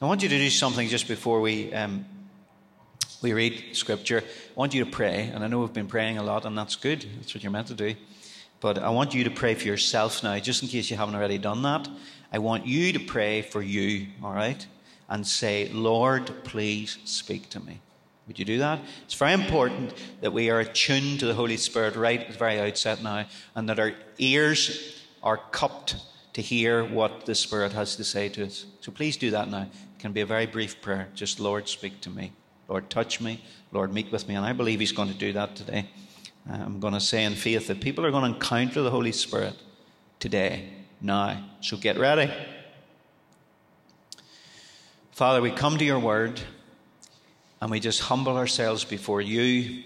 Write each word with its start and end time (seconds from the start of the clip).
I 0.00 0.06
want 0.06 0.22
you 0.22 0.28
to 0.28 0.38
do 0.38 0.50
something 0.50 0.88
just 0.88 1.06
before 1.06 1.40
we, 1.40 1.72
um, 1.72 2.04
we 3.22 3.32
read 3.32 3.62
Scripture. 3.72 4.24
I 4.24 4.58
want 4.58 4.74
you 4.74 4.84
to 4.84 4.90
pray, 4.90 5.30
and 5.32 5.44
I 5.44 5.46
know 5.46 5.60
we've 5.60 5.72
been 5.72 5.86
praying 5.86 6.18
a 6.18 6.22
lot, 6.22 6.44
and 6.44 6.58
that's 6.58 6.76
good. 6.76 7.06
That's 7.18 7.34
what 7.34 7.44
you're 7.44 7.52
meant 7.52 7.68
to 7.68 7.74
do. 7.74 7.94
But 8.60 8.78
I 8.78 8.90
want 8.90 9.14
you 9.14 9.24
to 9.24 9.30
pray 9.30 9.54
for 9.54 9.66
yourself 9.66 10.22
now, 10.22 10.38
just 10.38 10.62
in 10.62 10.68
case 10.68 10.90
you 10.90 10.96
haven't 10.96 11.14
already 11.14 11.38
done 11.38 11.62
that. 11.62 11.88
I 12.32 12.38
want 12.38 12.66
you 12.66 12.92
to 12.92 12.98
pray 12.98 13.42
for 13.42 13.62
you, 13.62 14.08
all 14.22 14.32
right? 14.32 14.66
And 15.08 15.26
say, 15.26 15.68
Lord, 15.68 16.32
please 16.44 16.98
speak 17.04 17.48
to 17.50 17.60
me. 17.60 17.80
Would 18.26 18.38
you 18.38 18.44
do 18.44 18.58
that? 18.58 18.80
It's 19.04 19.14
very 19.14 19.32
important 19.32 19.94
that 20.20 20.32
we 20.32 20.48
are 20.50 20.60
attuned 20.60 21.20
to 21.20 21.26
the 21.26 21.34
Holy 21.34 21.56
Spirit 21.56 21.96
right 21.96 22.20
at 22.20 22.32
the 22.32 22.38
very 22.38 22.60
outset 22.60 23.02
now, 23.02 23.26
and 23.54 23.68
that 23.68 23.78
our 23.78 23.92
ears 24.18 25.00
are 25.22 25.38
cupped 25.50 25.96
to 26.32 26.42
hear 26.42 26.84
what 26.84 27.26
the 27.26 27.34
Spirit 27.34 27.72
has 27.72 27.96
to 27.96 28.04
say 28.04 28.28
to 28.30 28.46
us. 28.46 28.66
So 28.80 28.90
please 28.92 29.16
do 29.16 29.30
that 29.30 29.50
now. 29.50 29.62
It 29.62 29.98
can 29.98 30.12
be 30.12 30.22
a 30.22 30.26
very 30.26 30.46
brief 30.46 30.80
prayer. 30.80 31.08
Just, 31.14 31.40
Lord, 31.40 31.68
speak 31.68 32.00
to 32.02 32.10
me. 32.10 32.32
Lord, 32.68 32.88
touch 32.88 33.20
me. 33.20 33.42
Lord, 33.70 33.92
meet 33.92 34.10
with 34.10 34.26
me. 34.28 34.34
And 34.34 34.46
I 34.46 34.52
believe 34.52 34.80
He's 34.80 34.92
going 34.92 35.08
to 35.08 35.14
do 35.14 35.32
that 35.34 35.56
today. 35.56 35.88
I'm 36.50 36.80
going 36.80 36.94
to 36.94 37.00
say 37.00 37.24
in 37.24 37.34
faith 37.34 37.68
that 37.68 37.80
people 37.80 38.04
are 38.04 38.10
going 38.10 38.24
to 38.24 38.34
encounter 38.34 38.82
the 38.82 38.90
Holy 38.90 39.12
Spirit 39.12 39.54
today, 40.18 40.68
now. 41.00 41.44
So 41.60 41.76
get 41.76 41.98
ready. 41.98 42.32
Father, 45.12 45.40
we 45.40 45.50
come 45.50 45.78
to 45.78 45.84
your 45.84 45.98
word 45.98 46.40
and 47.60 47.70
we 47.70 47.78
just 47.78 48.00
humble 48.00 48.36
ourselves 48.36 48.84
before 48.84 49.20
you 49.20 49.82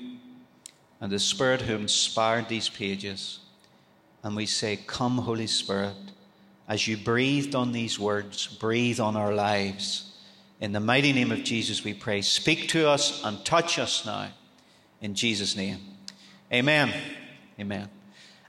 and 1.01 1.13
the 1.13 1.19
Spirit 1.19 1.61
who 1.61 1.75
inspired 1.75 2.49
these 2.49 2.69
pages. 2.69 3.41
And 4.23 4.35
we 4.35 4.47
say, 4.47 4.79
Come, 4.87 5.19
Holy 5.19 5.47
Spirit, 5.47 5.95
as 6.69 6.87
you 6.89 6.97
breathed 6.97 7.55
on 7.55 7.73
these 7.73 7.99
words, 7.99 8.47
breathe 8.47 9.01
on 9.01 9.17
our 9.17 9.33
lives. 9.33 10.13
In 10.61 10.73
the 10.73 10.81
mighty 10.81 11.13
name 11.13 11.31
of 11.31 11.45
Jesus, 11.45 11.85
we 11.85 11.95
pray. 11.95 12.23
Speak 12.23 12.69
to 12.69 12.89
us 12.89 13.23
and 13.25 13.45
touch 13.45 13.79
us 13.79 14.05
now. 14.05 14.29
In 15.01 15.15
Jesus' 15.15 15.55
name. 15.55 15.79
Amen. 16.53 16.93
Amen. 17.61 17.89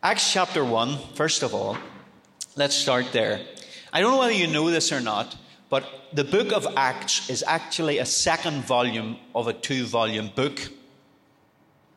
Acts 0.02 0.32
chapter 0.32 0.64
1, 0.64 0.98
first 1.16 1.44
of 1.44 1.54
all, 1.54 1.78
let's 2.56 2.76
start 2.76 3.12
there. 3.12 3.42
I 3.92 4.00
don't 4.00 4.12
know 4.12 4.20
whether 4.20 4.32
you 4.32 4.48
know 4.48 4.70
this 4.70 4.92
or 4.92 5.02
not, 5.02 5.36
but 5.70 5.86
the 6.14 6.24
book 6.24 6.52
of 6.52 6.68
Acts 6.78 7.30
is 7.30 7.44
actually 7.46 7.98
a 7.98 8.06
second 8.06 8.64
volume 8.66 9.18
of 9.36 9.48
a 9.48 9.54
two 9.54 9.86
volume 9.86 10.32
book. 10.34 10.60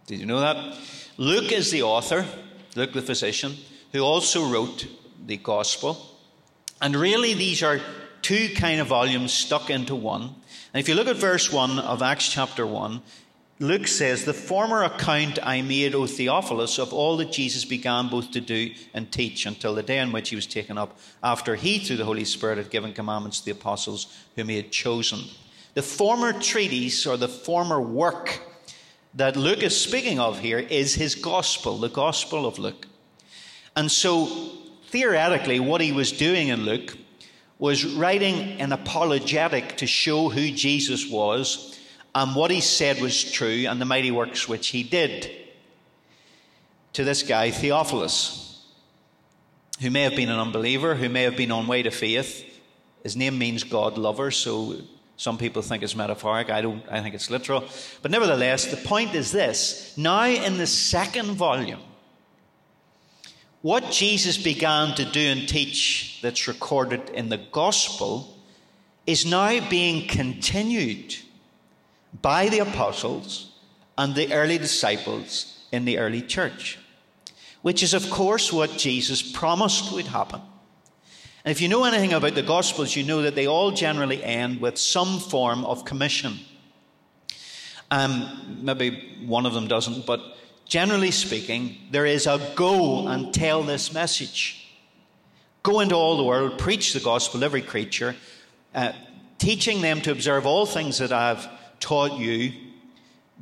Did 0.06 0.18
you 0.18 0.26
know 0.26 0.40
that? 0.40 0.76
Luke 1.18 1.52
is 1.52 1.70
the 1.70 1.82
author, 1.82 2.26
Luke 2.74 2.92
the 2.92 3.02
physician, 3.02 3.56
who 3.92 4.00
also 4.00 4.50
wrote 4.50 4.88
the 5.26 5.36
gospel. 5.36 6.09
And 6.80 6.96
really, 6.96 7.34
these 7.34 7.62
are 7.62 7.80
two 8.22 8.48
kind 8.54 8.80
of 8.80 8.86
volumes 8.86 9.32
stuck 9.32 9.70
into 9.70 9.94
one. 9.94 10.34
And 10.72 10.80
if 10.80 10.88
you 10.88 10.94
look 10.94 11.08
at 11.08 11.16
verse 11.16 11.52
1 11.52 11.78
of 11.78 12.00
Acts 12.00 12.28
chapter 12.28 12.66
1, 12.66 13.02
Luke 13.58 13.86
says, 13.86 14.24
The 14.24 14.32
former 14.32 14.84
account 14.84 15.38
I 15.42 15.60
made, 15.60 15.94
O 15.94 16.06
Theophilus, 16.06 16.78
of 16.78 16.94
all 16.94 17.18
that 17.18 17.30
Jesus 17.32 17.66
began 17.66 18.08
both 18.08 18.30
to 18.30 18.40
do 18.40 18.70
and 18.94 19.12
teach 19.12 19.44
until 19.44 19.74
the 19.74 19.82
day 19.82 19.98
on 19.98 20.12
which 20.12 20.30
he 20.30 20.36
was 20.36 20.46
taken 20.46 20.78
up, 20.78 20.98
after 21.22 21.56
he, 21.56 21.78
through 21.78 21.98
the 21.98 22.06
Holy 22.06 22.24
Spirit, 22.24 22.56
had 22.56 22.70
given 22.70 22.94
commandments 22.94 23.40
to 23.40 23.44
the 23.44 23.50
apostles 23.50 24.06
whom 24.34 24.48
he 24.48 24.56
had 24.56 24.72
chosen. 24.72 25.20
The 25.74 25.82
former 25.82 26.32
treatise, 26.32 27.06
or 27.06 27.18
the 27.18 27.28
former 27.28 27.80
work 27.80 28.40
that 29.14 29.36
Luke 29.36 29.62
is 29.62 29.78
speaking 29.78 30.18
of 30.18 30.38
here, 30.38 30.58
is 30.58 30.94
his 30.94 31.14
gospel, 31.14 31.76
the 31.76 31.88
gospel 31.88 32.46
of 32.46 32.58
Luke. 32.58 32.86
And 33.76 33.90
so, 33.90 34.52
theoretically, 34.90 35.60
what 35.60 35.80
he 35.80 35.92
was 35.92 36.12
doing 36.12 36.48
in 36.48 36.64
Luke 36.64 36.96
was 37.58 37.84
writing 37.84 38.60
an 38.60 38.72
apologetic 38.72 39.76
to 39.76 39.86
show 39.86 40.28
who 40.28 40.50
Jesus 40.50 41.08
was 41.08 41.78
and 42.14 42.34
what 42.34 42.50
he 42.50 42.60
said 42.60 43.00
was 43.00 43.30
true 43.30 43.66
and 43.68 43.80
the 43.80 43.84
mighty 43.84 44.10
works 44.10 44.48
which 44.48 44.68
he 44.68 44.82
did 44.82 45.30
to 46.94 47.04
this 47.04 47.22
guy, 47.22 47.50
Theophilus, 47.50 48.66
who 49.80 49.90
may 49.90 50.02
have 50.02 50.16
been 50.16 50.28
an 50.28 50.38
unbeliever, 50.38 50.94
who 50.94 51.08
may 51.08 51.22
have 51.22 51.36
been 51.36 51.52
on 51.52 51.66
way 51.66 51.82
to 51.82 51.90
faith. 51.90 52.44
His 53.02 53.16
name 53.16 53.38
means 53.38 53.62
God 53.62 53.96
lover, 53.96 54.30
so 54.30 54.76
some 55.16 55.38
people 55.38 55.62
think 55.62 55.82
it's 55.82 55.94
metaphoric. 55.94 56.50
I 56.50 56.62
don't, 56.62 56.82
I 56.90 57.00
think 57.00 57.14
it's 57.14 57.30
literal. 57.30 57.64
But 58.02 58.10
nevertheless, 58.10 58.66
the 58.66 58.76
point 58.76 59.14
is 59.14 59.30
this 59.30 59.94
now 59.96 60.24
in 60.24 60.58
the 60.58 60.66
second 60.66 61.32
volume, 61.32 61.80
what 63.62 63.90
Jesus 63.90 64.38
began 64.38 64.94
to 64.94 65.04
do 65.04 65.20
and 65.20 65.48
teach 65.48 66.18
that's 66.22 66.48
recorded 66.48 67.10
in 67.10 67.28
the 67.28 67.36
gospel 67.36 68.38
is 69.06 69.26
now 69.26 69.68
being 69.68 70.06
continued 70.08 71.16
by 72.22 72.48
the 72.48 72.60
apostles 72.60 73.52
and 73.98 74.14
the 74.14 74.32
early 74.32 74.56
disciples 74.56 75.58
in 75.72 75.84
the 75.84 75.98
early 75.98 76.22
church, 76.22 76.78
which 77.62 77.82
is, 77.82 77.92
of 77.92 78.08
course, 78.10 78.52
what 78.52 78.78
Jesus 78.78 79.20
promised 79.20 79.92
would 79.92 80.06
happen. 80.06 80.40
And 81.44 81.52
if 81.52 81.60
you 81.60 81.68
know 81.68 81.84
anything 81.84 82.12
about 82.12 82.34
the 82.34 82.42
Gospels, 82.42 82.96
you 82.96 83.02
know 83.02 83.22
that 83.22 83.34
they 83.34 83.46
all 83.46 83.70
generally 83.70 84.22
end 84.22 84.60
with 84.60 84.78
some 84.78 85.18
form 85.18 85.64
of 85.64 85.84
commission. 85.84 86.38
Um, 87.90 88.58
maybe 88.62 89.16
one 89.24 89.46
of 89.46 89.54
them 89.54 89.66
doesn't, 89.66 90.06
but 90.06 90.20
generally 90.70 91.10
speaking, 91.10 91.76
there 91.90 92.06
is 92.06 92.26
a 92.26 92.40
go 92.54 93.08
and 93.08 93.34
tell 93.34 93.62
this 93.62 93.92
message. 93.92 94.68
Go 95.62 95.80
into 95.80 95.96
all 95.96 96.16
the 96.16 96.24
world, 96.24 96.58
preach 96.58 96.94
the 96.94 97.00
gospel, 97.00 97.44
every 97.44 97.60
creature, 97.60 98.14
uh, 98.74 98.92
teaching 99.36 99.82
them 99.82 100.00
to 100.00 100.12
observe 100.12 100.46
all 100.46 100.64
things 100.64 100.98
that 100.98 101.12
I've 101.12 101.46
taught 101.80 102.18
you, 102.18 102.52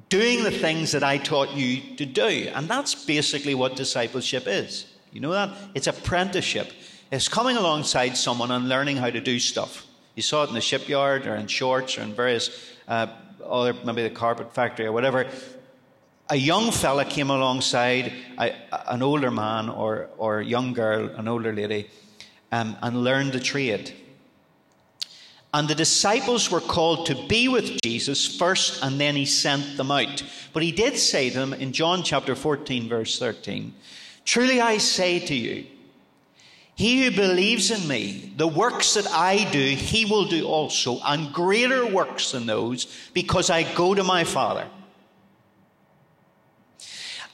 doing 0.09 0.43
the 0.43 0.51
things 0.51 0.93
that 0.93 1.05
I 1.05 1.19
taught 1.19 1.53
you 1.55 1.97
to 1.97 2.07
do. 2.07 2.51
And 2.55 2.67
that's 2.67 3.05
basically 3.05 3.55
what 3.55 3.77
discipleship 3.77 4.45
is. 4.47 4.87
You 5.13 5.21
know 5.21 5.33
that? 5.33 5.51
It's 5.75 5.87
apprenticeship. 5.87 6.73
It's 7.13 7.29
coming 7.29 7.59
alongside 7.59 8.17
someone 8.17 8.51
and 8.51 8.69
learning 8.69 8.97
how 8.97 9.11
to 9.11 9.21
do 9.21 9.39
stuff. 9.39 9.87
You 10.15 10.23
saw 10.23 10.45
it 10.45 10.49
in 10.49 10.55
the 10.55 10.61
shipyard 10.63 11.27
or 11.27 11.37
in 11.37 11.47
shorts 11.47 11.99
or 11.99 12.03
in 12.03 12.15
various 12.15 12.73
uh, 12.89 13.09
other, 13.45 13.75
maybe 13.85 14.03
the 14.03 14.11
carpet 14.11 14.55
factory 14.55 14.87
or 14.87 14.93
whatever. 14.93 15.27
A 16.31 16.37
young 16.37 16.71
fella 16.71 17.05
came 17.05 17.31
alongside 17.31 18.13
a, 18.37 18.53
an 18.93 19.03
older 19.03 19.31
man 19.31 19.69
or, 19.69 20.11
or 20.19 20.41
a 20.41 20.45
young 20.45 20.75
girl, 20.75 21.09
an 21.17 21.27
older 21.27 21.55
lady, 21.55 21.89
um, 22.53 22.77
and 22.83 23.03
learned 23.03 23.33
the 23.33 23.41
trade. 23.41 23.95
And 25.55 25.67
the 25.67 25.75
disciples 25.75 26.51
were 26.51 26.61
called 26.61 27.07
to 27.07 27.27
be 27.27 27.49
with 27.49 27.81
Jesus 27.81 28.27
first, 28.37 28.83
and 28.83 29.01
then 29.01 29.17
he 29.17 29.25
sent 29.25 29.79
them 29.79 29.91
out. 29.91 30.23
But 30.53 30.63
he 30.63 30.73
did 30.73 30.99
say 30.99 31.31
to 31.31 31.39
them 31.39 31.55
in 31.55 31.73
John 31.73 32.03
chapter 32.03 32.35
14, 32.35 32.89
verse 32.89 33.19
13 33.19 33.75
Truly 34.27 34.61
I 34.61 34.77
say 34.77 35.21
to 35.21 35.35
you, 35.35 35.65
he 36.75 37.03
who 37.03 37.11
believes 37.11 37.71
in 37.71 37.89
me, 37.89 38.35
the 38.37 38.47
works 38.47 38.95
that 38.95 39.09
I 39.09 39.51
do, 39.51 39.59
he 39.59 40.05
will 40.05 40.27
do 40.27 40.47
also, 40.47 41.01
and 41.05 41.33
greater 41.33 41.87
works 41.87 42.33
than 42.33 42.47
those, 42.47 42.87
because 43.15 43.51
I 43.51 43.63
go 43.75 43.95
to 43.95 44.05
my 44.05 44.23
Father. 44.23 44.69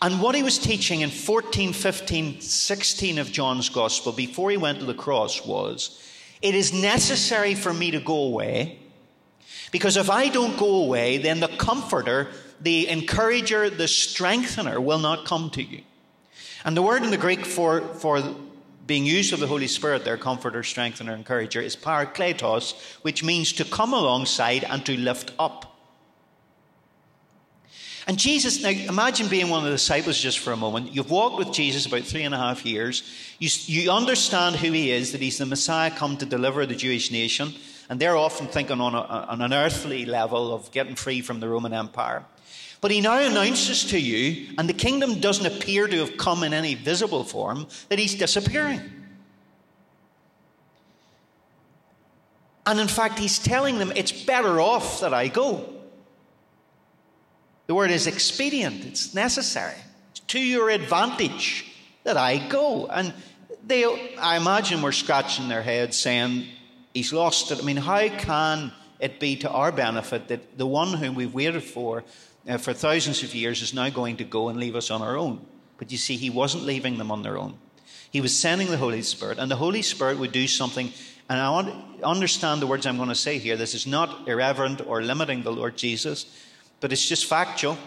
And 0.03 0.21
what 0.21 0.35
he 0.35 0.43
was 0.43 0.59
teaching 0.59 1.01
in 1.01 1.11
14, 1.11 1.73
15, 1.73 2.41
16 2.41 3.19
of 3.19 3.33
John's 3.33 3.69
Gospel 3.69 4.13
before 4.13 4.51
he 4.51 4.57
went 4.57 4.81
to 4.81 4.85
the 4.85 4.95
cross 4.95 5.45
was 5.45 6.01
it 6.43 6.55
is 6.55 6.73
necessary 6.73 7.55
for 7.55 7.73
me 7.73 7.91
to 7.91 8.01
go 8.01 8.25
away. 8.25 8.79
Because 9.73 9.97
if 9.97 10.11
I 10.11 10.29
don't 10.29 10.57
go 10.59 10.85
away, 10.85 11.19
then 11.19 11.41
the 11.41 11.49
comforter, 11.49 12.29
the 12.61 12.87
encourager, 12.89 13.71
the 13.71 13.89
strengthener 13.89 14.81
will 14.81 14.99
not 14.99 15.25
come 15.25 15.51
to 15.51 15.63
you. 15.63 15.83
And 16.65 16.77
the 16.77 16.83
word 16.83 17.03
in 17.03 17.11
the 17.11 17.17
Greek 17.17 17.45
for, 17.45 17.81
for 17.81 18.23
being 18.87 19.07
used 19.07 19.33
of 19.33 19.41
the 19.41 19.47
Holy 19.47 19.67
Spirit, 19.67 20.05
their 20.05 20.17
comforter, 20.17 20.63
strengthener, 20.63 21.15
encourager, 21.15 21.61
is 21.61 21.77
parakletos, 21.77 22.75
which 23.03 23.25
means 23.25 23.53
to 23.55 23.65
come 23.65 23.93
alongside 23.93 24.65
and 24.65 24.85
to 24.87 24.97
lift 24.97 25.33
up. 25.39 25.74
And 28.07 28.19
Jesus, 28.19 28.63
now 28.63 28.69
imagine 28.69 29.29
being 29.29 29.49
one 29.49 29.61
of 29.61 29.65
the 29.65 29.71
disciples 29.71 30.21
just 30.21 30.39
for 30.39 30.53
a 30.53 30.57
moment. 30.57 30.95
You've 30.95 31.11
walked 31.11 31.39
with 31.39 31.53
Jesus 31.53 31.87
about 31.87 32.03
three 32.03 32.23
and 32.23 32.35
a 32.35 32.39
half 32.39 32.67
years. 32.67 33.03
You, 33.39 33.49
you 33.65 33.91
understand 33.91 34.57
who 34.57 34.73
he 34.73 34.91
is, 34.91 35.13
that 35.13 35.23
he's 35.23 35.39
the 35.39 35.47
Messiah 35.47 35.91
come 35.91 36.19
to 36.19 36.27
deliver 36.27 36.67
the 36.67 36.75
Jewish 36.75 37.11
nation. 37.11 37.55
And 37.89 37.99
they're 37.99 38.17
often 38.17 38.47
thinking 38.47 38.81
on, 38.81 38.95
a, 38.95 38.99
on 38.99 39.41
an 39.41 39.55
earthly 39.55 40.05
level 40.05 40.53
of 40.53 40.71
getting 40.71 40.97
free 40.97 41.23
from 41.23 41.41
the 41.41 41.49
Roman 41.49 41.73
Empire. 41.73 42.25
But 42.83 42.91
he 42.91 43.01
now 43.01 43.19
announces 43.19 43.85
to 43.85 43.99
you, 43.99 44.55
and 44.59 44.69
the 44.69 44.75
kingdom 44.75 45.21
doesn't 45.21 45.47
appear 45.47 45.87
to 45.87 45.97
have 46.01 46.19
come 46.19 46.43
in 46.43 46.53
any 46.53 46.75
visible 46.75 47.25
form, 47.25 47.67
that 47.89 47.99
he's 47.99 48.15
disappearing. 48.15 48.83
And 52.67 52.79
in 52.79 52.89
fact, 52.89 53.19
he's 53.19 53.39
telling 53.39 53.79
them 53.79 53.93
it's 53.97 54.13
better 54.13 54.61
off 54.61 55.01
that 55.01 55.15
I 55.15 55.29
go. 55.29 55.74
The 57.67 57.75
word 57.75 57.91
is 57.91 58.07
expedient, 58.07 58.85
it's 58.85 59.15
necessary. 59.15 59.77
It's 60.11 60.21
to 60.21 60.39
your 60.39 60.71
advantage 60.71 61.73
that 62.05 62.17
I 62.17 62.39
go. 62.49 62.87
And 62.87 63.15
they, 63.67 63.85
I 64.17 64.37
imagine, 64.37 64.83
were 64.83 64.93
scratching 64.93 65.49
their 65.49 65.63
heads 65.63 65.99
saying, 65.99 66.47
He's 66.93 67.13
lost 67.13 67.51
it. 67.51 67.59
I 67.59 67.63
mean, 67.63 67.77
how 67.77 68.09
can 68.09 68.73
it 69.01 69.19
be 69.19 69.37
to 69.37 69.51
our 69.51 69.73
benefit 69.73 70.29
that 70.29 70.57
the 70.57 70.67
one 70.67 70.93
whom 70.93 71.17
we've 71.17 71.35
waited 71.35 71.65
for 71.65 72.05
uh, 72.49 72.59
for 72.59 72.73
thousands 72.73 73.23
of 73.25 73.35
years 73.35 73.63
is 73.63 73.75
now 73.75 73.89
going 73.91 74.19
to 74.19 74.25
go 74.25 74.49
and 74.49 74.61
leave 74.61 74.77
us 74.77 74.93
on 74.93 75.03
our 75.03 75.17
own? 75.17 75.45
But 75.77 75.91
you 75.91 75.99
see, 75.99 76.17
he 76.17 76.31
wasn't 76.31 76.65
leaving 76.65 76.99
them 76.99 77.11
on 77.11 77.23
their 77.23 77.37
own. 77.37 77.59
He 78.13 78.21
was 78.21 78.39
sending 78.39 78.71
the 78.71 78.77
Holy 78.77 79.03
Spirit, 79.03 79.39
and 79.39 79.51
the 79.51 79.57
Holy 79.57 79.83
Spirit 79.83 80.19
would 80.19 80.31
do 80.31 80.47
something. 80.47 80.93
And 81.29 81.41
I 81.41 81.51
want 81.51 82.03
understand 82.05 82.63
the 82.63 82.67
words 82.69 82.87
I'm 82.87 82.97
going 82.97 83.09
to 83.09 83.15
say 83.15 83.39
here. 83.39 83.57
This 83.57 83.75
is 83.75 83.87
not 83.87 84.29
irreverent 84.29 84.87
or 84.87 85.03
limiting 85.03 85.43
the 85.43 85.51
Lord 85.51 85.77
Jesus, 85.77 86.27
but 86.85 86.93
it's 86.93 87.09
just 87.09 87.25
factual. 87.25 87.79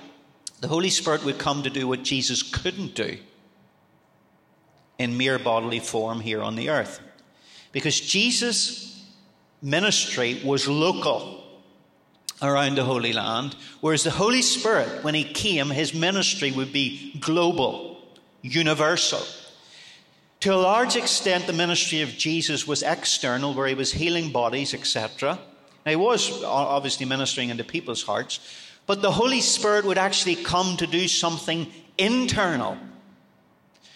The 0.59 0.67
Holy 0.67 0.89
Spirit 0.89 1.23
would 1.23 1.37
come 1.37 1.61
to 1.61 1.69
do 1.69 1.87
what 1.87 2.01
Jesus 2.01 2.41
couldn't 2.41 2.95
do 2.95 3.19
in 4.97 5.15
mere 5.15 5.37
bodily 5.37 5.79
form 5.79 6.19
here 6.19 6.41
on 6.41 6.55
the 6.55 6.71
earth. 6.71 6.99
Because 7.71 7.99
Jesus' 7.99 9.05
ministry 9.61 10.41
was 10.43 10.67
local 10.67 11.43
around 12.41 12.73
the 12.73 12.85
Holy 12.85 13.13
Land, 13.13 13.55
whereas 13.81 14.01
the 14.01 14.09
Holy 14.09 14.41
Spirit, 14.41 15.03
when 15.03 15.13
He 15.13 15.25
came, 15.25 15.69
His 15.69 15.93
ministry 15.93 16.51
would 16.51 16.73
be 16.73 17.19
global, 17.19 18.01
universal. 18.41 19.21
To 20.39 20.55
a 20.55 20.55
large 20.55 20.95
extent, 20.95 21.45
the 21.45 21.53
ministry 21.53 22.01
of 22.01 22.17
Jesus 22.17 22.65
was 22.65 22.81
external, 22.81 23.53
where 23.53 23.67
He 23.67 23.75
was 23.75 23.91
healing 23.91 24.31
bodies, 24.31 24.73
etc. 24.73 25.37
Now, 25.85 25.91
He 25.91 25.95
was 25.95 26.43
obviously 26.43 27.05
ministering 27.05 27.49
into 27.49 27.63
people's 27.63 28.01
hearts, 28.01 28.39
but 28.87 29.01
the 29.01 29.11
Holy 29.11 29.41
Spirit 29.41 29.85
would 29.85 29.97
actually 29.99 30.35
come 30.35 30.77
to 30.77 30.87
do 30.87 31.07
something 31.07 31.67
internal, 31.97 32.77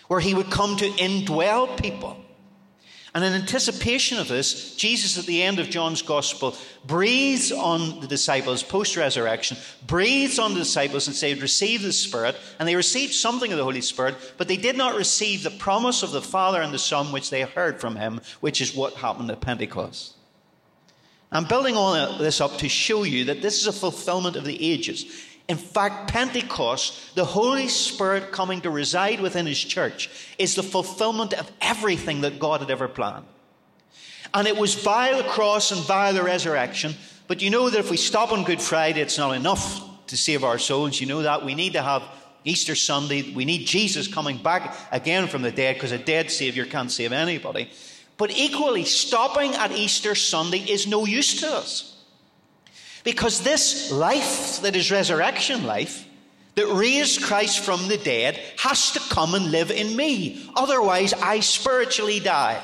where 0.08 0.20
He 0.20 0.36
would 0.36 0.52
come 0.52 0.78
to 0.78 0.90
indwell 0.92 1.82
people. 1.82 2.18
And 3.14 3.26
in 3.26 3.34
anticipation 3.34 4.20
of 4.20 4.30
this, 4.30 4.74
Jesus 4.78 5.18
at 5.18 5.26
the 5.26 5.44
end 5.44 5.60
of 5.60 5.70
John's 5.70 6.02
Gospel 6.02 6.56
breathes 6.86 7.52
on 7.52 8.00
the 8.00 8.08
disciples 8.08 8.64
post 8.64 8.96
resurrection, 8.96 9.58
breathes 9.86 10.40
on 10.40 10.54
the 10.54 10.60
disciples 10.60 11.08
and 11.08 11.16
said, 11.16 11.42
Receive 11.42 11.82
the 11.82 11.92
Spirit. 11.92 12.38
And 12.58 12.68
they 12.68 12.76
received 12.78 13.14
something 13.14 13.52
of 13.52 13.58
the 13.58 13.66
Holy 13.66 13.82
Spirit, 13.82 14.16
but 14.38 14.48
they 14.48 14.56
did 14.56 14.78
not 14.78 14.96
receive 14.96 15.44
the 15.44 15.52
promise 15.52 16.04
of 16.04 16.12
the 16.12 16.22
Father 16.22 16.62
and 16.62 16.74
the 16.74 16.80
Son 16.80 17.12
which 17.12 17.30
they 17.30 17.42
heard 17.42 17.82
from 17.82 17.98
him, 17.98 18.22
which 18.40 18.62
is 18.62 18.74
what 18.74 18.94
happened 18.94 19.30
at 19.30 19.42
Pentecost. 19.42 20.16
I'm 21.32 21.46
building 21.46 21.76
all 21.76 22.18
this 22.18 22.42
up 22.42 22.58
to 22.58 22.68
show 22.68 23.04
you 23.04 23.26
that 23.26 23.42
this 23.42 23.62
is 23.62 23.68
a 23.68 23.72
fulfillment 23.72 24.36
of 24.36 24.44
the 24.44 24.72
ages. 24.72 25.06
In 25.48 25.58
fact, 25.58 26.12
Pentecost, 26.12 27.16
the 27.16 27.26
Holy 27.26 27.68
Spirit 27.68 28.32
coming 28.32 28.62
to 28.62 28.70
reside 28.70 29.22
within 29.22 29.46
His 29.46 29.60
church, 29.60 30.10
is 30.38 30.56
the 30.56 30.64
fulfillment 30.64 31.34
of 31.34 31.50
everything 31.62 32.22
that 32.22 32.40
God 32.40 32.60
had 32.62 32.70
ever 32.70 32.88
planned. 32.88 33.26
And 34.34 34.48
it 34.48 34.58
was 34.58 34.76
via 34.76 35.18
the 35.18 35.28
cross 35.30 35.72
and 35.72 35.82
via 35.82 36.14
the 36.14 36.24
resurrection. 36.24 36.94
But 37.28 37.42
you 37.42 37.50
know 37.50 37.70
that 37.70 37.80
if 37.80 37.92
we 37.92 37.98
stop 37.98 38.32
on 38.32 38.44
Good 38.44 38.62
Friday, 38.62 39.02
it's 39.02 39.18
not 39.18 39.36
enough 39.36 39.82
to 40.08 40.18
save 40.18 40.44
our 40.44 40.58
souls. 40.58 41.00
You 41.00 41.08
know 41.08 41.22
that. 41.24 41.46
We 41.46 41.56
need 41.56 41.74
to 41.74 41.82
have 41.82 42.04
Easter 42.44 42.76
Sunday. 42.76 43.34
We 43.34 43.46
need 43.46 43.66
Jesus 43.66 44.08
coming 44.08 44.38
back 44.38 44.76
again 44.92 45.28
from 45.28 45.42
the 45.42 45.52
dead 45.52 45.76
because 45.76 45.92
a 45.92 45.98
dead 45.98 46.32
Savior 46.32 46.66
can't 46.66 46.92
save 46.92 47.12
anybody. 47.12 47.70
But 48.22 48.38
equally, 48.38 48.86
stopping 48.86 49.56
at 49.56 49.72
Easter 49.72 50.14
Sunday 50.14 50.60
is 50.60 50.86
no 50.86 51.08
use 51.08 51.40
to 51.42 51.52
us. 51.52 51.98
Because 53.04 53.42
this 53.42 53.92
life 53.92 54.62
that 54.62 54.76
is 54.76 54.92
resurrection 54.92 55.66
life, 55.66 56.06
that 56.54 56.68
raised 56.68 57.24
Christ 57.24 57.62
from 57.62 57.88
the 57.88 57.98
dead, 57.98 58.40
has 58.60 58.92
to 58.92 59.00
come 59.00 59.34
and 59.34 59.50
live 59.50 59.72
in 59.72 59.96
me. 59.96 60.48
Otherwise, 60.56 61.14
I 61.14 61.40
spiritually 61.40 62.20
die. 62.20 62.62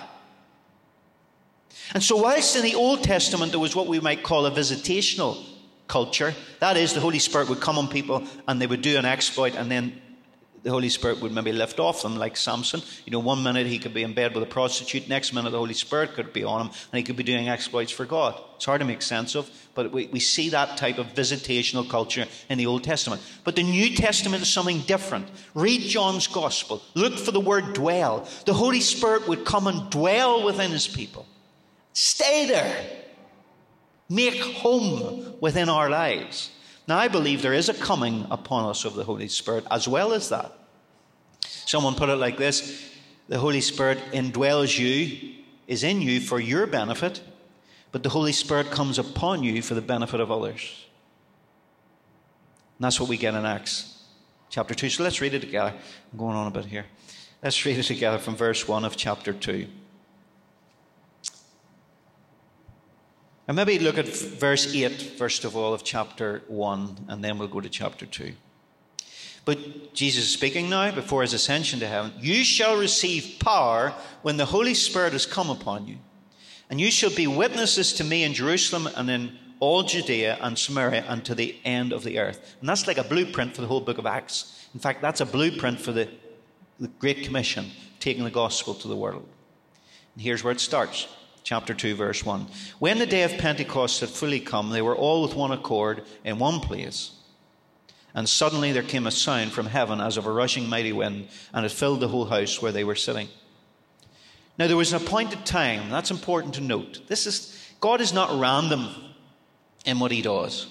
And 1.96 2.04
so, 2.04 2.18
whilst 2.18 2.56
in 2.56 2.62
the 2.62 2.76
Old 2.76 3.04
Testament 3.04 3.52
there 3.52 3.60
was 3.60 3.76
what 3.76 3.88
we 3.88 4.00
might 4.00 4.22
call 4.22 4.46
a 4.46 4.52
visitational 4.52 5.44
culture, 5.88 6.36
that 6.60 6.78
is, 6.78 6.94
the 6.94 7.00
Holy 7.00 7.18
Spirit 7.18 7.50
would 7.50 7.62
come 7.62 7.80
on 7.80 7.88
people 7.88 8.24
and 8.48 8.62
they 8.62 8.68
would 8.68 8.84
do 8.84 8.96
an 8.96 9.06
exploit 9.06 9.56
and 9.56 9.72
then 9.72 10.00
the 10.64 10.70
Holy 10.70 10.90
Spirit 10.90 11.22
would 11.22 11.32
maybe 11.32 11.52
lift 11.52 11.80
off 11.80 12.02
them, 12.02 12.16
like 12.16 12.36
Samson. 12.36 12.82
You 13.06 13.12
know, 13.12 13.20
one 13.20 13.44
minute 13.44 13.68
he 13.68 13.80
could 13.80 13.94
be 13.94 14.04
in 14.04 14.14
bed 14.14 14.34
with 14.34 14.44
a 14.44 14.48
prostitute, 14.48 15.08
next 15.08 15.34
minute 15.34 15.52
the 15.52 15.58
Holy 15.58 15.74
Spirit 15.74 16.14
could 16.14 16.34
be 16.34 16.44
on 16.44 16.62
him, 16.62 16.68
and 16.68 16.98
he 16.98 17.04
could 17.04 17.16
be 17.16 17.24
doing 17.24 17.48
exploits 17.48 17.92
for 17.92 18.06
God. 18.06 18.40
It's 18.56 18.66
hard 18.66 18.82
to 18.82 18.88
make 18.88 19.02
sense 19.02 19.36
of, 19.36 19.50
but 19.76 19.92
we, 19.92 20.08
we 20.08 20.20
see 20.20 20.50
that 20.50 20.78
type 20.78 20.98
of 20.98 21.08
visitational 21.08 21.88
culture 21.88 22.26
in 22.50 22.58
the 22.58 22.66
Old 22.66 22.84
Testament. 22.84 23.22
But 23.44 23.56
the 23.56 23.64
New 23.64 23.96
Testament 23.96 24.42
is 24.42 24.50
something 24.50 24.82
different. 24.82 25.30
Read 25.54 25.82
John's 25.82 26.28
Gospel, 26.28 26.82
look 26.96 27.18
for 27.18 27.32
the 27.32 27.40
word 27.40 27.74
dwell. 27.74 28.28
The 28.46 28.54
Holy 28.54 28.82
Spirit 28.82 29.28
would 29.28 29.46
come 29.46 29.68
and 29.68 29.90
dwell 29.90 30.44
within 30.44 30.72
his 30.72 30.88
people. 30.88 31.26
Stay 31.94 32.48
there. 32.48 32.86
Make 34.10 34.40
home 34.40 35.36
within 35.42 35.70
our 35.70 35.90
lives. 35.90 36.52
Now, 36.88 36.98
I 36.98 37.10
believe 37.10 37.42
there 37.42 37.54
is 37.54 37.68
a 37.68 37.74
coming 37.74 38.26
upon 38.32 38.70
us 38.70 38.86
of 38.86 38.96
the 38.96 39.04
Holy 39.04 39.28
Spirit 39.28 39.66
as 39.70 39.88
well 39.88 40.14
as 40.14 40.30
that. 40.30 40.54
Someone 41.42 41.96
put 41.96 42.10
it 42.10 42.16
like 42.16 42.38
this 42.38 42.94
The 43.28 43.40
Holy 43.40 43.62
Spirit 43.62 44.00
indwells 44.12 44.78
you, 44.78 45.36
is 45.68 45.84
in 45.84 46.02
you 46.02 46.22
for 46.22 46.40
your 46.40 46.66
benefit, 46.66 47.22
but 47.92 48.04
the 48.04 48.10
Holy 48.10 48.32
Spirit 48.32 48.72
comes 48.72 48.98
upon 48.98 49.44
you 49.44 49.62
for 49.62 49.74
the 49.74 49.82
benefit 49.82 50.22
of 50.22 50.32
others. 50.32 50.86
And 52.78 52.86
that's 52.86 53.00
what 53.00 53.10
we 53.10 53.18
get 53.18 53.34
in 53.34 53.46
Acts 53.46 54.04
chapter 54.50 54.74
2. 54.74 54.90
So 54.90 55.04
let's 55.04 55.20
read 55.20 55.34
it 55.34 55.42
together. 55.42 55.74
I'm 56.12 56.18
going 56.18 56.36
on 56.36 56.48
a 56.48 56.52
bit 56.52 56.66
here. 56.66 56.86
Let's 57.44 57.66
read 57.66 57.78
it 57.78 57.84
together 57.84 58.18
from 58.18 58.36
verse 58.36 58.68
1 58.68 58.86
of 58.86 58.96
chapter 58.96 59.34
2. 59.34 59.68
And 63.48 63.56
maybe 63.56 63.80
look 63.80 63.98
at 63.98 64.08
verse 64.08 64.74
8, 64.76 64.92
first 65.18 65.46
of 65.46 65.56
all, 65.56 65.74
of 65.74 65.84
chapter 65.84 66.44
1, 66.48 67.06
and 67.08 67.24
then 67.24 67.38
we'll 67.38 67.48
go 67.48 67.62
to 67.62 67.70
chapter 67.70 68.06
2. 68.06 68.34
But 69.46 69.94
Jesus 69.94 70.26
is 70.26 70.34
speaking 70.34 70.70
now 70.70 70.92
before 70.92 71.22
his 71.22 71.34
ascension 71.34 71.80
to 71.80 71.88
heaven. 71.88 72.12
You 72.20 72.44
shall 72.44 72.78
receive 72.78 73.40
power 73.40 73.94
when 74.22 74.36
the 74.36 74.44
Holy 74.44 74.74
Spirit 74.74 75.14
has 75.14 75.26
come 75.26 75.50
upon 75.50 75.88
you. 75.88 75.98
And 76.70 76.82
you 76.82 76.92
shall 76.92 77.16
be 77.16 77.28
witnesses 77.28 77.94
to 77.94 78.04
me 78.04 78.24
in 78.24 78.34
Jerusalem 78.34 78.90
and 78.98 79.10
in 79.10 79.38
all 79.62 79.84
Judea 79.84 80.38
and 80.42 80.60
Samaria 80.60 81.06
and 81.08 81.24
to 81.24 81.34
the 81.34 81.56
end 81.64 81.94
of 81.94 82.04
the 82.04 82.20
earth. 82.20 82.58
And 82.60 82.68
that's 82.68 82.88
like 82.88 82.98
a 82.98 83.04
blueprint 83.06 83.56
for 83.56 83.62
the 83.62 83.68
whole 83.68 83.80
book 83.80 83.98
of 83.98 84.06
Acts. 84.06 84.68
In 84.74 84.82
fact, 84.82 85.02
that's 85.02 85.22
a 85.22 85.26
blueprint 85.26 85.80
for 85.80 85.94
the, 85.94 86.10
the 86.78 86.90
Great 87.00 87.24
Commission, 87.24 87.72
taking 88.02 88.26
the 88.26 88.30
gospel 88.30 88.74
to 88.76 88.90
the 88.90 88.98
world. 88.98 89.26
And 90.14 90.22
here's 90.22 90.44
where 90.44 90.52
it 90.52 90.60
starts 90.60 91.08
chapter 91.48 91.74
2, 91.74 91.96
verse 91.96 92.26
1. 92.26 92.46
When 92.80 93.00
the 93.00 93.06
day 93.06 93.24
of 93.24 93.38
Pentecost 93.38 94.02
had 94.02 94.10
fully 94.10 94.42
come, 94.42 94.70
they 94.70 94.82
were 94.82 94.98
all 94.98 95.22
with 95.22 95.34
one 95.34 95.54
accord 95.54 96.04
in 96.26 96.40
one 96.40 96.60
place. 96.60 97.12
And 98.14 98.28
suddenly 98.28 98.74
there 98.74 98.84
came 98.84 99.08
a 99.08 99.12
sound 99.12 99.54
from 99.54 99.68
heaven 99.68 100.02
as 100.02 100.18
of 100.18 100.26
a 100.26 100.32
rushing 100.32 100.68
mighty 100.68 100.92
wind, 100.92 101.30
and 101.54 101.66
it 101.66 101.72
filled 101.72 102.02
the 102.02 102.10
whole 102.10 102.26
house 102.26 102.62
where 102.62 102.74
they 102.74 102.84
were 102.84 102.96
sitting. 102.96 103.30
Now 104.60 104.68
there 104.68 104.76
was 104.76 104.92
an 104.92 105.02
appointed 105.02 105.46
time. 105.46 105.90
That's 105.90 106.12
important 106.12 106.56
to 106.56 106.62
note. 106.62 107.08
This 107.08 107.26
is 107.26 107.58
God 107.80 108.02
is 108.02 108.12
not 108.12 108.38
random 108.38 108.90
in 109.86 110.00
what 110.00 110.12
he 110.12 110.22
does. 110.22 110.68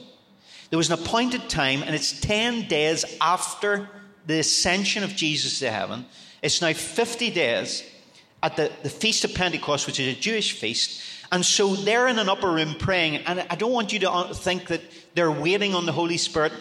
There 0.68 0.76
was 0.76 0.90
an 0.90 1.00
appointed 1.00 1.48
time, 1.48 1.84
and 1.84 1.94
it's 1.94 2.20
10 2.20 2.68
days 2.68 3.16
after 3.22 3.88
the 4.26 4.40
ascension 4.40 5.04
of 5.04 5.16
Jesus 5.16 5.60
to 5.60 5.70
heaven. 5.70 6.04
It's 6.42 6.60
now 6.60 6.74
50 6.74 7.30
days 7.30 7.82
at 8.46 8.54
the, 8.54 8.70
the 8.84 8.88
Feast 8.88 9.24
of 9.24 9.34
Pentecost, 9.34 9.88
which 9.88 9.98
is 9.98 10.16
a 10.16 10.20
Jewish 10.20 10.52
feast. 10.52 11.02
And 11.32 11.44
so 11.44 11.74
they're 11.74 12.06
in 12.06 12.20
an 12.20 12.28
upper 12.28 12.48
room 12.48 12.76
praying. 12.78 13.16
And 13.26 13.44
I 13.50 13.56
don't 13.56 13.72
want 13.72 13.92
you 13.92 13.98
to 13.98 14.28
think 14.32 14.68
that 14.68 14.82
they're 15.16 15.32
waiting 15.32 15.74
on 15.74 15.84
the 15.84 15.90
Holy 15.90 16.16
Spirit 16.16 16.52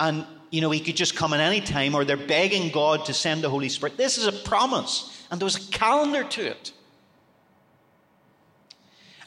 and, 0.00 0.24
you 0.50 0.62
know, 0.62 0.70
he 0.70 0.80
could 0.80 0.96
just 0.96 1.14
come 1.14 1.34
at 1.34 1.40
any 1.40 1.60
time 1.60 1.94
or 1.94 2.06
they're 2.06 2.16
begging 2.16 2.70
God 2.70 3.04
to 3.04 3.12
send 3.12 3.44
the 3.44 3.50
Holy 3.50 3.68
Spirit. 3.68 3.98
This 3.98 4.16
is 4.16 4.26
a 4.26 4.32
promise. 4.32 5.26
And 5.30 5.38
there 5.38 5.44
was 5.44 5.56
a 5.56 5.70
calendar 5.70 6.24
to 6.24 6.46
it. 6.46 6.72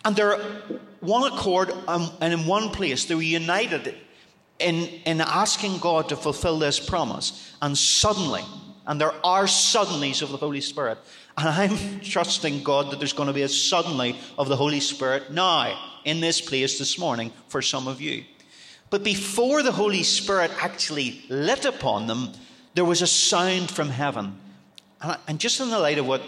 And 0.04 0.16
they're 0.16 0.40
one 1.02 1.32
accord 1.32 1.72
um, 1.88 2.10
and 2.22 2.34
in 2.34 2.48
one 2.48 2.70
place. 2.70 3.06
They 3.06 3.14
were 3.14 3.22
united 3.22 3.94
in, 4.58 4.76
in 5.06 5.22
asking 5.22 5.78
God 5.78 6.10
to 6.10 6.16
fulfill 6.16 6.58
this 6.58 6.80
promise. 6.80 7.54
And 7.62 7.78
suddenly, 7.78 8.42
and 8.88 9.00
there 9.00 9.14
are 9.24 9.44
suddenlies 9.44 10.24
of 10.24 10.32
the 10.32 10.38
Holy 10.38 10.62
Spirit. 10.62 10.98
And 11.40 11.48
I'm 11.48 12.02
trusting 12.02 12.64
God 12.64 12.92
that 12.92 13.00
there's 13.00 13.14
going 13.14 13.28
to 13.28 13.34
be 13.34 13.44
a 13.44 13.48
suddenly 13.48 14.18
of 14.38 14.50
the 14.50 14.58
Holy 14.58 14.82
Spirit 14.82 15.32
now 15.32 15.80
in 16.04 16.20
this 16.20 16.42
place 16.42 16.78
this 16.78 17.00
morning 17.00 17.32
for 17.48 17.62
some 17.62 17.88
of 17.88 18.02
you. 18.02 18.26
But 18.90 19.06
before 19.06 19.64
the 19.64 19.72
Holy 19.72 20.04
Spirit 20.04 20.52
actually 20.62 21.24
lit 21.30 21.64
upon 21.64 22.08
them, 22.08 22.34
there 22.74 22.84
was 22.84 23.02
a 23.02 23.08
sound 23.08 23.72
from 23.72 23.88
heaven. 23.88 24.38
And 25.30 25.40
just 25.40 25.62
in 25.62 25.70
the 25.70 25.80
light 25.80 25.98
of 25.98 26.06
what 26.06 26.22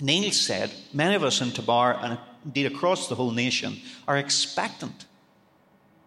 Neil 0.00 0.32
said, 0.32 0.72
many 0.94 1.14
of 1.14 1.24
us 1.24 1.42
in 1.42 1.50
Tabar 1.50 1.98
and 2.00 2.18
indeed 2.42 2.72
across 2.72 3.08
the 3.08 3.14
whole 3.14 3.32
nation 3.32 3.82
are 4.08 4.16
expectant. 4.16 5.04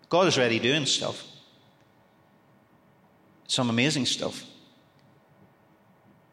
God 0.09 0.25
is 0.25 0.35
already 0.35 0.57
doing 0.57 0.87
stuff, 0.87 1.23
some 3.45 3.69
amazing 3.69 4.07
stuff. 4.07 4.43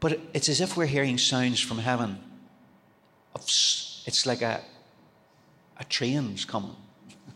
But 0.03 0.19
it's 0.35 0.49
as 0.49 0.61
if 0.61 0.77
we're 0.77 0.87
hearing 0.87 1.17
sounds 1.17 1.61
from 1.61 1.79
heaven. 1.79 2.19
It's 3.37 4.27
like 4.27 4.43
a, 4.43 4.61
a 5.79 5.85
train's 5.85 6.45
coming. 6.45 6.75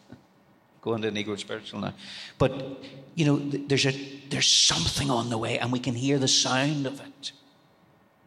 Going 0.82 1.00
to 1.02 1.12
Negro 1.12 1.38
spiritual 1.38 1.78
now. 1.78 1.94
But, 2.38 2.82
you 3.14 3.24
know, 3.24 3.36
there's, 3.38 3.86
a, 3.86 3.92
there's 4.30 4.48
something 4.48 5.10
on 5.10 5.30
the 5.30 5.38
way, 5.38 5.60
and 5.60 5.70
we 5.70 5.78
can 5.78 5.94
hear 5.94 6.18
the 6.18 6.26
sound 6.26 6.88
of 6.88 7.00
it. 7.00 7.30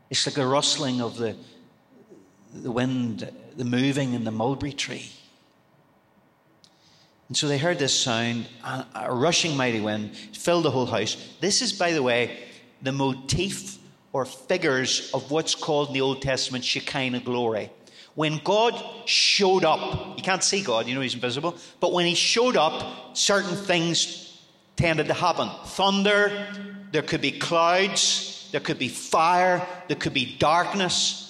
It's 0.09 0.25
like 0.25 0.35
the 0.35 0.47
rustling 0.47 1.01
of 1.01 1.17
the, 1.17 1.35
the 2.53 2.71
wind, 2.71 3.29
the 3.57 3.65
moving 3.65 4.13
in 4.13 4.23
the 4.23 4.31
mulberry 4.31 4.71
tree. 4.71 5.11
And 7.27 7.35
so 7.35 7.49
they 7.49 7.57
heard 7.57 7.77
this 7.77 7.93
sound, 7.93 8.47
a 8.95 9.13
rushing 9.13 9.57
mighty 9.57 9.81
wind 9.81 10.15
filled 10.15 10.63
the 10.63 10.71
whole 10.71 10.85
house. 10.85 11.17
This 11.41 11.61
is, 11.61 11.73
by 11.73 11.91
the 11.91 12.01
way, 12.01 12.39
the 12.81 12.93
motif 12.93 13.78
or 14.11 14.25
figures 14.25 15.11
of 15.13 15.31
what's 15.31 15.55
called 15.55 15.89
in 15.89 15.93
the 15.93 16.01
Old 16.01 16.21
Testament 16.21 16.63
Shekinah 16.63 17.21
glory. 17.21 17.69
When 18.15 18.39
God 18.43 18.73
showed 19.05 19.63
up, 19.63 20.17
you 20.17 20.23
can't 20.23 20.43
see 20.43 20.61
God, 20.61 20.87
you 20.87 20.95
know 20.95 21.01
He's 21.01 21.13
invisible, 21.13 21.55
but 21.79 21.93
when 21.93 22.05
He 22.05 22.15
showed 22.15 22.57
up, 22.57 23.15
certain 23.15 23.55
things 23.55 24.41
tended 24.75 25.07
to 25.07 25.13
happen. 25.13 25.49
Thunder, 25.65 26.47
there 26.91 27.01
could 27.01 27.21
be 27.21 27.31
clouds, 27.31 28.49
there 28.51 28.61
could 28.61 28.79
be 28.79 28.89
fire, 28.89 29.65
there 29.87 29.97
could 29.97 30.13
be 30.13 30.37
darkness. 30.37 31.25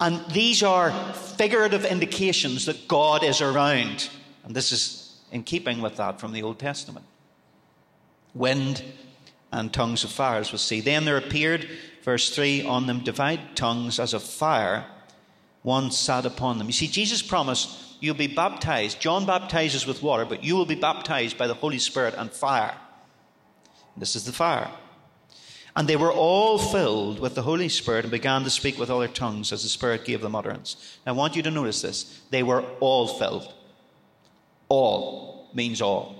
And 0.00 0.24
these 0.32 0.62
are 0.62 0.90
figurative 1.12 1.84
indications 1.84 2.66
that 2.66 2.88
God 2.88 3.22
is 3.22 3.42
around. 3.42 4.08
And 4.44 4.54
this 4.54 4.72
is 4.72 5.16
in 5.30 5.42
keeping 5.42 5.82
with 5.82 5.96
that 5.96 6.18
from 6.18 6.32
the 6.32 6.42
Old 6.42 6.58
Testament. 6.58 7.04
Wind 8.34 8.82
and 9.52 9.72
tongues 9.72 10.04
of 10.04 10.10
fire, 10.10 10.40
as 10.40 10.52
we'll 10.52 10.58
see. 10.58 10.80
Then 10.80 11.04
there 11.04 11.18
appeared, 11.18 11.68
verse 12.02 12.34
3, 12.34 12.64
on 12.64 12.86
them 12.86 13.04
divided 13.04 13.56
tongues 13.56 13.98
as 13.98 14.14
of 14.14 14.22
fire, 14.22 14.86
one 15.62 15.90
sat 15.90 16.24
upon 16.24 16.58
them. 16.58 16.66
You 16.66 16.72
see, 16.72 16.88
Jesus 16.88 17.22
promised 17.22 17.70
you'll 18.00 18.14
be 18.14 18.26
baptized. 18.26 19.00
John 19.00 19.26
baptizes 19.26 19.86
with 19.86 20.02
water, 20.02 20.24
but 20.24 20.42
you 20.42 20.56
will 20.56 20.66
be 20.66 20.74
baptized 20.74 21.36
by 21.36 21.46
the 21.46 21.54
Holy 21.54 21.78
Spirit 21.78 22.14
and 22.16 22.30
fire. 22.30 22.74
This 23.96 24.16
is 24.16 24.24
the 24.24 24.32
fire. 24.32 24.70
And 25.76 25.86
they 25.86 25.96
were 25.96 26.12
all 26.12 26.58
filled 26.58 27.20
with 27.20 27.34
the 27.34 27.42
Holy 27.42 27.68
Spirit 27.68 28.04
and 28.04 28.10
began 28.10 28.42
to 28.44 28.50
speak 28.50 28.78
with 28.78 28.90
other 28.90 29.06
tongues 29.06 29.52
as 29.52 29.62
the 29.62 29.68
Spirit 29.68 30.04
gave 30.04 30.20
them 30.20 30.34
utterance. 30.34 30.98
Now, 31.06 31.12
I 31.12 31.16
want 31.16 31.36
you 31.36 31.42
to 31.42 31.50
notice 31.50 31.80
this. 31.80 32.20
They 32.30 32.42
were 32.42 32.62
all 32.80 33.06
filled. 33.06 33.52
All 34.68 35.50
means 35.54 35.80
all. 35.80 36.19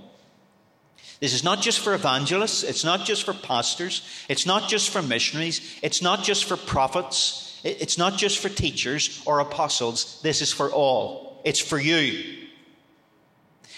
This 1.21 1.35
is 1.35 1.45
not 1.45 1.61
just 1.61 1.81
for 1.81 1.93
evangelists, 1.95 2.63
it's 2.63 2.83
not 2.83 3.05
just 3.05 3.25
for 3.25 3.35
pastors, 3.35 4.03
it's 4.29 4.47
not 4.47 4.69
just 4.69 4.89
for 4.89 5.03
missionaries, 5.03 5.79
it's 5.83 6.01
not 6.01 6.25
just 6.25 6.45
for 6.45 6.57
prophets, 6.57 7.61
it's 7.63 7.99
not 7.99 8.17
just 8.17 8.39
for 8.39 8.49
teachers 8.49 9.23
or 9.27 9.41
apostles. 9.41 10.21
This 10.23 10.41
is 10.41 10.51
for 10.51 10.71
all. 10.71 11.43
It's 11.45 11.61
for 11.61 11.79
you. 11.79 12.49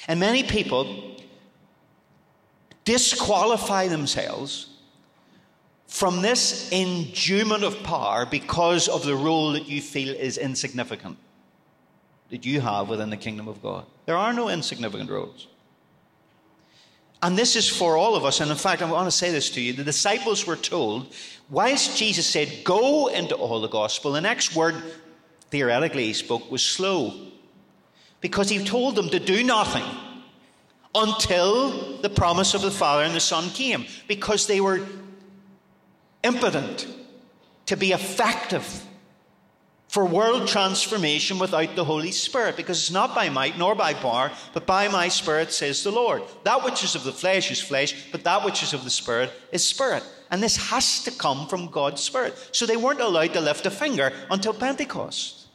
And 0.07 0.21
many 0.21 0.45
people 0.45 1.17
disqualify 2.85 3.89
themselves 3.89 4.69
from 5.87 6.23
this 6.23 6.71
endowment 6.73 7.65
of 7.65 7.83
power 7.83 8.25
because 8.25 8.89
of 8.89 9.05
the 9.05 9.15
role 9.15 9.53
that 9.53 9.69
you 9.69 9.81
feel 9.81 10.15
is 10.15 10.39
insignificant 10.39 11.19
that 12.31 12.47
you 12.47 12.61
have 12.61 12.89
within 12.89 13.11
the 13.11 13.17
kingdom 13.17 13.47
of 13.47 13.61
God. 13.63 13.85
There 14.07 14.17
are 14.17 14.33
no 14.33 14.49
insignificant 14.49 15.11
roles. 15.11 15.49
And 17.23 17.39
this 17.39 17.55
is 17.55 17.69
for 17.69 17.97
all 17.97 18.17
of 18.17 18.25
us. 18.25 18.41
And 18.41 18.51
in 18.51 18.57
fact, 18.57 18.83
I 18.83 18.91
want 18.91 19.07
to 19.07 19.17
say 19.17 19.31
this 19.31 19.51
to 19.51 19.61
you. 19.61 19.73
The 19.73 19.85
disciples 19.85 20.45
were 20.45 20.57
told, 20.57 21.15
whilst 21.49 21.97
Jesus 21.97 22.27
said, 22.27 22.65
Go 22.65 23.07
into 23.07 23.37
all 23.37 23.61
the 23.61 23.69
gospel, 23.69 24.13
the 24.13 24.21
next 24.21 24.57
word, 24.57 24.75
theoretically, 25.51 26.07
he 26.07 26.13
spoke 26.15 26.51
was 26.51 26.65
slow. 26.65 27.15
Because 28.21 28.49
he 28.49 28.65
told 28.65 28.97
them 28.97 29.09
to 29.11 29.21
do 29.21 29.45
nothing 29.45 29.85
until 30.95 31.99
the 31.99 32.11
promise 32.11 32.55
of 32.55 32.63
the 32.63 32.71
Father 32.71 33.05
and 33.05 33.15
the 33.15 33.21
Son 33.21 33.49
came. 33.51 33.87
Because 34.09 34.49
they 34.49 34.61
were 34.61 34.85
impotent 36.25 36.89
to 37.67 37.77
be 37.77 37.93
effective 37.93 38.85
for 39.93 40.07
world 40.07 40.49
transformation 40.49 41.39
without 41.39 41.77
the 41.77 41.85
Holy 41.85 42.13
Spirit, 42.13 42.57
because 42.57 42.79
it's 42.79 42.91
not 42.91 43.15
by 43.15 43.29
might 43.29 43.59
nor 43.59 43.75
by 43.75 43.93
power, 43.93 44.33
but 44.55 44.67
by 44.67 44.89
my 44.89 45.07
Spirit, 45.07 45.53
says 45.53 45.85
the 45.85 45.91
Lord. 45.91 46.23
That 46.45 46.65
which 46.65 46.83
is 46.83 46.95
of 46.95 47.05
the 47.05 47.13
flesh 47.13 47.51
is 47.51 47.61
flesh, 47.61 48.11
but 48.11 48.25
that 48.25 48.43
which 48.43 48.63
is 48.63 48.73
of 48.73 48.85
the 48.85 48.91
Spirit 48.91 49.31
is 49.53 49.63
spirit. 49.63 50.03
And 50.31 50.43
this 50.43 50.57
has 50.71 51.05
to 51.05 51.11
come 51.11 51.47
from 51.47 51.69
God's 51.69 52.01
Spirit. 52.01 52.35
So 52.53 52.65
they 52.65 52.79
weren't 52.79 53.03
allowed 53.03 53.35
to 53.35 53.43
lift 53.43 53.67
a 53.67 53.71
finger 53.71 54.15
until 54.31 54.55
Pentecost. 54.55 55.49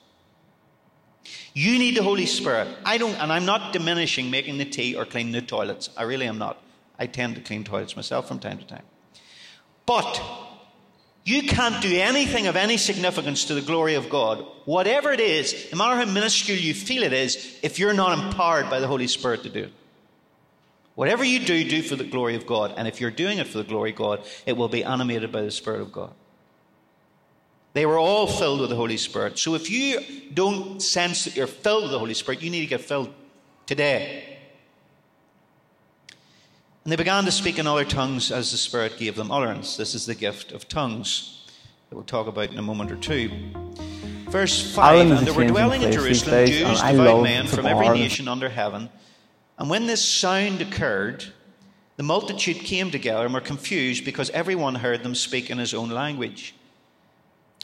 You 1.55 1.79
need 1.79 1.97
the 1.97 2.03
Holy 2.03 2.27
Spirit. 2.27 2.67
I 2.85 2.99
don't, 2.99 3.15
and 3.15 3.33
I'm 3.33 3.45
not 3.45 3.73
diminishing 3.73 4.29
making 4.29 4.59
the 4.59 4.65
tea 4.65 4.95
or 4.95 5.05
cleaning 5.05 5.33
the 5.33 5.41
toilets. 5.41 5.89
I 5.97 6.03
really 6.03 6.27
am 6.27 6.37
not. 6.37 6.61
I 6.99 7.07
tend 7.07 7.33
to 7.37 7.41
clean 7.41 7.63
toilets 7.63 7.95
myself 7.95 8.27
from 8.27 8.37
time 8.37 8.59
to 8.59 8.67
time. 8.67 8.85
But 9.87 10.21
you 11.27 11.43
can't 11.43 11.81
do 11.81 11.93
anything 11.99 12.47
of 12.47 12.55
any 12.55 12.77
significance 12.77 13.43
to 13.45 13.53
the 13.53 13.61
glory 13.61 13.95
of 13.95 14.09
God, 14.09 14.45
whatever 14.63 15.11
it 15.11 15.19
is, 15.19 15.67
no 15.73 15.77
matter 15.77 15.97
how 15.97 16.05
minuscule 16.05 16.57
you 16.57 16.73
feel 16.73 17.03
it 17.03 17.11
is, 17.11 17.59
if 17.61 17.79
you're 17.79 17.91
not 17.91 18.17
empowered 18.17 18.69
by 18.69 18.79
the 18.79 18.87
Holy 18.87 19.07
Spirit 19.07 19.43
to 19.43 19.49
do 19.49 19.63
it. 19.63 19.73
Whatever 20.95 21.25
you 21.25 21.39
do, 21.39 21.67
do 21.67 21.83
for 21.83 21.97
the 21.97 22.05
glory 22.05 22.35
of 22.35 22.47
God. 22.47 22.73
And 22.77 22.87
if 22.87 23.01
you're 23.01 23.11
doing 23.11 23.39
it 23.39 23.47
for 23.47 23.57
the 23.57 23.65
glory 23.65 23.89
of 23.89 23.97
God, 23.97 24.25
it 24.45 24.55
will 24.55 24.69
be 24.69 24.85
animated 24.85 25.33
by 25.33 25.41
the 25.41 25.51
Spirit 25.51 25.81
of 25.81 25.91
God. 25.91 26.13
They 27.73 27.85
were 27.85 27.99
all 27.99 28.25
filled 28.25 28.61
with 28.61 28.69
the 28.69 28.77
Holy 28.77 28.97
Spirit. 28.97 29.37
So 29.37 29.53
if 29.53 29.69
you 29.69 29.99
don't 30.33 30.81
sense 30.81 31.25
that 31.25 31.35
you're 31.35 31.45
filled 31.45 31.83
with 31.83 31.91
the 31.91 31.99
Holy 31.99 32.13
Spirit, 32.13 32.41
you 32.41 32.49
need 32.49 32.61
to 32.61 32.67
get 32.67 32.79
filled 32.79 33.13
today. 33.65 34.36
And 36.87 36.91
they 36.93 36.95
began 36.95 37.25
to 37.25 37.33
speak 37.33 37.59
in 37.59 37.67
other 37.67 37.83
tongues 37.83 38.31
as 38.31 38.51
the 38.51 38.57
Spirit 38.57 38.97
gave 38.97 39.17
them 39.17 39.29
utterance. 39.29 39.75
This 39.75 39.93
is 39.93 40.05
the 40.05 40.15
gift 40.15 40.53
of 40.53 40.69
tongues 40.69 41.43
that 41.89 41.95
we'll 41.97 42.05
talk 42.05 42.27
about 42.27 42.49
in 42.49 42.57
a 42.57 42.61
moment 42.61 42.93
or 42.93 42.95
two. 42.95 43.29
Verse 44.29 44.73
5 44.73 45.11
And 45.11 45.27
there 45.27 45.33
were 45.33 45.47
dwelling 45.47 45.81
in 45.81 45.91
Jerusalem 45.91 46.47
Jews, 46.47 46.81
devout 46.81 47.23
men 47.23 47.45
from 47.45 47.65
every 47.65 47.89
nation 47.89 48.29
under 48.29 48.47
heaven. 48.47 48.89
And 49.57 49.69
when 49.69 49.85
this 49.85 50.01
sound 50.01 50.61
occurred, 50.61 51.25
the 51.97 52.03
multitude 52.03 52.59
came 52.59 52.89
together 52.89 53.25
and 53.25 53.33
were 53.33 53.41
confused 53.41 54.05
because 54.05 54.29
everyone 54.29 54.75
heard 54.75 55.03
them 55.03 55.13
speak 55.13 55.49
in 55.49 55.57
his 55.57 55.73
own 55.73 55.89
language. 55.89 56.55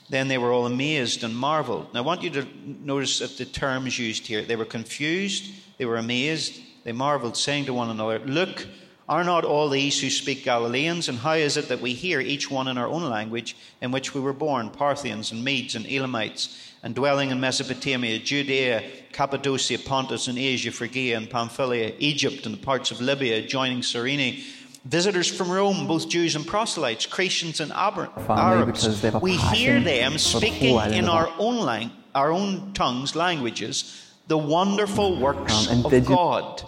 Then 0.09 0.27
they 0.27 0.37
were 0.37 0.51
all 0.51 0.65
amazed 0.65 1.23
and 1.23 1.33
marveled. 1.33 1.93
Now, 1.93 2.01
I 2.01 2.05
want 2.05 2.23
you 2.23 2.29
to 2.31 2.45
notice 2.65 3.19
that 3.19 3.37
the 3.37 3.45
terms 3.45 3.97
used 3.97 4.27
here 4.27 4.41
they 4.41 4.57
were 4.57 4.65
confused, 4.65 5.49
they 5.77 5.85
were 5.85 5.95
amazed, 5.95 6.59
they 6.83 6.91
marveled, 6.91 7.37
saying 7.37 7.67
to 7.67 7.73
one 7.73 7.89
another, 7.89 8.19
Look, 8.19 8.67
are 9.09 9.23
not 9.23 9.43
all 9.43 9.69
these 9.69 9.99
who 9.99 10.09
speak 10.09 10.43
Galileans? 10.43 11.09
And 11.09 11.17
how 11.17 11.33
is 11.33 11.57
it 11.57 11.67
that 11.69 11.81
we 11.81 11.93
hear 11.93 12.19
each 12.19 12.49
one 12.49 12.67
in 12.67 12.77
our 12.77 12.87
own 12.87 13.09
language 13.09 13.55
in 13.81 13.91
which 13.91 14.13
we 14.13 14.21
were 14.21 14.33
born, 14.33 14.69
Parthians 14.69 15.31
and 15.31 15.43
Medes 15.43 15.75
and 15.75 15.85
Elamites, 15.85 16.71
and 16.83 16.95
dwelling 16.95 17.31
in 17.31 17.39
Mesopotamia, 17.39 18.19
Judea, 18.19 18.83
Cappadocia, 19.11 19.79
Pontus 19.79 20.27
and 20.27 20.37
Asia, 20.37 20.71
Phrygia 20.71 21.17
and 21.17 21.29
Pamphylia, 21.29 21.93
Egypt 21.99 22.45
and 22.45 22.55
the 22.55 22.59
parts 22.61 22.91
of 22.91 22.99
Libya, 23.01 23.41
joining 23.45 23.81
Cyrene, 23.81 24.43
visitors 24.85 25.29
from 25.29 25.49
Rome, 25.49 25.87
both 25.87 26.09
Jews 26.09 26.35
and 26.35 26.45
proselytes, 26.45 27.05
Cretians 27.07 27.59
and 27.61 27.71
Arabs. 27.71 29.21
We 29.21 29.37
hear 29.37 29.79
them 29.79 30.17
speaking 30.17 30.77
in 30.91 31.07
our 31.07 31.29
own 31.37 31.57
lang- 31.59 31.91
our 32.15 32.31
own 32.31 32.73
tongues, 32.73 33.15
languages, 33.15 34.13
the 34.27 34.37
wonderful 34.37 35.19
works 35.19 35.67
um, 35.69 35.85
of 35.85 36.05
God. 36.05 36.63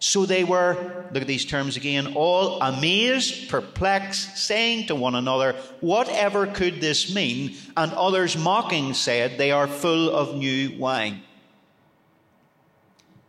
So 0.00 0.24
they 0.24 0.44
were, 0.44 1.06
look 1.12 1.20
at 1.20 1.28
these 1.28 1.44
terms 1.44 1.76
again, 1.76 2.14
all 2.14 2.58
amazed, 2.62 3.50
perplexed, 3.50 4.38
saying 4.38 4.86
to 4.86 4.94
one 4.94 5.14
another, 5.14 5.52
Whatever 5.80 6.46
could 6.46 6.80
this 6.80 7.14
mean? 7.14 7.54
And 7.76 7.92
others 7.92 8.36
mocking 8.36 8.94
said, 8.94 9.36
They 9.36 9.52
are 9.52 9.66
full 9.66 10.08
of 10.10 10.34
new 10.34 10.78
wine. 10.78 11.22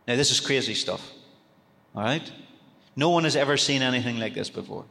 Now, 0.08 0.16
this 0.16 0.30
is 0.30 0.40
crazy 0.40 0.74
stuff. 0.74 1.12
All 1.94 2.02
right? 2.02 2.32
No 2.96 3.10
one 3.10 3.24
has 3.24 3.36
ever 3.36 3.58
seen 3.58 3.82
anything 3.82 4.18
like 4.18 4.32
this 4.32 4.48
before 4.48 4.86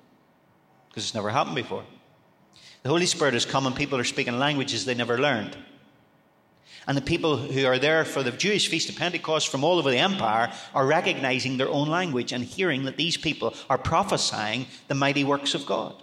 because 0.90 1.04
it's 1.04 1.16
never 1.16 1.32
happened 1.32 1.56
before. 1.56 1.84
The 2.84 2.90
Holy 2.90 3.08
Spirit 3.08 3.34
has 3.34 3.46
come 3.46 3.66
and 3.66 3.76
people 3.76 4.00
are 4.00 4.04
speaking 4.04 4.38
languages 4.38 4.86
they 4.86 4.94
never 4.94 5.18
learned. 5.18 5.58
And 6.88 6.98
the 6.98 7.02
people 7.02 7.38
who 7.38 7.66
are 7.66 7.78
there 7.78 8.04
for 8.04 8.24
the 8.24 8.32
Jewish 8.32 8.68
Feast 8.68 8.90
of 8.90 8.96
Pentecost 8.96 9.50
from 9.50 9.64
all 9.64 9.78
over 9.78 9.92
the 9.92 9.98
empire 9.98 10.52
are 10.74 10.86
recognizing 10.86 11.58
their 11.58 11.70
own 11.70 11.88
language 11.88 12.32
and 12.32 12.44
hearing 12.44 12.86
that 12.86 12.98
these 12.98 13.18
people 13.18 13.54
are 13.70 13.78
prophesying 13.78 14.66
the 14.88 14.96
mighty 14.96 15.24
works 15.24 15.54
of 15.54 15.66
God. 15.66 16.02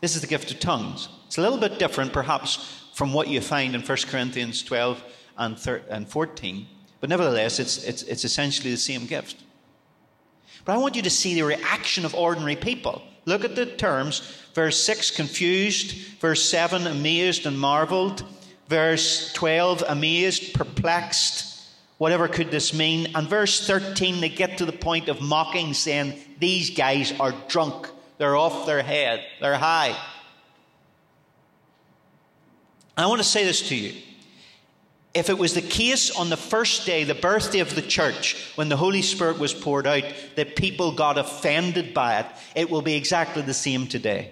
This 0.00 0.14
is 0.14 0.20
the 0.20 0.28
gift 0.28 0.50
of 0.52 0.60
tongues. 0.60 1.08
It's 1.26 1.38
a 1.38 1.40
little 1.40 1.58
bit 1.58 1.78
different, 1.78 2.12
perhaps, 2.12 2.84
from 2.94 3.12
what 3.12 3.28
you 3.28 3.40
find 3.40 3.74
in 3.74 3.80
1 3.80 3.98
Corinthians 4.06 4.62
12 4.62 5.02
and 5.36 6.08
14, 6.08 6.66
but 7.00 7.10
nevertheless, 7.10 7.58
it's, 7.58 7.82
it's, 7.84 8.02
it's 8.04 8.24
essentially 8.24 8.70
the 8.70 8.76
same 8.76 9.06
gift. 9.06 9.42
But 10.64 10.74
I 10.74 10.78
want 10.78 10.96
you 10.96 11.02
to 11.02 11.10
see 11.10 11.34
the 11.34 11.42
reaction 11.42 12.04
of 12.04 12.14
ordinary 12.14 12.56
people. 12.56 13.02
Look 13.24 13.44
at 13.44 13.54
the 13.54 13.66
terms. 13.66 14.20
Verse 14.54 14.82
6, 14.82 15.10
confused. 15.10 15.92
Verse 16.20 16.42
7, 16.48 16.86
amazed 16.86 17.46
and 17.46 17.58
marveled 17.58 18.24
verse 18.68 19.32
12 19.32 19.84
amazed, 19.88 20.54
perplexed, 20.54 21.56
Whatever 21.98 22.28
could 22.28 22.50
this 22.50 22.74
mean? 22.74 23.08
And 23.14 23.28
verse 23.28 23.66
13, 23.66 24.20
they 24.20 24.28
get 24.28 24.58
to 24.58 24.66
the 24.66 24.72
point 24.72 25.08
of 25.08 25.20
mocking, 25.20 25.72
saying, 25.72 26.18
These 26.38 26.70
guys 26.70 27.18
are 27.18 27.32
drunk. 27.48 27.88
They're 28.18 28.36
off 28.36 28.66
their 28.66 28.82
head. 28.82 29.24
They're 29.40 29.56
high. 29.56 29.96
I 32.96 33.06
want 33.06 33.20
to 33.20 33.28
say 33.28 33.44
this 33.44 33.68
to 33.68 33.74
you. 33.74 33.94
If 35.14 35.30
it 35.30 35.38
was 35.38 35.54
the 35.54 35.62
case 35.62 36.14
on 36.14 36.28
the 36.28 36.36
first 36.36 36.84
day, 36.84 37.04
the 37.04 37.14
birthday 37.14 37.60
of 37.60 37.74
the 37.74 37.80
church, 37.80 38.52
when 38.56 38.68
the 38.68 38.76
Holy 38.76 39.00
Spirit 39.00 39.38
was 39.38 39.54
poured 39.54 39.86
out, 39.86 40.04
that 40.34 40.56
people 40.56 40.92
got 40.92 41.16
offended 41.16 41.94
by 41.94 42.20
it, 42.20 42.26
it 42.54 42.70
will 42.70 42.82
be 42.82 42.94
exactly 42.94 43.40
the 43.40 43.54
same 43.54 43.86
today. 43.86 44.30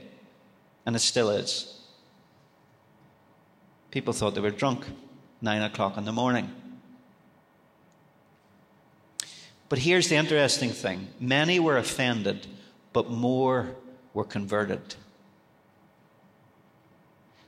And 0.84 0.94
it 0.94 0.98
still 0.98 1.30
is. 1.30 1.73
People 3.94 4.12
thought 4.12 4.34
they 4.34 4.40
were 4.40 4.50
drunk, 4.50 4.86
nine 5.40 5.62
o'clock 5.62 5.96
in 5.96 6.04
the 6.04 6.10
morning. 6.10 6.50
But 9.68 9.78
here's 9.78 10.08
the 10.08 10.16
interesting 10.16 10.70
thing 10.70 11.06
many 11.20 11.60
were 11.60 11.78
offended, 11.78 12.48
but 12.92 13.08
more 13.08 13.76
were 14.12 14.24
converted. 14.24 14.96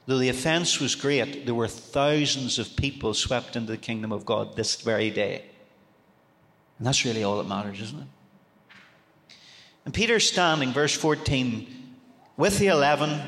Though 0.06 0.18
the 0.18 0.28
offense 0.28 0.78
was 0.78 0.94
great, 0.94 1.46
there 1.46 1.54
were 1.56 1.66
thousands 1.66 2.60
of 2.60 2.76
people 2.76 3.12
swept 3.12 3.56
into 3.56 3.72
the 3.72 3.76
kingdom 3.76 4.12
of 4.12 4.24
God 4.24 4.54
this 4.54 4.80
very 4.80 5.10
day. 5.10 5.42
And 6.78 6.86
that's 6.86 7.04
really 7.04 7.24
all 7.24 7.38
that 7.38 7.48
matters, 7.48 7.80
isn't 7.80 8.02
it? 8.02 9.34
And 9.84 9.92
Peter, 9.92 10.20
standing, 10.20 10.72
verse 10.72 10.94
14, 10.94 11.96
with 12.36 12.60
the 12.60 12.68
eleven, 12.68 13.20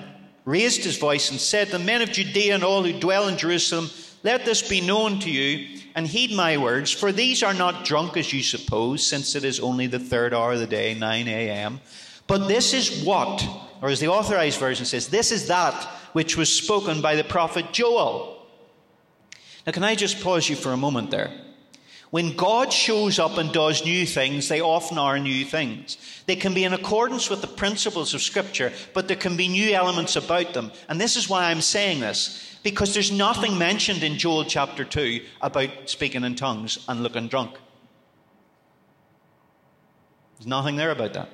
raised 0.48 0.82
his 0.82 0.96
voice 0.96 1.30
and 1.30 1.38
said, 1.38 1.68
The 1.68 1.78
men 1.78 2.00
of 2.00 2.10
Judea 2.10 2.54
and 2.54 2.64
all 2.64 2.82
who 2.82 2.98
dwell 2.98 3.28
in 3.28 3.36
Jerusalem, 3.36 3.90
let 4.22 4.46
this 4.46 4.66
be 4.66 4.80
known 4.80 5.20
to 5.20 5.30
you, 5.30 5.78
and 5.94 6.06
heed 6.06 6.34
my 6.34 6.56
words, 6.56 6.90
for 6.90 7.12
these 7.12 7.42
are 7.42 7.52
not 7.52 7.84
drunk 7.84 8.16
as 8.16 8.32
you 8.32 8.42
suppose, 8.42 9.06
since 9.06 9.34
it 9.34 9.44
is 9.44 9.60
only 9.60 9.86
the 9.86 9.98
third 9.98 10.32
hour 10.32 10.52
of 10.52 10.58
the 10.58 10.66
day, 10.66 10.94
9 10.94 11.28
a.m. 11.28 11.80
But 12.26 12.48
this 12.48 12.72
is 12.72 13.04
what, 13.04 13.46
or 13.82 13.90
as 13.90 14.00
the 14.00 14.08
authorized 14.08 14.58
version 14.58 14.86
says, 14.86 15.08
this 15.08 15.32
is 15.32 15.48
that 15.48 15.84
which 16.14 16.38
was 16.38 16.50
spoken 16.50 17.02
by 17.02 17.14
the 17.14 17.24
prophet 17.24 17.72
Joel. 17.72 18.46
Now, 19.66 19.72
can 19.72 19.84
I 19.84 19.94
just 19.94 20.22
pause 20.22 20.48
you 20.48 20.56
for 20.56 20.72
a 20.72 20.78
moment 20.78 21.10
there? 21.10 21.30
When 22.10 22.36
God 22.36 22.72
shows 22.72 23.18
up 23.18 23.36
and 23.36 23.52
does 23.52 23.84
new 23.84 24.06
things, 24.06 24.48
they 24.48 24.62
often 24.62 24.96
are 24.96 25.18
new 25.18 25.44
things. 25.44 25.98
They 26.24 26.36
can 26.36 26.54
be 26.54 26.64
in 26.64 26.72
accordance 26.72 27.28
with 27.28 27.42
the 27.42 27.46
principles 27.46 28.14
of 28.14 28.22
Scripture, 28.22 28.72
but 28.94 29.08
there 29.08 29.16
can 29.16 29.36
be 29.36 29.46
new 29.46 29.74
elements 29.74 30.16
about 30.16 30.54
them. 30.54 30.72
And 30.88 30.98
this 30.98 31.16
is 31.16 31.28
why 31.28 31.44
I'm 31.44 31.60
saying 31.60 32.00
this, 32.00 32.58
because 32.62 32.94
there's 32.94 33.12
nothing 33.12 33.58
mentioned 33.58 34.02
in 34.02 34.16
Joel 34.16 34.44
chapter 34.44 34.84
2 34.84 35.20
about 35.42 35.68
speaking 35.84 36.24
in 36.24 36.34
tongues 36.34 36.82
and 36.88 37.02
looking 37.02 37.28
drunk. 37.28 37.56
There's 40.38 40.46
nothing 40.46 40.76
there 40.76 40.92
about 40.92 41.12
that. 41.12 41.28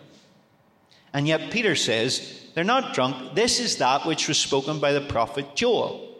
And 1.12 1.28
yet 1.28 1.52
Peter 1.52 1.76
says, 1.76 2.40
they're 2.54 2.64
not 2.64 2.94
drunk. 2.94 3.36
This 3.36 3.60
is 3.60 3.76
that 3.76 4.06
which 4.06 4.26
was 4.26 4.38
spoken 4.38 4.80
by 4.80 4.92
the 4.92 5.02
prophet 5.02 5.54
Joel. 5.54 6.13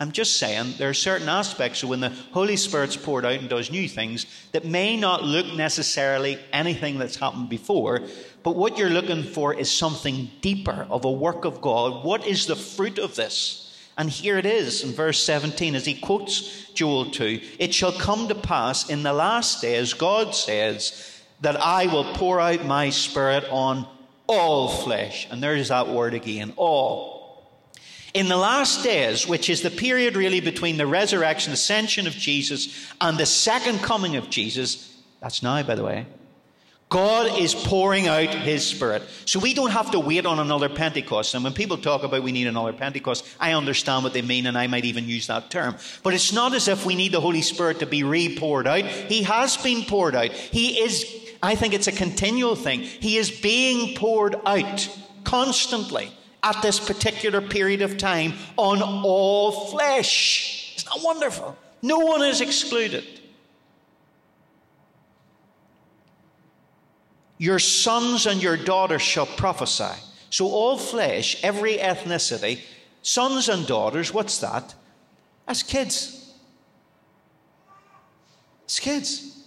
I'm 0.00 0.10
just 0.10 0.38
saying 0.38 0.74
there 0.76 0.90
are 0.90 0.94
certain 0.94 1.28
aspects 1.28 1.82
of 1.82 1.88
when 1.88 2.00
the 2.00 2.12
Holy 2.32 2.56
Spirit's 2.56 2.96
poured 2.96 3.24
out 3.24 3.34
and 3.38 3.48
does 3.48 3.70
new 3.70 3.88
things 3.88 4.26
that 4.52 4.64
may 4.64 4.96
not 4.96 5.22
look 5.22 5.46
necessarily 5.54 6.38
anything 6.52 6.98
that's 6.98 7.16
happened 7.16 7.48
before, 7.48 8.00
but 8.42 8.56
what 8.56 8.76
you're 8.76 8.90
looking 8.90 9.22
for 9.22 9.54
is 9.54 9.70
something 9.70 10.30
deeper 10.40 10.86
of 10.90 11.04
a 11.04 11.10
work 11.10 11.44
of 11.44 11.60
God. 11.60 12.04
What 12.04 12.26
is 12.26 12.46
the 12.46 12.56
fruit 12.56 12.98
of 12.98 13.14
this? 13.14 13.60
And 13.96 14.10
here 14.10 14.36
it 14.36 14.46
is 14.46 14.82
in 14.82 14.90
verse 14.90 15.22
17 15.22 15.76
as 15.76 15.86
he 15.86 15.94
quotes 15.94 16.68
Joel 16.72 17.12
2 17.12 17.40
It 17.60 17.72
shall 17.72 17.92
come 17.92 18.26
to 18.26 18.34
pass 18.34 18.90
in 18.90 19.04
the 19.04 19.12
last 19.12 19.62
days, 19.62 19.92
God 19.92 20.34
says, 20.34 21.22
that 21.40 21.56
I 21.60 21.86
will 21.86 22.12
pour 22.14 22.40
out 22.40 22.64
my 22.64 22.90
spirit 22.90 23.44
on 23.50 23.86
all 24.26 24.68
flesh. 24.68 25.28
And 25.30 25.42
there's 25.42 25.68
that 25.68 25.88
word 25.88 26.14
again, 26.14 26.52
all. 26.56 27.13
In 28.14 28.28
the 28.28 28.36
last 28.36 28.84
days, 28.84 29.26
which 29.26 29.50
is 29.50 29.62
the 29.62 29.70
period 29.70 30.16
really 30.16 30.38
between 30.38 30.76
the 30.76 30.86
resurrection, 30.86 31.52
ascension 31.52 32.06
of 32.06 32.12
Jesus, 32.12 32.88
and 33.00 33.18
the 33.18 33.26
second 33.26 33.80
coming 33.80 34.14
of 34.14 34.30
Jesus, 34.30 34.96
that's 35.20 35.42
now, 35.42 35.60
by 35.64 35.74
the 35.74 35.82
way, 35.82 36.06
God 36.88 37.40
is 37.40 37.56
pouring 37.56 38.06
out 38.06 38.28
His 38.28 38.64
Spirit. 38.64 39.02
So 39.24 39.40
we 39.40 39.52
don't 39.52 39.72
have 39.72 39.90
to 39.90 39.98
wait 39.98 40.26
on 40.26 40.38
another 40.38 40.68
Pentecost. 40.68 41.34
And 41.34 41.42
when 41.42 41.52
people 41.52 41.76
talk 41.76 42.04
about 42.04 42.22
we 42.22 42.30
need 42.30 42.46
another 42.46 42.72
Pentecost, 42.72 43.26
I 43.40 43.52
understand 43.54 44.04
what 44.04 44.12
they 44.12 44.22
mean, 44.22 44.46
and 44.46 44.56
I 44.56 44.68
might 44.68 44.84
even 44.84 45.08
use 45.08 45.26
that 45.26 45.50
term. 45.50 45.74
But 46.04 46.14
it's 46.14 46.32
not 46.32 46.54
as 46.54 46.68
if 46.68 46.86
we 46.86 46.94
need 46.94 47.10
the 47.10 47.20
Holy 47.20 47.42
Spirit 47.42 47.80
to 47.80 47.86
be 47.86 48.04
re 48.04 48.38
poured 48.38 48.68
out. 48.68 48.84
He 48.84 49.24
has 49.24 49.56
been 49.56 49.82
poured 49.82 50.14
out. 50.14 50.30
He 50.30 50.80
is 50.82 51.04
I 51.42 51.56
think 51.56 51.74
it's 51.74 51.88
a 51.88 51.92
continual 51.92 52.54
thing. 52.54 52.80
He 52.80 53.18
is 53.18 53.30
being 53.30 53.96
poured 53.96 54.36
out 54.46 54.88
constantly 55.24 56.12
at 56.44 56.60
this 56.60 56.78
particular 56.78 57.40
period 57.40 57.80
of 57.80 57.96
time 57.96 58.34
on 58.56 58.82
all 58.82 59.50
flesh. 59.70 60.74
Isn't 60.76 60.88
that 60.90 61.04
wonderful? 61.04 61.56
No 61.82 61.98
one 61.98 62.22
is 62.22 62.42
excluded. 62.42 63.04
Your 67.38 67.58
sons 67.58 68.26
and 68.26 68.42
your 68.42 68.58
daughters 68.58 69.02
shall 69.02 69.26
prophesy. 69.26 70.00
So, 70.30 70.46
all 70.46 70.76
flesh, 70.76 71.42
every 71.42 71.78
ethnicity, 71.78 72.60
sons 73.02 73.48
and 73.48 73.66
daughters, 73.66 74.12
what's 74.12 74.38
that? 74.38 74.74
As 75.48 75.62
kids. 75.62 76.32
As 78.66 78.78
kids. 78.78 79.46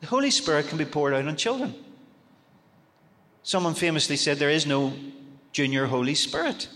The 0.00 0.06
Holy 0.08 0.30
Spirit 0.30 0.68
can 0.68 0.78
be 0.78 0.84
poured 0.84 1.14
out 1.14 1.26
on 1.26 1.36
children. 1.36 1.74
Someone 3.42 3.74
famously 3.74 4.16
said 4.16 4.38
there 4.38 4.50
is 4.50 4.66
no 4.66 4.92
junior 5.52 5.86
Holy 5.86 6.14
Spirit. 6.14 6.68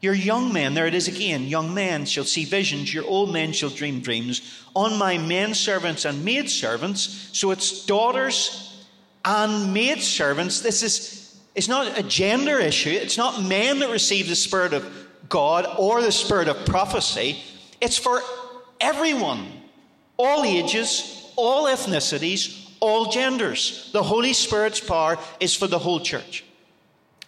Your 0.00 0.14
young 0.14 0.52
men, 0.52 0.74
there 0.74 0.86
it 0.86 0.94
is 0.94 1.08
again, 1.08 1.44
young 1.44 1.74
men 1.74 2.04
shall 2.04 2.24
see 2.24 2.44
visions, 2.44 2.92
your 2.92 3.04
old 3.04 3.32
men 3.32 3.52
shall 3.52 3.70
dream 3.70 4.00
dreams. 4.00 4.62
On 4.74 4.98
my 4.98 5.18
men 5.18 5.54
servants 5.54 6.04
and 6.04 6.24
maid 6.24 6.50
servants, 6.50 7.30
so 7.32 7.50
it's 7.50 7.86
daughters 7.86 8.84
and 9.24 9.72
maid 9.72 10.00
servants. 10.02 10.60
This 10.60 10.82
is 10.82 11.16
it's 11.56 11.68
not 11.68 11.98
a 11.98 12.02
gender 12.02 12.58
issue. 12.58 12.90
It's 12.90 13.16
not 13.16 13.42
men 13.42 13.78
that 13.78 13.90
receive 13.90 14.28
the 14.28 14.36
Spirit 14.36 14.74
of 14.74 14.86
God 15.28 15.66
or 15.78 16.02
the 16.02 16.12
Spirit 16.12 16.48
of 16.48 16.66
prophecy. 16.66 17.42
It's 17.80 17.96
for 17.96 18.20
everyone, 18.78 19.46
all 20.18 20.44
ages, 20.44 21.32
all 21.34 21.64
ethnicities, 21.64 22.70
all 22.78 23.10
genders. 23.10 23.88
The 23.94 24.02
Holy 24.02 24.34
Spirit's 24.34 24.80
power 24.80 25.18
is 25.40 25.54
for 25.54 25.66
the 25.66 25.78
whole 25.78 25.98
church. 25.98 26.44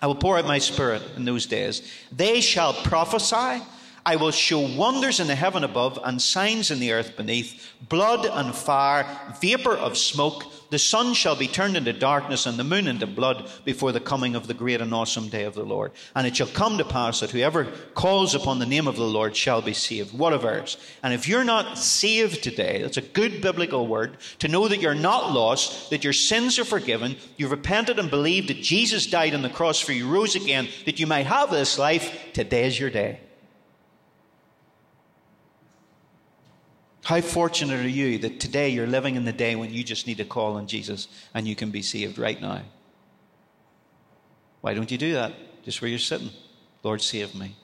I 0.01 0.07
will 0.07 0.15
pour 0.15 0.39
out 0.39 0.47
my 0.47 0.59
spirit 0.59 1.03
in 1.17 1.25
those 1.25 1.47
days. 1.47 1.83
They 2.13 2.41
shall 2.41 2.73
prophesy. 2.73 3.63
I 4.07 4.17
will 4.17 4.31
show 4.31 4.61
wonders 4.61 5.21
in 5.21 5.27
the 5.27 5.35
heaven 5.35 5.65
above 5.65 5.99
and 6.03 6.23
signs 6.23 6.71
in 6.71 6.81
the 6.81 6.93
earth 6.93 7.17
beneath 7.17 7.73
blood 7.89 8.25
and 8.25 8.55
fire, 8.55 9.07
vapor 9.41 9.77
of 9.77 9.99
smoke. 9.99 10.45
The 10.71 10.79
sun 10.79 11.15
shall 11.15 11.35
be 11.35 11.49
turned 11.49 11.77
into 11.77 11.93
darkness 11.93 12.45
and 12.45 12.59
the 12.59 12.65
moon 12.65 12.89
into 12.89 13.07
blood 13.07 13.51
before 13.65 13.93
the 13.93 14.01
coming 14.01 14.35
of 14.35 14.47
the 14.47 14.55
great 14.55 14.81
and 14.81 14.93
awesome 14.93 15.29
day 15.29 15.45
of 15.45 15.55
the 15.55 15.65
Lord. 15.65 15.93
And 16.15 16.27
it 16.27 16.37
shall 16.37 16.47
come 16.47 16.77
to 16.77 16.85
pass 16.85 17.21
that 17.21 17.31
whoever 17.31 17.65
calls 17.95 18.35
upon 18.35 18.59
the 18.59 18.67
name 18.67 18.87
of 18.87 18.97
the 18.97 19.05
Lord 19.05 19.35
shall 19.35 19.63
be 19.63 19.73
saved. 19.73 20.17
What 20.17 20.35
a 20.35 20.39
verse. 20.39 20.77
And 21.03 21.15
if 21.15 21.27
you're 21.27 21.45
not 21.45 21.79
saved 21.79 22.43
today, 22.43 22.83
that's 22.83 22.99
a 22.99 23.03
good 23.03 23.41
biblical 23.41 23.87
word 23.87 24.19
to 24.41 24.49
know 24.49 24.69
that 24.69 24.81
you're 24.81 24.95
not 24.95 25.33
lost, 25.33 25.91
that 25.91 26.05
your 26.05 26.13
sins 26.13 26.59
are 26.59 26.65
forgiven, 26.65 27.17
you've 27.37 27.51
repented 27.51 27.99
and 27.99 28.11
believed 28.11 28.49
that 28.49 28.63
Jesus 28.63 29.07
died 29.07 29.35
on 29.35 29.43
the 29.43 29.49
cross 29.49 29.81
for 29.81 29.93
you, 29.93 30.07
rose 30.07 30.35
again, 30.35 30.69
that 30.85 31.01
you 31.01 31.07
might 31.07 31.27
have 31.27 31.51
this 31.51 31.79
life. 31.79 32.33
Today 32.35 32.67
is 32.67 32.79
your 32.79 32.91
day. 32.91 33.21
How 37.09 37.23
fortunate 37.23 37.83
are 37.87 37.89
you 37.89 38.19
that 38.19 38.39
today 38.39 38.69
you're 38.69 38.87
living 38.87 39.17
in 39.17 39.25
the 39.25 39.33
day 39.33 39.57
when 39.57 39.73
you 39.73 39.83
just 39.83 40.07
need 40.07 40.19
to 40.19 40.27
call 40.27 40.57
on 40.57 40.67
Jesus 40.67 41.09
and 41.33 41.49
you 41.49 41.57
can 41.57 41.71
be 41.71 41.81
saved 41.81 42.19
right 42.19 42.39
now? 42.39 42.61
Why 44.61 44.75
don't 44.75 44.91
you 44.91 44.99
do 44.99 45.15
that 45.15 45.33
just 45.65 45.81
where 45.81 45.89
you're 45.89 45.99
sitting? 45.99 46.29
Lord, 46.83 47.01
save 47.01 47.35
me. 47.35 47.57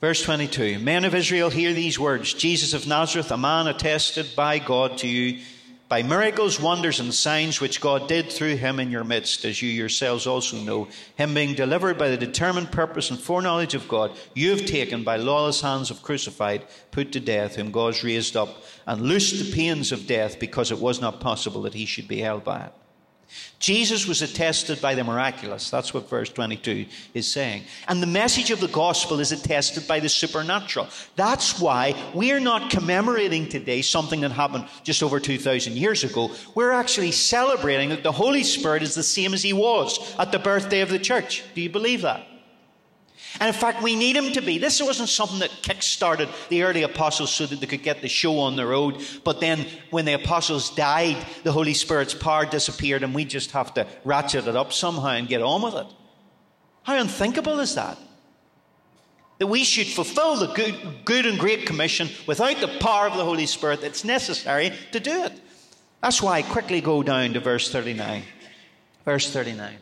Verse 0.00 0.22
22 0.22 0.78
Men 0.78 1.04
of 1.04 1.12
Israel, 1.12 1.50
hear 1.50 1.72
these 1.72 1.98
words 1.98 2.32
Jesus 2.32 2.72
of 2.72 2.86
Nazareth, 2.86 3.32
a 3.32 3.36
man 3.36 3.66
attested 3.66 4.36
by 4.36 4.60
God 4.60 4.98
to 4.98 5.08
you 5.08 5.42
by 5.88 6.02
miracles, 6.02 6.60
wonders, 6.60 7.00
and 7.00 7.14
signs 7.14 7.60
which 7.60 7.80
God 7.80 8.08
did 8.08 8.30
through 8.30 8.56
him 8.56 8.78
in 8.78 8.90
your 8.90 9.04
midst, 9.04 9.46
as 9.46 9.62
you 9.62 9.70
yourselves 9.70 10.26
also 10.26 10.58
know, 10.58 10.88
him 11.16 11.32
being 11.32 11.54
delivered 11.54 11.96
by 11.96 12.10
the 12.10 12.16
determined 12.18 12.70
purpose 12.70 13.10
and 13.10 13.18
foreknowledge 13.18 13.74
of 13.74 13.88
God, 13.88 14.12
you 14.34 14.50
have 14.50 14.66
taken 14.66 15.02
by 15.02 15.16
lawless 15.16 15.62
hands 15.62 15.90
of 15.90 16.02
crucified, 16.02 16.66
put 16.90 17.12
to 17.12 17.20
death, 17.20 17.56
whom 17.56 17.70
God 17.70 18.02
raised 18.04 18.36
up, 18.36 18.62
and 18.86 19.00
loosed 19.00 19.42
the 19.42 19.50
pains 19.50 19.90
of 19.90 20.06
death, 20.06 20.38
because 20.38 20.70
it 20.70 20.78
was 20.78 21.00
not 21.00 21.20
possible 21.20 21.62
that 21.62 21.74
he 21.74 21.86
should 21.86 22.06
be 22.06 22.20
held 22.20 22.44
by 22.44 22.64
it. 22.64 22.72
Jesus 23.58 24.06
was 24.06 24.22
attested 24.22 24.80
by 24.80 24.94
the 24.94 25.04
miraculous. 25.04 25.68
That's 25.70 25.92
what 25.92 26.08
verse 26.08 26.30
22 26.30 26.86
is 27.12 27.30
saying. 27.30 27.64
And 27.88 28.02
the 28.02 28.06
message 28.06 28.50
of 28.50 28.60
the 28.60 28.68
gospel 28.68 29.20
is 29.20 29.32
attested 29.32 29.86
by 29.86 30.00
the 30.00 30.08
supernatural. 30.08 30.88
That's 31.16 31.60
why 31.60 31.94
we're 32.14 32.40
not 32.40 32.70
commemorating 32.70 33.48
today 33.48 33.82
something 33.82 34.20
that 34.20 34.32
happened 34.32 34.66
just 34.84 35.02
over 35.02 35.18
2,000 35.20 35.76
years 35.76 36.04
ago. 36.04 36.30
We're 36.54 36.72
actually 36.72 37.12
celebrating 37.12 37.88
that 37.90 38.02
the 38.02 38.12
Holy 38.12 38.44
Spirit 38.44 38.82
is 38.82 38.94
the 38.94 39.02
same 39.02 39.34
as 39.34 39.42
he 39.42 39.52
was 39.52 40.14
at 40.18 40.32
the 40.32 40.38
birthday 40.38 40.80
of 40.80 40.88
the 40.88 40.98
church. 40.98 41.42
Do 41.54 41.60
you 41.60 41.70
believe 41.70 42.02
that? 42.02 42.26
And 43.40 43.48
in 43.48 43.54
fact, 43.54 43.82
we 43.82 43.94
need 43.94 44.16
him 44.16 44.32
to 44.32 44.40
be. 44.40 44.58
This 44.58 44.82
wasn't 44.82 45.08
something 45.08 45.38
that 45.38 45.50
kick-started 45.62 46.28
the 46.48 46.64
early 46.64 46.82
apostles 46.82 47.32
so 47.32 47.46
that 47.46 47.60
they 47.60 47.66
could 47.66 47.84
get 47.84 48.02
the 48.02 48.08
show 48.08 48.40
on 48.40 48.56
the 48.56 48.66
road. 48.66 49.00
But 49.22 49.40
then 49.40 49.64
when 49.90 50.04
the 50.04 50.14
apostles 50.14 50.74
died, 50.74 51.24
the 51.44 51.52
Holy 51.52 51.74
Spirit's 51.74 52.14
power 52.14 52.46
disappeared 52.46 53.04
and 53.04 53.14
we 53.14 53.24
just 53.24 53.52
have 53.52 53.74
to 53.74 53.86
ratchet 54.04 54.48
it 54.48 54.56
up 54.56 54.72
somehow 54.72 55.10
and 55.10 55.28
get 55.28 55.42
on 55.42 55.62
with 55.62 55.74
it. 55.74 55.86
How 56.82 56.98
unthinkable 56.98 57.60
is 57.60 57.76
that? 57.76 57.98
That 59.38 59.46
we 59.46 59.62
should 59.62 59.86
fulfill 59.86 60.36
the 60.36 60.52
good, 60.52 61.04
good 61.04 61.24
and 61.24 61.38
great 61.38 61.64
commission 61.64 62.08
without 62.26 62.58
the 62.60 62.78
power 62.80 63.06
of 63.06 63.16
the 63.16 63.24
Holy 63.24 63.46
Spirit 63.46 63.82
that's 63.82 64.04
necessary 64.04 64.72
to 64.90 64.98
do 64.98 65.24
it. 65.24 65.32
That's 66.02 66.20
why 66.20 66.38
I 66.38 66.42
quickly 66.42 66.80
go 66.80 67.04
down 67.04 67.34
to 67.34 67.40
verse 67.40 67.70
39. 67.70 68.22
Verse 69.04 69.30
39. 69.32 69.76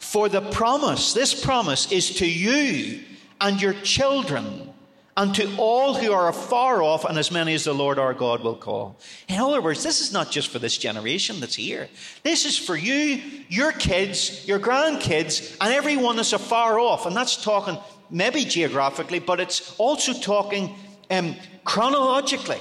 For 0.00 0.30
the 0.30 0.40
promise, 0.40 1.12
this 1.12 1.44
promise 1.44 1.92
is 1.92 2.16
to 2.16 2.26
you 2.26 3.04
and 3.38 3.60
your 3.60 3.74
children 3.74 4.72
and 5.14 5.34
to 5.34 5.56
all 5.58 5.92
who 5.94 6.10
are 6.10 6.28
afar 6.28 6.82
off 6.82 7.04
and 7.04 7.18
as 7.18 7.30
many 7.30 7.52
as 7.52 7.64
the 7.64 7.74
Lord 7.74 7.98
our 7.98 8.14
God 8.14 8.42
will 8.42 8.56
call. 8.56 8.98
In 9.28 9.38
other 9.38 9.60
words, 9.60 9.82
this 9.82 10.00
is 10.00 10.10
not 10.10 10.30
just 10.30 10.48
for 10.48 10.58
this 10.58 10.78
generation 10.78 11.38
that's 11.38 11.54
here. 11.54 11.90
This 12.22 12.46
is 12.46 12.56
for 12.56 12.74
you, 12.74 13.20
your 13.50 13.72
kids, 13.72 14.48
your 14.48 14.58
grandkids, 14.58 15.54
and 15.60 15.72
everyone 15.72 16.16
that's 16.16 16.32
afar 16.32 16.80
off. 16.80 17.04
And 17.04 17.14
that's 17.14 17.42
talking 17.44 17.76
maybe 18.08 18.44
geographically, 18.44 19.18
but 19.18 19.38
it's 19.38 19.76
also 19.76 20.14
talking 20.14 20.74
um, 21.10 21.36
chronologically 21.64 22.60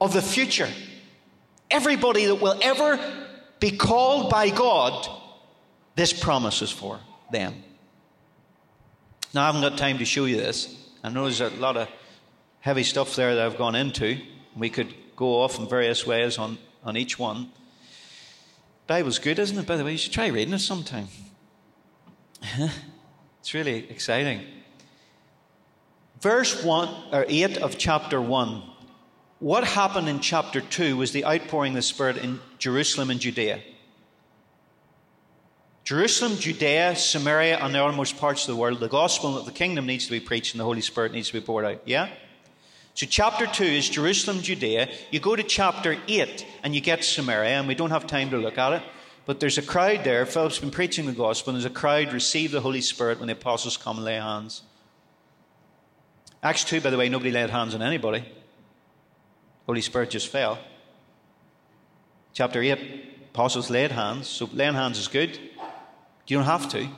of 0.00 0.14
the 0.14 0.22
future. 0.22 0.68
Everybody 1.70 2.24
that 2.24 2.36
will 2.36 2.58
ever 2.62 2.98
be 3.60 3.72
called 3.72 4.30
by 4.30 4.48
God 4.48 5.19
this 5.96 6.12
promise 6.12 6.62
is 6.62 6.70
for 6.70 7.00
them. 7.30 7.54
Now, 9.32 9.42
I 9.42 9.46
haven't 9.46 9.62
got 9.62 9.78
time 9.78 9.98
to 9.98 10.04
show 10.04 10.24
you 10.24 10.36
this. 10.36 10.76
I 11.04 11.08
know 11.08 11.24
there's 11.24 11.40
a 11.40 11.50
lot 11.50 11.76
of 11.76 11.88
heavy 12.60 12.82
stuff 12.82 13.14
there 13.16 13.34
that 13.34 13.46
I've 13.46 13.58
gone 13.58 13.74
into. 13.74 14.18
We 14.56 14.70
could 14.70 14.92
go 15.16 15.40
off 15.42 15.58
in 15.58 15.68
various 15.68 16.06
ways 16.06 16.38
on, 16.38 16.58
on 16.84 16.96
each 16.96 17.18
one. 17.18 17.50
Bible's 18.86 19.18
good, 19.18 19.38
isn't 19.38 19.56
it? 19.56 19.66
By 19.66 19.76
the 19.76 19.84
way, 19.84 19.92
you 19.92 19.98
should 19.98 20.12
try 20.12 20.26
reading 20.26 20.54
it 20.54 20.58
sometime. 20.58 21.08
it's 23.40 23.54
really 23.54 23.88
exciting. 23.88 24.44
Verse 26.20 26.62
1 26.64 26.88
or 27.12 27.24
8 27.28 27.58
of 27.58 27.78
chapter 27.78 28.20
1. 28.20 28.62
What 29.38 29.64
happened 29.64 30.08
in 30.08 30.20
chapter 30.20 30.60
2 30.60 30.96
was 30.96 31.12
the 31.12 31.24
outpouring 31.24 31.72
of 31.72 31.76
the 31.76 31.82
Spirit 31.82 32.18
in 32.18 32.40
Jerusalem 32.58 33.10
and 33.10 33.20
Judea. 33.20 33.60
Jerusalem, 35.90 36.36
Judea, 36.36 36.94
Samaria, 36.94 37.58
and 37.58 37.74
the 37.74 37.84
uttermost 37.84 38.16
parts 38.16 38.42
of 38.42 38.54
the 38.54 38.60
world, 38.60 38.78
the 38.78 38.86
gospel 38.86 39.36
of 39.36 39.44
the 39.44 39.50
kingdom 39.50 39.86
needs 39.86 40.04
to 40.04 40.12
be 40.12 40.20
preached 40.20 40.54
and 40.54 40.60
the 40.60 40.64
Holy 40.64 40.82
Spirit 40.82 41.10
needs 41.10 41.26
to 41.26 41.32
be 41.32 41.40
poured 41.40 41.64
out. 41.64 41.82
Yeah? 41.84 42.10
So, 42.94 43.06
chapter 43.06 43.44
2 43.44 43.64
is 43.64 43.88
Jerusalem, 43.88 44.40
Judea. 44.40 44.88
You 45.10 45.18
go 45.18 45.34
to 45.34 45.42
chapter 45.42 45.96
8 46.06 46.46
and 46.62 46.76
you 46.76 46.80
get 46.80 47.02
Samaria, 47.02 47.58
and 47.58 47.66
we 47.66 47.74
don't 47.74 47.90
have 47.90 48.06
time 48.06 48.30
to 48.30 48.38
look 48.38 48.56
at 48.56 48.74
it. 48.74 48.82
But 49.26 49.40
there's 49.40 49.58
a 49.58 49.62
crowd 49.62 50.04
there. 50.04 50.24
Philip's 50.26 50.60
been 50.60 50.70
preaching 50.70 51.06
the 51.06 51.12
gospel, 51.12 51.50
and 51.50 51.60
there's 51.60 51.68
a 51.68 51.74
crowd 51.74 52.12
receive 52.12 52.52
the 52.52 52.60
Holy 52.60 52.82
Spirit 52.82 53.18
when 53.18 53.26
the 53.26 53.32
apostles 53.32 53.76
come 53.76 53.96
and 53.96 54.04
lay 54.04 54.14
hands. 54.14 54.62
Acts 56.40 56.62
2, 56.62 56.82
by 56.82 56.90
the 56.90 56.98
way, 56.98 57.08
nobody 57.08 57.32
laid 57.32 57.50
hands 57.50 57.74
on 57.74 57.82
anybody. 57.82 58.24
Holy 59.66 59.80
Spirit 59.80 60.10
just 60.10 60.28
fell. 60.28 60.56
Chapter 62.32 62.62
8, 62.62 62.78
apostles 63.32 63.70
laid 63.70 63.90
hands. 63.90 64.28
So 64.28 64.48
laying 64.52 64.74
hands 64.74 64.96
is 64.96 65.08
good. 65.08 65.36
You 66.30 66.36
don't 66.36 66.46
have 66.46 66.68
to. 66.68 66.88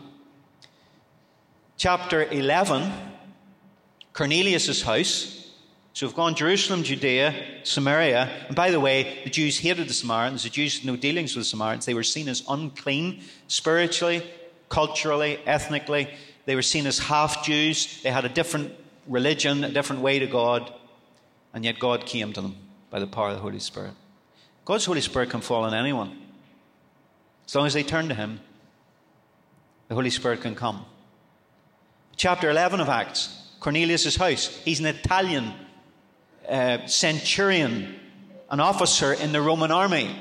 Chapter 1.78 2.24
11, 2.24 2.92
Cornelius' 4.12 4.82
house. 4.82 5.50
So 5.94 6.06
we've 6.06 6.14
gone 6.14 6.34
Jerusalem, 6.34 6.82
Judea, 6.82 7.60
Samaria. 7.64 8.28
And 8.46 8.54
by 8.54 8.70
the 8.70 8.78
way, 8.78 9.20
the 9.24 9.30
Jews 9.30 9.58
hated 9.58 9.88
the 9.88 9.94
Samaritans. 9.94 10.42
The 10.42 10.50
Jews 10.50 10.78
had 10.78 10.86
no 10.86 10.96
dealings 10.96 11.34
with 11.34 11.46
the 11.46 11.48
Samaritans. 11.48 11.86
They 11.86 11.94
were 11.94 12.02
seen 12.02 12.28
as 12.28 12.42
unclean 12.46 13.22
spiritually, 13.48 14.22
culturally, 14.68 15.38
ethnically. 15.46 16.10
They 16.44 16.54
were 16.54 16.60
seen 16.60 16.86
as 16.86 16.98
half 16.98 17.42
Jews. 17.42 18.02
They 18.02 18.10
had 18.10 18.26
a 18.26 18.28
different 18.28 18.74
religion, 19.06 19.64
a 19.64 19.70
different 19.70 20.02
way 20.02 20.18
to 20.18 20.26
God. 20.26 20.70
And 21.54 21.64
yet 21.64 21.78
God 21.78 22.04
came 22.04 22.34
to 22.34 22.42
them 22.42 22.56
by 22.90 22.98
the 22.98 23.06
power 23.06 23.28
of 23.28 23.36
the 23.36 23.42
Holy 23.42 23.60
Spirit. 23.60 23.92
God's 24.66 24.84
Holy 24.84 25.00
Spirit 25.00 25.30
can 25.30 25.40
fall 25.40 25.64
on 25.64 25.72
anyone. 25.72 26.18
As 27.46 27.54
long 27.54 27.66
as 27.66 27.72
they 27.72 27.82
turn 27.82 28.10
to 28.10 28.14
Him 28.14 28.40
the 29.92 29.96
Holy 29.96 30.08
Spirit 30.08 30.40
can 30.40 30.54
come. 30.54 30.86
Chapter 32.16 32.48
11 32.48 32.80
of 32.80 32.88
Acts 32.88 33.28
Cornelius' 33.60 34.16
house. 34.16 34.46
He's 34.64 34.80
an 34.80 34.86
Italian 34.86 35.52
uh, 36.48 36.86
centurion, 36.86 38.00
an 38.50 38.58
officer 38.58 39.12
in 39.12 39.32
the 39.32 39.42
Roman 39.42 39.70
army. 39.70 40.16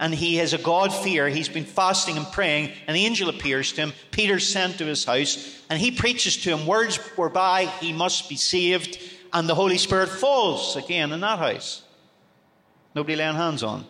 And 0.00 0.12
he 0.12 0.38
has 0.38 0.54
a 0.54 0.58
God 0.58 0.92
fear. 0.92 1.28
He's 1.28 1.48
been 1.48 1.64
fasting 1.64 2.16
and 2.16 2.26
praying. 2.32 2.72
An 2.88 2.96
angel 2.96 3.28
appears 3.28 3.72
to 3.74 3.82
him. 3.82 3.92
Peter's 4.10 4.52
sent 4.52 4.78
to 4.78 4.86
his 4.86 5.04
house. 5.04 5.62
And 5.70 5.80
he 5.80 5.92
preaches 5.92 6.36
to 6.38 6.56
him 6.56 6.66
words 6.66 6.96
whereby 7.14 7.66
he 7.78 7.92
must 7.92 8.28
be 8.28 8.34
saved. 8.34 8.98
And 9.32 9.48
the 9.48 9.54
Holy 9.54 9.78
Spirit 9.78 10.08
falls 10.08 10.74
again 10.74 11.12
in 11.12 11.20
that 11.20 11.38
house. 11.38 11.84
Nobody 12.96 13.14
laying 13.14 13.36
hands 13.36 13.62
on. 13.62 13.84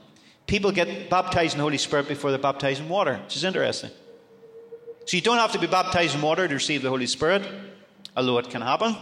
People 0.47 0.73
get 0.73 1.09
baptized 1.09 1.55
in 1.55 1.59
the 1.59 1.65
Holy 1.65 1.79
Spirit 1.79 2.07
before 2.07 2.31
they're 2.31 2.39
baptized 2.39 2.83
in 2.83 2.91
water, 2.91 3.19
which 3.25 3.37
is 3.37 3.45
interesting. 3.45 3.93
So 5.05 5.17
you 5.17 5.21
don't 5.21 5.39
have 5.39 5.53
to 5.53 5.59
be 5.59 5.67
baptized 5.67 6.15
in 6.15 6.23
water 6.23 6.47
to 6.47 6.55
receive 6.55 6.83
the 6.83 6.89
Holy 6.89 7.07
Spirit, 7.07 7.43
although 8.17 8.39
it 8.39 8.51
can 8.51 8.63
happen. 8.63 8.97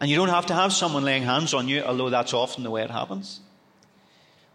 And 0.00 0.10
you 0.10 0.16
don't 0.16 0.28
have 0.28 0.46
to 0.46 0.54
have 0.54 0.72
someone 0.72 1.04
laying 1.04 1.22
hands 1.22 1.54
on 1.54 1.68
you, 1.68 1.82
although 1.82 2.10
that's 2.10 2.34
often 2.34 2.64
the 2.64 2.70
way 2.70 2.82
it 2.82 2.90
happens. 2.90 3.40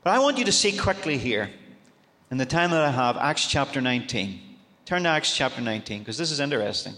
But 0.04 0.12
I 0.12 0.20
want 0.20 0.38
you 0.38 0.46
to 0.46 0.52
see 0.52 0.78
quickly 0.78 1.18
here, 1.18 1.50
in 2.30 2.38
the 2.38 2.46
time 2.46 2.72
that 2.72 2.82
I 2.82 2.92
have, 2.92 3.18
Acts 3.18 3.48
chapter 3.48 3.82
19. 3.82 4.42
Turn 4.86 5.04
to 5.04 5.10
Acts 5.10 5.36
chapter 5.36 5.62
19, 5.62 6.00
because 6.00 6.18
this 6.18 6.32
is 6.32 6.40
interesting. 6.40 6.94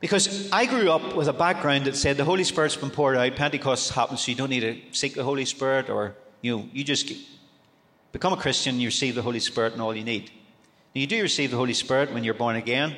Because 0.00 0.50
I 0.50 0.66
grew 0.66 0.90
up 0.90 1.14
with 1.14 1.28
a 1.28 1.32
background 1.32 1.84
that 1.84 1.94
said 1.94 2.16
the 2.16 2.24
Holy 2.24 2.42
Spirit's 2.42 2.74
been 2.74 2.90
poured 2.90 3.16
out, 3.16 3.36
Pentecost 3.36 3.92
happens, 3.92 4.22
so 4.22 4.32
you 4.32 4.36
don't 4.36 4.50
need 4.50 4.60
to 4.60 4.80
seek 4.90 5.14
the 5.14 5.22
Holy 5.22 5.44
Spirit, 5.44 5.88
or 5.88 6.16
you 6.40 6.56
know, 6.56 6.68
you 6.72 6.82
just 6.82 7.12
become 8.12 8.32
a 8.32 8.36
Christian, 8.36 8.78
you 8.78 8.88
receive 8.88 9.14
the 9.14 9.22
Holy 9.22 9.40
Spirit 9.40 9.72
and 9.72 9.82
all 9.82 9.94
you 9.94 10.04
need. 10.04 10.30
Now, 10.94 11.00
you 11.00 11.06
do 11.06 11.22
receive 11.22 11.50
the 11.50 11.56
Holy 11.56 11.72
Spirit 11.72 12.12
when 12.12 12.24
you're 12.24 12.34
born 12.34 12.56
again, 12.56 12.94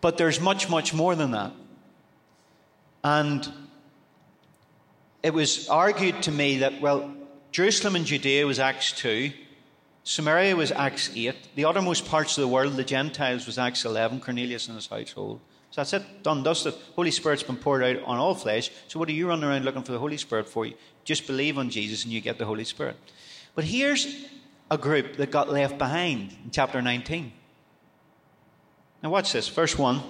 but 0.00 0.18
there's 0.18 0.40
much, 0.40 0.68
much 0.68 0.94
more 0.94 1.14
than 1.14 1.32
that. 1.32 1.52
And 3.02 3.50
it 5.22 5.32
was 5.32 5.68
argued 5.68 6.22
to 6.24 6.30
me 6.30 6.58
that, 6.58 6.80
well, 6.80 7.14
Jerusalem 7.50 7.96
and 7.96 8.04
Judea 8.04 8.46
was 8.46 8.58
Acts 8.58 8.92
2, 8.92 9.32
Samaria 10.04 10.56
was 10.56 10.72
Acts 10.72 11.10
8, 11.14 11.34
the 11.54 11.64
uttermost 11.64 12.06
parts 12.06 12.36
of 12.38 12.42
the 12.42 12.48
world, 12.48 12.76
the 12.76 12.84
Gentiles, 12.84 13.46
was 13.46 13.58
Acts 13.58 13.84
11, 13.84 14.20
Cornelius 14.20 14.66
and 14.68 14.76
his 14.76 14.86
household. 14.86 15.40
So 15.70 15.80
that's 15.80 15.92
it, 15.92 16.22
done, 16.22 16.42
dusted. 16.42 16.72
The 16.72 16.78
Holy 16.96 17.10
Spirit's 17.10 17.42
been 17.42 17.56
poured 17.56 17.82
out 17.82 18.02
on 18.04 18.16
all 18.16 18.34
flesh. 18.34 18.70
So 18.88 18.98
what 18.98 19.08
are 19.08 19.12
you 19.12 19.28
running 19.28 19.44
around 19.44 19.64
looking 19.64 19.82
for 19.82 19.92
the 19.92 19.98
Holy 19.98 20.16
Spirit 20.16 20.48
for? 20.48 20.66
Just 21.04 21.26
believe 21.26 21.58
on 21.58 21.68
Jesus 21.68 22.04
and 22.04 22.12
you 22.12 22.20
get 22.20 22.38
the 22.38 22.46
Holy 22.46 22.64
Spirit. 22.64 22.96
But 23.58 23.64
here's 23.64 24.06
a 24.70 24.78
group 24.78 25.16
that 25.16 25.32
got 25.32 25.50
left 25.50 25.78
behind 25.78 26.30
in 26.44 26.52
chapter 26.52 26.80
19. 26.80 27.32
Now, 29.02 29.10
watch 29.10 29.32
this. 29.32 29.48
Verse 29.48 29.76
1. 29.76 30.00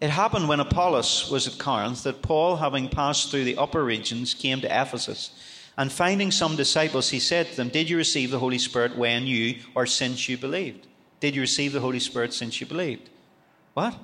It 0.00 0.08
happened 0.08 0.48
when 0.48 0.60
Apollos 0.60 1.30
was 1.30 1.46
at 1.46 1.58
Corinth 1.58 2.04
that 2.04 2.22
Paul, 2.22 2.56
having 2.56 2.88
passed 2.88 3.30
through 3.30 3.44
the 3.44 3.58
upper 3.58 3.84
regions, 3.84 4.32
came 4.32 4.62
to 4.62 4.66
Ephesus. 4.66 5.32
And 5.76 5.92
finding 5.92 6.30
some 6.30 6.56
disciples, 6.56 7.10
he 7.10 7.20
said 7.20 7.48
to 7.48 7.56
them, 7.56 7.68
Did 7.68 7.90
you 7.90 7.98
receive 7.98 8.30
the 8.30 8.38
Holy 8.38 8.56
Spirit 8.56 8.96
when 8.96 9.26
you 9.26 9.56
or 9.74 9.84
since 9.84 10.26
you 10.26 10.38
believed? 10.38 10.86
Did 11.20 11.34
you 11.34 11.42
receive 11.42 11.74
the 11.74 11.80
Holy 11.80 12.00
Spirit 12.00 12.32
since 12.32 12.62
you 12.62 12.66
believed? 12.66 13.10
What? 13.74 13.94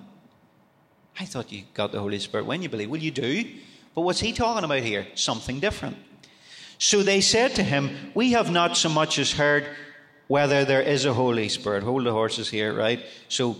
I 1.18 1.24
thought 1.24 1.50
you 1.50 1.62
got 1.72 1.92
the 1.92 2.00
Holy 2.00 2.18
Spirit 2.18 2.44
when 2.44 2.60
you 2.60 2.68
believed. 2.68 2.90
Well, 2.90 3.00
you 3.00 3.10
do. 3.10 3.52
But 3.94 4.02
what's 4.02 4.20
he 4.20 4.34
talking 4.34 4.64
about 4.64 4.82
here? 4.82 5.06
Something 5.14 5.60
different. 5.60 5.96
So 6.78 7.02
they 7.02 7.20
said 7.20 7.54
to 7.56 7.62
him, 7.62 8.12
We 8.14 8.32
have 8.32 8.50
not 8.50 8.76
so 8.76 8.88
much 8.88 9.18
as 9.18 9.32
heard 9.32 9.66
whether 10.28 10.64
there 10.64 10.82
is 10.82 11.04
a 11.04 11.12
Holy 11.12 11.48
Spirit. 11.48 11.82
Hold 11.82 12.04
the 12.04 12.12
horses 12.12 12.50
here, 12.50 12.74
right? 12.74 13.04
So 13.28 13.56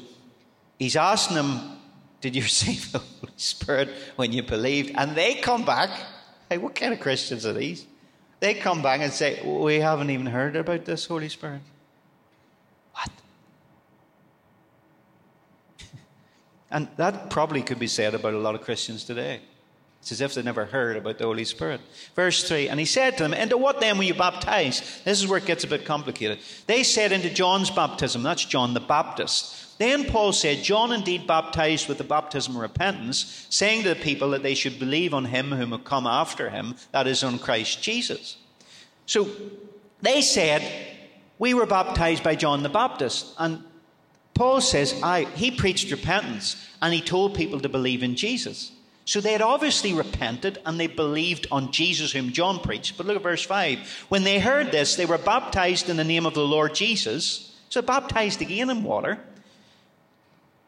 he's 0.79 0.97
asking 0.97 1.37
them, 1.37 1.79
Did 2.21 2.37
you 2.37 2.43
receive 2.53 2.93
the 2.93 2.99
Holy 2.99 3.33
Spirit 3.37 3.89
when 4.17 4.33
you 4.33 4.43
believed? 4.43 4.93
And 4.97 5.17
they 5.17 5.35
come 5.35 5.65
back 5.65 5.91
Hey, 6.49 6.59
what 6.59 6.75
kind 6.75 6.93
of 6.93 7.01
Christians 7.01 7.45
are 7.45 7.53
these? 7.53 7.87
They 8.39 8.55
come 8.55 8.83
back 8.83 9.01
and 9.01 9.13
say, 9.13 9.41
We 9.45 9.77
haven't 9.81 10.11
even 10.11 10.27
heard 10.27 10.57
about 10.57 10.85
this 10.85 11.07
Holy 11.07 11.29
Spirit. 11.29 11.61
What? 12.93 13.11
and 16.71 16.89
that 16.97 17.31
probably 17.31 17.63
could 17.63 17.79
be 17.79 17.89
said 17.89 18.15
about 18.15 18.35
a 18.35 18.39
lot 18.39 18.55
of 18.55 18.61
Christians 18.63 19.05
today. 19.05 19.41
It's 20.07 20.13
as 20.13 20.21
if 20.21 20.35
they 20.35 20.43
never 20.43 20.67
heard 20.67 20.97
about 20.97 21.19
the 21.19 21.25
Holy 21.25 21.45
Spirit. 21.45 21.81
Verse 22.15 22.47
3 22.47 22.69
And 22.69 22.79
he 22.79 22.87
said 22.87 23.17
to 23.17 23.25
them, 23.25 23.35
Into 23.35 23.57
what 23.57 23.81
then 23.81 23.99
were 23.99 24.05
you 24.05 24.15
baptized? 24.15 24.85
This 25.05 25.21
is 25.21 25.27
where 25.27 25.39
it 25.39 25.47
gets 25.47 25.65
a 25.65 25.67
bit 25.67 25.85
complicated. 25.85 26.39
They 26.69 26.85
said, 26.85 27.11
Into 27.11 27.29
John's 27.29 27.73
baptism. 27.73 28.23
That's 28.23 28.45
John 28.45 28.73
the 28.73 28.79
Baptist. 28.79 29.77
Then 29.79 30.05
Paul 30.05 30.33
said, 30.33 30.63
John 30.63 30.93
indeed 30.93 31.27
baptized 31.27 31.89
with 31.89 31.99
the 31.99 32.05
baptism 32.05 32.55
of 32.55 32.63
repentance, 32.63 33.49
saying 33.51 33.83
to 33.83 33.89
the 33.89 33.97
people 33.97 34.31
that 34.31 34.45
they 34.45 34.55
should 34.55 34.79
believe 34.79 35.13
on 35.13 35.25
him 35.25 35.51
whom 35.51 35.71
would 35.71 35.83
come 35.83 36.07
after 36.07 36.51
him, 36.51 36.77
that 36.93 37.09
is, 37.09 37.25
on 37.25 37.41
Christ 37.41 37.83
Jesus. 37.83 38.37
So 39.07 39.29
they 40.03 40.23
said, 40.23 40.63
We 41.41 41.53
were 41.53 41.67
baptized 41.67 42.23
by 42.23 42.37
John 42.37 42.63
the 42.63 42.69
Baptist. 42.69 43.35
And 43.41 43.65
Paul 44.35 44.61
says, 44.61 45.03
I, 45.03 45.25
he 45.35 45.51
preached 45.51 45.91
repentance 45.91 46.65
and 46.81 46.95
he 46.95 47.01
told 47.01 47.35
people 47.35 47.59
to 47.59 47.69
believe 47.69 48.05
in 48.05 48.15
Jesus. 48.15 48.71
So 49.07 49.21
they 49.21 49.33
had 49.33 49.41
obviously 49.41 49.95
repented 49.95 50.59
and 50.67 50.81
they 50.81 50.89
believed 50.89 51.47
on 51.53 51.71
Jesus, 51.71 52.11
whom 52.13 52.33
John 52.33 52.59
preached. 52.59 52.97
But 52.97 53.07
look 53.07 53.17
at 53.17 53.23
verse 53.23 53.45
5. 53.45 54.07
When 54.09 54.25
they 54.25 54.41
heard 54.41 54.73
this, 54.73 54.97
they 54.97 55.07
were 55.07 55.17
baptized 55.17 55.89
in 55.89 55.97
the 55.97 56.05
name 56.05 56.27
of 56.27 56.35
the 56.35 56.45
Lord 56.45 56.75
Jesus. 56.75 57.57
So 57.69 57.83
baptized 57.83 58.43
again 58.43 58.69
in 58.69 58.83
water. 58.83 59.21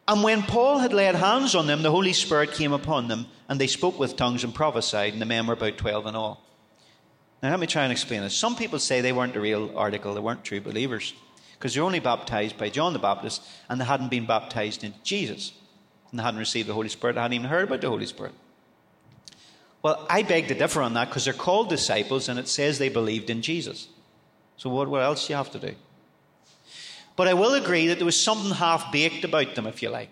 And 0.07 0.23
when 0.23 0.41
Paul 0.41 0.79
had 0.79 0.93
laid 0.93 1.15
hands 1.15 1.53
on 1.53 1.67
them, 1.67 1.83
the 1.83 1.91
Holy 1.91 2.13
Spirit 2.13 2.53
came 2.53 2.71
upon 2.71 3.09
them, 3.09 3.27
and 3.47 3.61
they 3.61 3.67
spoke 3.67 3.99
with 3.99 4.15
tongues 4.15 4.43
and 4.43 4.55
prophesied, 4.55 5.13
and 5.13 5.21
the 5.21 5.25
men 5.27 5.45
were 5.45 5.53
about 5.53 5.77
12 5.77 6.07
in 6.07 6.15
all. 6.15 6.43
Now, 7.43 7.51
let 7.51 7.59
me 7.59 7.67
try 7.67 7.83
and 7.83 7.91
explain 7.91 8.21
this. 8.21 8.35
Some 8.35 8.55
people 8.55 8.79
say 8.79 9.01
they 9.01 9.11
weren't 9.11 9.35
the 9.35 9.39
real 9.39 9.77
article, 9.77 10.15
they 10.15 10.19
weren't 10.19 10.43
true 10.43 10.61
believers, 10.61 11.13
because 11.53 11.75
they're 11.75 11.83
only 11.83 11.99
baptized 11.99 12.57
by 12.57 12.69
John 12.69 12.93
the 12.93 12.99
Baptist, 12.99 13.43
and 13.69 13.79
they 13.79 13.85
hadn't 13.85 14.09
been 14.09 14.25
baptized 14.25 14.83
into 14.83 14.97
Jesus 15.03 15.53
and 16.11 16.21
hadn't 16.21 16.39
received 16.39 16.67
the 16.67 16.73
Holy 16.73 16.89
Spirit, 16.89 17.15
hadn't 17.15 17.33
even 17.33 17.49
heard 17.49 17.67
about 17.67 17.81
the 17.81 17.89
Holy 17.89 18.05
Spirit. 18.05 18.33
Well, 19.81 20.05
I 20.09 20.23
beg 20.23 20.47
to 20.49 20.55
differ 20.55 20.81
on 20.81 20.93
that 20.95 21.09
because 21.09 21.25
they're 21.25 21.33
called 21.33 21.69
disciples 21.69 22.27
and 22.27 22.37
it 22.37 22.47
says 22.47 22.77
they 22.77 22.89
believed 22.89 23.29
in 23.29 23.41
Jesus. 23.41 23.87
So, 24.57 24.69
what, 24.69 24.89
what 24.89 25.01
else 25.01 25.27
do 25.27 25.33
you 25.33 25.37
have 25.37 25.51
to 25.51 25.59
do? 25.59 25.73
But 27.15 27.27
I 27.27 27.33
will 27.33 27.53
agree 27.53 27.87
that 27.87 27.97
there 27.97 28.05
was 28.05 28.19
something 28.19 28.51
half 28.51 28.91
baked 28.91 29.23
about 29.23 29.55
them, 29.55 29.67
if 29.67 29.81
you 29.81 29.89
like. 29.89 30.09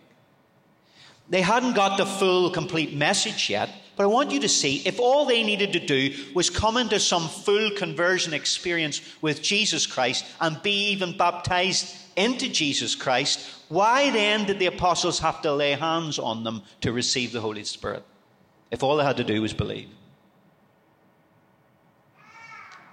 They 1.29 1.41
hadn't 1.41 1.73
got 1.73 1.97
the 1.97 2.05
full, 2.05 2.49
complete 2.51 2.93
message 2.93 3.49
yet, 3.49 3.69
but 3.97 4.03
I 4.03 4.07
want 4.07 4.31
you 4.31 4.39
to 4.41 4.49
see 4.49 4.77
if 4.85 4.99
all 4.99 5.25
they 5.25 5.43
needed 5.43 5.73
to 5.73 5.85
do 5.85 6.13
was 6.33 6.49
come 6.49 6.77
into 6.77 6.99
some 6.99 7.27
full 7.27 7.71
conversion 7.71 8.33
experience 8.33 9.01
with 9.21 9.41
Jesus 9.41 9.85
Christ 9.85 10.25
and 10.39 10.61
be 10.61 10.91
even 10.91 11.17
baptized 11.17 11.93
into 12.17 12.49
Jesus 12.49 12.95
Christ, 12.95 13.39
why 13.69 14.09
then 14.09 14.45
did 14.45 14.59
the 14.59 14.65
apostles 14.65 15.19
have 15.19 15.41
to 15.43 15.53
lay 15.53 15.71
hands 15.71 16.19
on 16.19 16.43
them 16.43 16.63
to 16.81 16.91
receive 16.91 17.31
the 17.31 17.41
Holy 17.41 17.63
Spirit? 17.63 18.03
If 18.71 18.83
all 18.83 18.97
they 18.97 19.05
had 19.05 19.17
to 19.17 19.23
do 19.23 19.41
was 19.41 19.53
believe. 19.53 19.87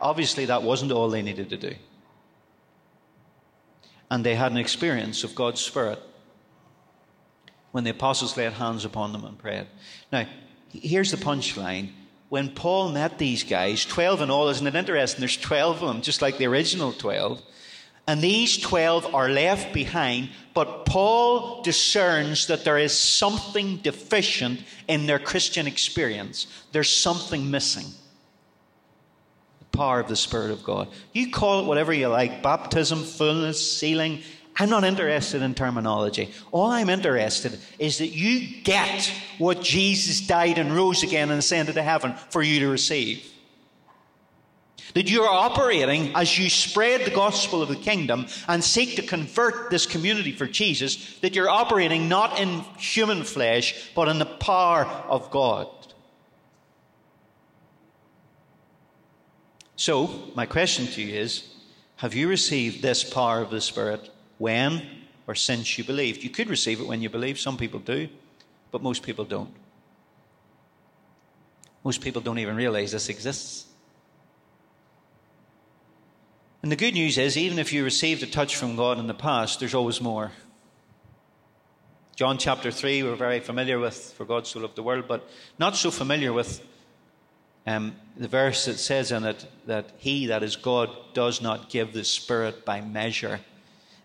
Obviously, 0.00 0.44
that 0.44 0.62
wasn't 0.62 0.92
all 0.92 1.08
they 1.08 1.22
needed 1.22 1.48
to 1.50 1.56
do. 1.56 1.74
And 4.10 4.22
they 4.22 4.34
had 4.34 4.52
an 4.52 4.58
experience 4.58 5.24
of 5.24 5.34
God's 5.34 5.60
Spirit 5.60 6.00
when 7.72 7.82
the 7.82 7.90
apostles 7.90 8.37
laid 8.37 8.52
hands 8.52 8.84
upon 8.84 9.12
them 9.12 9.24
and 9.24 9.38
prayed. 9.38 9.66
Now, 10.12 10.26
here's 10.70 11.10
the 11.10 11.16
punchline. 11.16 11.90
When 12.28 12.50
Paul 12.50 12.90
met 12.90 13.18
these 13.18 13.42
guys, 13.42 13.84
12 13.84 14.20
in 14.20 14.30
all, 14.30 14.48
isn't 14.48 14.66
it 14.66 14.74
interesting? 14.74 15.20
There's 15.20 15.37
12 15.37 15.82
of 15.82 15.88
them, 15.88 16.02
just 16.02 16.20
like 16.20 16.37
the 16.37 16.46
original 16.46 16.92
12. 16.92 17.42
And 18.07 18.21
these 18.21 18.59
12 18.59 19.14
are 19.14 19.31
left 19.31 19.73
behind, 19.73 20.29
but 20.53 20.85
Paul 20.85 21.62
discerns 21.62 22.49
that 22.49 22.64
there 22.64 22.79
is 22.79 22.97
something 22.97 23.79
deficient 23.79 24.61
in 24.88 25.07
their 25.07 25.19
Christian 25.19 25.67
experience. 25.67 26.47
There's 26.73 26.90
something 26.90 27.51
missing. 27.51 27.87
The 29.61 29.79
power 29.79 30.01
of 30.01 30.09
the 30.09 30.17
Spirit 30.17 30.51
of 30.51 30.62
God. 30.62 30.88
You 31.12 31.31
call 31.31 31.61
it 31.61 31.67
whatever 31.67 31.95
you 31.95 32.09
like 32.09 32.43
baptism, 32.43 33.03
fullness, 33.03 33.79
sealing. 33.79 34.21
I'm 34.57 34.69
not 34.69 34.85
interested 34.85 35.40
in 35.40 35.55
terminology. 35.55 36.31
All 36.53 36.71
I'm 36.71 36.90
interested 36.90 37.59
is 37.79 37.99
that 37.99 38.09
you 38.09 38.62
get 38.62 39.11
what 39.38 39.62
Jesus 39.62 40.21
died 40.27 40.59
and 40.59 40.73
rose 40.73 41.03
again 41.03 41.31
and 41.31 41.38
ascended 41.38 41.75
to 41.77 41.83
heaven 41.83 42.14
for 42.29 42.43
you 42.43 42.61
to 42.61 42.69
receive. 42.69 43.31
That 44.94 45.11
you 45.11 45.22
are 45.22 45.48
operating 45.50 46.14
as 46.14 46.38
you 46.38 46.48
spread 46.48 47.04
the 47.04 47.11
gospel 47.11 47.61
of 47.61 47.68
the 47.68 47.76
kingdom 47.76 48.26
and 48.46 48.62
seek 48.62 48.96
to 48.96 49.02
convert 49.02 49.68
this 49.68 49.87
community 49.87 50.33
for 50.33 50.46
Jesus, 50.46 51.18
that 51.18 51.35
you're 51.35 51.50
operating 51.50 52.09
not 52.09 52.38
in 52.40 52.61
human 52.78 53.24
flesh, 53.24 53.90
but 53.94 54.09
in 54.09 54.20
the 54.20 54.24
power 54.24 54.85
of 54.85 55.30
God. 55.33 55.68
So, 59.76 60.30
my 60.35 60.46
question 60.46 60.87
to 60.87 61.02
you 61.02 61.14
is 61.14 61.48
Have 61.96 62.14
you 62.14 62.28
received 62.28 62.80
this 62.80 63.02
power 63.02 63.40
of 63.40 63.50
the 63.50 63.61
Spirit 63.61 64.09
when 64.38 64.87
or 65.26 65.35
since 65.35 65.76
you 65.76 65.85
believed? 65.85 66.22
You 66.22 66.30
could 66.30 66.48
receive 66.48 66.80
it 66.80 66.87
when 66.87 67.02
you 67.02 67.11
believe, 67.11 67.40
some 67.40 67.57
people 67.57 67.80
do, 67.80 68.09
but 68.70 68.83
most 68.83 69.02
people 69.02 69.24
don't. 69.24 69.52
Most 71.83 72.00
people 72.00 72.22
don't 72.22 72.38
even 72.38 72.57
realize 72.57 72.92
this 72.92 73.09
exists. 73.09 73.66
And 76.64 76.72
the 76.72 76.77
good 76.77 76.94
news 76.94 77.18
is, 77.18 77.37
even 77.37 77.59
if 77.59 77.74
you 77.74 77.85
received 77.85 78.22
a 78.22 78.27
touch 78.27 78.57
from 78.57 78.74
God 78.74 78.98
in 78.98 79.07
the 79.07 79.12
past, 79.12 79.61
there's 79.61 79.74
always 79.74 80.00
more. 80.00 80.33
John 82.16 82.38
chapter 82.38 82.70
3, 82.70 83.03
we're 83.03 83.16
very 83.16 83.40
familiar 83.40 83.79
with, 83.79 84.14
for 84.16 84.24
God 84.24 84.46
so 84.46 84.61
loved 84.61 84.74
the 84.74 84.83
world, 84.83 85.05
but 85.07 85.29
not 85.59 85.77
so 85.77 85.90
familiar 85.90 86.33
with 86.33 86.66
um, 87.66 87.94
the 88.16 88.29
verse 88.29 88.64
that 88.64 88.79
says 88.79 89.12
in 89.12 89.24
it 89.24 89.44
that 89.66 89.92
He, 89.98 90.24
that 90.29 90.42
is 90.42 90.57
God, 90.57 90.88
does 91.12 91.42
not 91.42 91.68
give 91.68 91.92
the 91.92 92.03
Spirit 92.03 92.64
by 92.64 92.81
measure. 92.81 93.40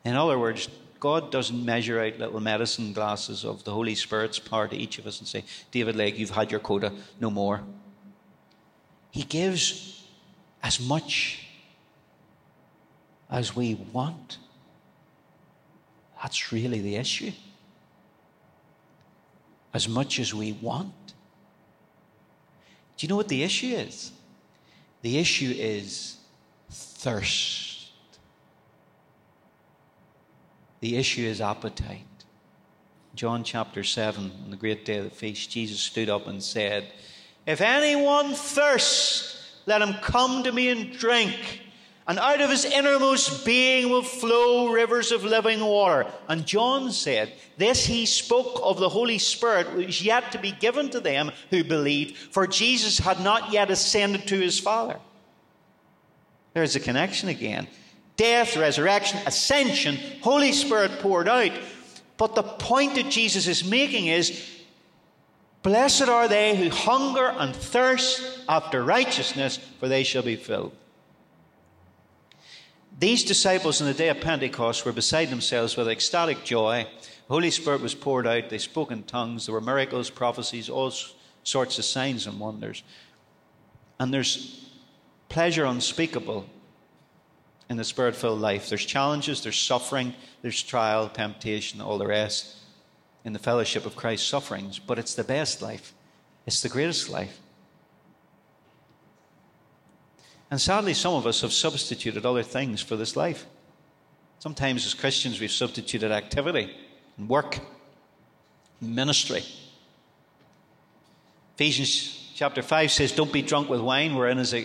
In 0.03 0.17
other 0.17 0.37
words, 0.37 0.67
God 0.99 1.31
doesn't 1.31 1.63
measure 1.63 2.01
out 2.01 2.19
little 2.19 2.41
medicine 2.41 2.91
glasses 2.91 3.45
of 3.45 3.63
the 3.63 3.71
Holy 3.71 3.95
Spirit's 3.95 4.37
power 4.37 4.67
to 4.67 4.75
each 4.75 4.99
of 4.99 5.07
us 5.07 5.19
and 5.19 5.27
say, 5.29 5.45
David 5.71 5.95
Legg, 5.95 6.17
you've 6.17 6.31
had 6.31 6.51
your 6.51 6.59
quota, 6.59 6.91
no 7.21 7.29
more. 7.29 7.61
He 9.11 9.23
gives 9.23 10.05
as 10.61 10.81
much 10.81 11.45
as 13.29 13.55
we 13.55 13.75
want. 13.75 14.37
That's 16.21 16.51
really 16.51 16.81
the 16.81 16.95
issue. 16.95 17.31
As 19.73 19.87
much 19.87 20.19
as 20.19 20.33
we 20.33 20.53
want. 20.53 20.93
Do 22.97 23.05
you 23.05 23.07
know 23.07 23.15
what 23.15 23.29
the 23.29 23.43
issue 23.43 23.75
is? 23.75 24.11
The 25.01 25.17
issue 25.17 25.53
is 25.55 26.17
thirst. 26.69 27.91
The 30.81 30.97
issue 30.97 31.25
is 31.25 31.39
appetite. 31.39 32.05
John 33.15 33.43
chapter 33.43 33.83
7, 33.83 34.31
on 34.45 34.51
the 34.51 34.57
great 34.57 34.85
day 34.85 34.97
of 34.97 35.03
the 35.05 35.09
feast, 35.09 35.49
Jesus 35.49 35.79
stood 35.79 36.09
up 36.09 36.27
and 36.27 36.41
said, 36.41 36.91
If 37.45 37.61
anyone 37.61 38.33
thirsts, 38.33 39.61
let 39.65 39.81
him 39.81 39.95
come 40.01 40.43
to 40.43 40.51
me 40.51 40.69
and 40.69 40.91
drink 40.91 41.61
and 42.09 42.17
out 42.17 42.41
of 42.41 42.49
his 42.49 42.65
innermost 42.65 43.45
being 43.45 43.87
will 43.87 44.01
flow 44.01 44.69
rivers 44.69 45.11
of 45.11 45.23
living 45.23 45.59
water. 45.59 46.07
And 46.27 46.43
John 46.43 46.91
said, 46.91 47.31
This 47.55 47.85
he 47.85 48.07
spoke 48.07 48.59
of 48.63 48.79
the 48.79 48.89
Holy 48.89 49.19
Spirit, 49.19 49.75
which 49.75 50.01
yet 50.01 50.31
to 50.31 50.39
be 50.39 50.51
given 50.51 50.89
to 50.89 50.99
them 50.99 51.31
who 51.51 51.63
believed, 51.63 52.17
for 52.17 52.47
Jesus 52.47 52.97
had 52.97 53.19
not 53.19 53.53
yet 53.53 53.69
ascended 53.69 54.27
to 54.27 54.39
his 54.39 54.59
Father. 54.59 54.97
There's 56.55 56.75
a 56.75 56.79
connection 56.79 57.29
again. 57.29 57.67
Death, 58.17 58.57
resurrection, 58.57 59.19
ascension, 59.27 59.99
Holy 60.23 60.51
Spirit 60.51 60.99
poured 61.01 61.29
out. 61.29 61.51
But 62.17 62.33
the 62.33 62.41
point 62.41 62.95
that 62.95 63.11
Jesus 63.11 63.45
is 63.45 63.63
making 63.63 64.07
is 64.07 64.49
Blessed 65.61 66.09
are 66.09 66.27
they 66.27 66.57
who 66.57 66.71
hunger 66.71 67.27
and 67.37 67.55
thirst 67.55 68.39
after 68.49 68.83
righteousness, 68.83 69.57
for 69.79 69.87
they 69.87 70.03
shall 70.03 70.23
be 70.23 70.37
filled. 70.37 70.71
These 72.99 73.23
disciples 73.23 73.79
in 73.79 73.87
the 73.87 73.93
day 73.93 74.09
of 74.09 74.19
Pentecost 74.19 74.85
were 74.85 74.91
beside 74.91 75.29
themselves 75.29 75.77
with 75.77 75.87
ecstatic 75.87 76.43
joy. 76.43 76.85
The 77.01 77.33
Holy 77.33 77.49
Spirit 77.49 77.79
was 77.79 77.95
poured 77.95 78.27
out. 78.27 78.49
They 78.49 78.57
spoke 78.57 78.91
in 78.91 79.03
tongues. 79.03 79.45
There 79.45 79.53
were 79.53 79.61
miracles, 79.61 80.09
prophecies, 80.09 80.69
all 80.69 80.91
sorts 81.43 81.79
of 81.79 81.85
signs 81.85 82.27
and 82.27 82.41
wonders. 82.41 82.83
And 84.01 84.13
there's 84.13 84.65
pleasure 85.29 85.63
unspeakable 85.63 86.45
in 87.69 87.77
the 87.77 87.85
spirit 87.85 88.17
filled 88.17 88.41
life. 88.41 88.67
There's 88.67 88.85
challenges, 88.85 89.43
there's 89.43 89.59
suffering, 89.59 90.13
there's 90.41 90.61
trial, 90.61 91.07
temptation, 91.07 91.79
all 91.79 91.99
the 91.99 92.07
rest 92.07 92.57
in 93.23 93.31
the 93.31 93.39
fellowship 93.39 93.85
of 93.85 93.95
Christ's 93.95 94.27
sufferings. 94.27 94.77
But 94.77 94.99
it's 94.99 95.15
the 95.15 95.23
best 95.23 95.61
life, 95.61 95.93
it's 96.45 96.61
the 96.61 96.69
greatest 96.69 97.09
life. 97.09 97.39
And 100.51 100.59
sadly, 100.59 100.93
some 100.93 101.13
of 101.13 101.27
us 101.27 101.41
have 101.41 101.53
substituted 101.53 102.25
other 102.25 102.43
things 102.43 102.81
for 102.81 102.95
this 102.95 103.15
life. 103.15 103.45
Sometimes, 104.39 104.85
as 104.85 104.93
Christians, 104.93 105.39
we've 105.39 105.51
substituted 105.51 106.11
activity 106.11 106.75
and 107.17 107.29
work, 107.29 107.59
and 108.81 108.95
ministry. 108.95 109.43
Ephesians 111.55 112.31
chapter 112.35 112.61
5 112.61 112.91
says, 112.91 113.11
Don't 113.11 113.33
be 113.33 113.41
drunk 113.41 113.69
with 113.69 113.81
wine, 113.81 114.15
wherein 114.15 114.39
is 114.39 114.55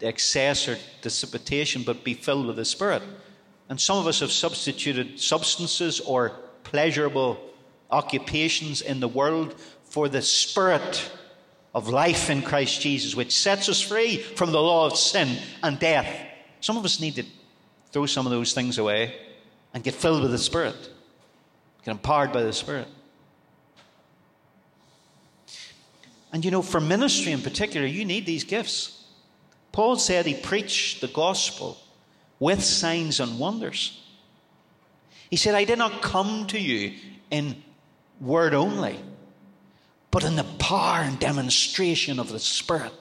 excess 0.00 0.68
or 0.68 0.76
dissipation, 1.00 1.82
but 1.82 2.04
be 2.04 2.14
filled 2.14 2.46
with 2.46 2.56
the 2.56 2.64
Spirit. 2.64 3.02
And 3.68 3.80
some 3.80 3.98
of 3.98 4.06
us 4.06 4.20
have 4.20 4.30
substituted 4.30 5.18
substances 5.18 6.00
or 6.00 6.30
pleasurable 6.62 7.40
occupations 7.90 8.82
in 8.82 9.00
the 9.00 9.08
world 9.08 9.58
for 9.84 10.08
the 10.08 10.22
Spirit 10.22 11.10
of 11.74 11.88
life 11.88 12.30
in 12.30 12.42
Christ 12.42 12.80
Jesus, 12.80 13.14
which 13.14 13.36
sets 13.36 13.68
us 13.68 13.80
free 13.80 14.18
from 14.18 14.52
the 14.52 14.60
law 14.60 14.86
of 14.86 14.96
sin 14.96 15.38
and 15.62 15.78
death. 15.78 16.08
Some 16.60 16.76
of 16.76 16.84
us 16.84 17.00
need 17.00 17.14
to 17.16 17.24
throw 17.92 18.06
some 18.06 18.26
of 18.26 18.32
those 18.32 18.52
things 18.52 18.78
away 18.78 19.14
and 19.72 19.84
get 19.84 19.94
filled 19.94 20.22
with 20.22 20.32
the 20.32 20.38
Spirit, 20.38 20.90
get 21.84 21.92
empowered 21.92 22.32
by 22.32 22.42
the 22.42 22.52
Spirit. 22.52 22.88
And 26.32 26.44
you 26.44 26.50
know, 26.50 26.62
for 26.62 26.80
ministry 26.80 27.32
in 27.32 27.42
particular, 27.42 27.86
you 27.86 28.04
need 28.04 28.26
these 28.26 28.44
gifts. 28.44 29.04
Paul 29.72 29.96
said 29.96 30.26
he 30.26 30.34
preached 30.34 31.00
the 31.00 31.08
gospel 31.08 31.78
with 32.38 32.62
signs 32.62 33.20
and 33.20 33.38
wonders. 33.38 34.02
He 35.28 35.36
said, 35.36 35.54
I 35.54 35.64
did 35.64 35.78
not 35.78 36.02
come 36.02 36.46
to 36.48 36.58
you 36.58 36.94
in 37.30 37.62
word 38.20 38.54
only, 38.54 38.98
but 40.10 40.24
in 40.24 40.36
the 40.36 40.44
power 40.58 41.02
and 41.02 41.18
demonstration 41.18 42.18
of 42.18 42.30
the 42.30 42.38
Spirit. 42.38 42.92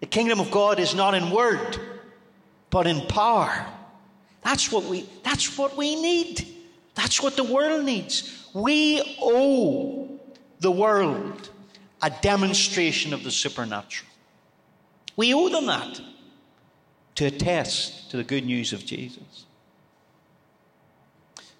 The 0.00 0.06
kingdom 0.06 0.40
of 0.40 0.50
God 0.50 0.78
is 0.78 0.94
not 0.94 1.14
in 1.14 1.30
word, 1.30 1.78
but 2.70 2.86
in 2.86 3.06
power. 3.06 3.66
That's 4.42 4.70
what 4.70 4.84
we, 4.84 5.08
that's 5.22 5.56
what 5.56 5.76
we 5.76 6.00
need. 6.00 6.46
That's 6.94 7.22
what 7.22 7.36
the 7.36 7.44
world 7.44 7.84
needs. 7.84 8.48
We 8.54 9.16
owe 9.20 10.18
the 10.60 10.70
world 10.70 11.50
a 12.02 12.10
demonstration 12.22 13.12
of 13.12 13.24
the 13.24 13.30
supernatural. 13.30 14.10
We 15.16 15.32
owe 15.34 15.48
them 15.48 15.66
that 15.66 16.00
to 17.16 17.26
attest 17.26 18.10
to 18.10 18.16
the 18.16 18.24
good 18.24 18.44
news 18.44 18.72
of 18.72 18.84
Jesus. 18.84 19.46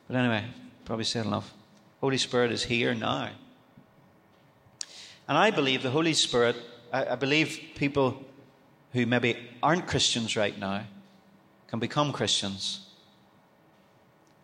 But 0.06 0.16
anyway, 0.16 0.44
probably 0.84 1.04
said 1.04 1.26
enough. 1.26 1.52
Holy 2.00 2.18
Spirit 2.18 2.52
is 2.52 2.64
here 2.64 2.94
now. 2.94 3.30
And 5.28 5.36
I 5.36 5.50
believe 5.50 5.82
the 5.82 5.90
Holy 5.90 6.14
Spirit, 6.14 6.56
I, 6.92 7.06
I 7.06 7.14
believe 7.16 7.60
people 7.74 8.24
who 8.92 9.06
maybe 9.06 9.36
aren't 9.62 9.86
Christians 9.86 10.36
right 10.36 10.58
now 10.58 10.84
can 11.68 11.78
become 11.80 12.12
Christians. 12.12 12.86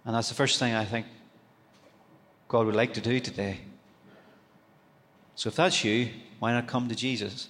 And 0.04 0.14
that's 0.14 0.28
the 0.28 0.34
first 0.34 0.58
thing 0.58 0.74
I 0.74 0.84
think 0.84 1.06
God 2.48 2.66
would 2.66 2.74
like 2.74 2.94
to 2.94 3.00
do 3.00 3.20
today. 3.20 3.60
So 5.36 5.48
if 5.48 5.56
that's 5.56 5.84
you, 5.84 6.10
why 6.40 6.52
not 6.52 6.66
come 6.66 6.88
to 6.88 6.94
Jesus? 6.94 7.48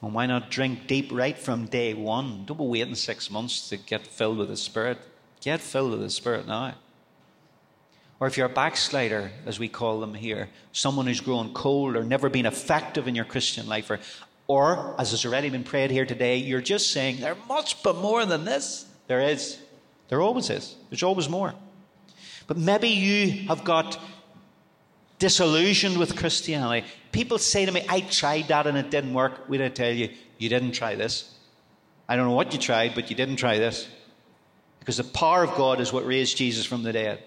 And 0.00 0.14
why 0.14 0.26
not 0.26 0.50
drink 0.50 0.86
deep 0.86 1.10
right 1.12 1.36
from 1.36 1.66
day 1.66 1.94
one? 1.94 2.44
Don't 2.44 2.58
be 2.58 2.64
waiting 2.64 2.94
six 2.94 3.30
months 3.30 3.68
to 3.70 3.76
get 3.76 4.06
filled 4.06 4.38
with 4.38 4.48
the 4.48 4.56
Spirit. 4.56 4.98
Get 5.40 5.60
filled 5.60 5.90
with 5.90 6.00
the 6.00 6.10
Spirit 6.10 6.46
now. 6.46 6.74
Or 8.20 8.26
if 8.26 8.36
you're 8.36 8.46
a 8.46 8.50
backslider, 8.50 9.30
as 9.44 9.58
we 9.58 9.68
call 9.68 10.00
them 10.00 10.14
here, 10.14 10.48
someone 10.72 11.06
who's 11.06 11.20
grown 11.20 11.52
cold 11.52 11.96
or 11.96 12.04
never 12.04 12.28
been 12.28 12.46
effective 12.46 13.08
in 13.08 13.14
your 13.14 13.24
Christian 13.24 13.66
life, 13.66 13.90
or, 13.90 13.98
or 14.46 14.94
as 14.98 15.10
has 15.10 15.26
already 15.26 15.50
been 15.50 15.64
prayed 15.64 15.90
here 15.90 16.06
today, 16.06 16.36
you're 16.36 16.60
just 16.60 16.92
saying, 16.92 17.20
there 17.20 17.36
must 17.48 17.82
be 17.82 17.92
more 17.92 18.24
than 18.24 18.44
this. 18.44 18.86
There 19.08 19.20
is. 19.20 19.58
There 20.08 20.20
always 20.20 20.48
is. 20.48 20.76
There's 20.90 21.02
always 21.02 21.28
more. 21.28 21.54
But 22.46 22.56
maybe 22.56 22.88
you 22.88 23.48
have 23.48 23.64
got 23.64 23.98
disillusioned 25.18 25.98
with 25.98 26.16
Christianity. 26.16 26.86
People 27.10 27.38
say 27.38 27.64
to 27.66 27.72
me, 27.72 27.84
I 27.88 28.00
tried 28.00 28.48
that 28.48 28.66
and 28.66 28.76
it 28.76 28.90
didn't 28.90 29.14
work. 29.14 29.48
We 29.48 29.58
did 29.58 29.74
tell 29.74 29.92
you, 29.92 30.10
you 30.38 30.48
didn't 30.48 30.72
try 30.72 30.94
this. 30.94 31.34
I 32.08 32.16
don't 32.16 32.26
know 32.26 32.34
what 32.34 32.52
you 32.52 32.58
tried, 32.58 32.94
but 32.94 33.10
you 33.10 33.16
didn't 33.16 33.36
try 33.36 33.58
this. 33.58 33.88
Because 34.78 34.98
the 34.98 35.04
power 35.04 35.44
of 35.44 35.54
God 35.56 35.80
is 35.80 35.92
what 35.92 36.06
raised 36.06 36.36
Jesus 36.36 36.66
from 36.66 36.82
the 36.82 36.92
dead. 36.92 37.22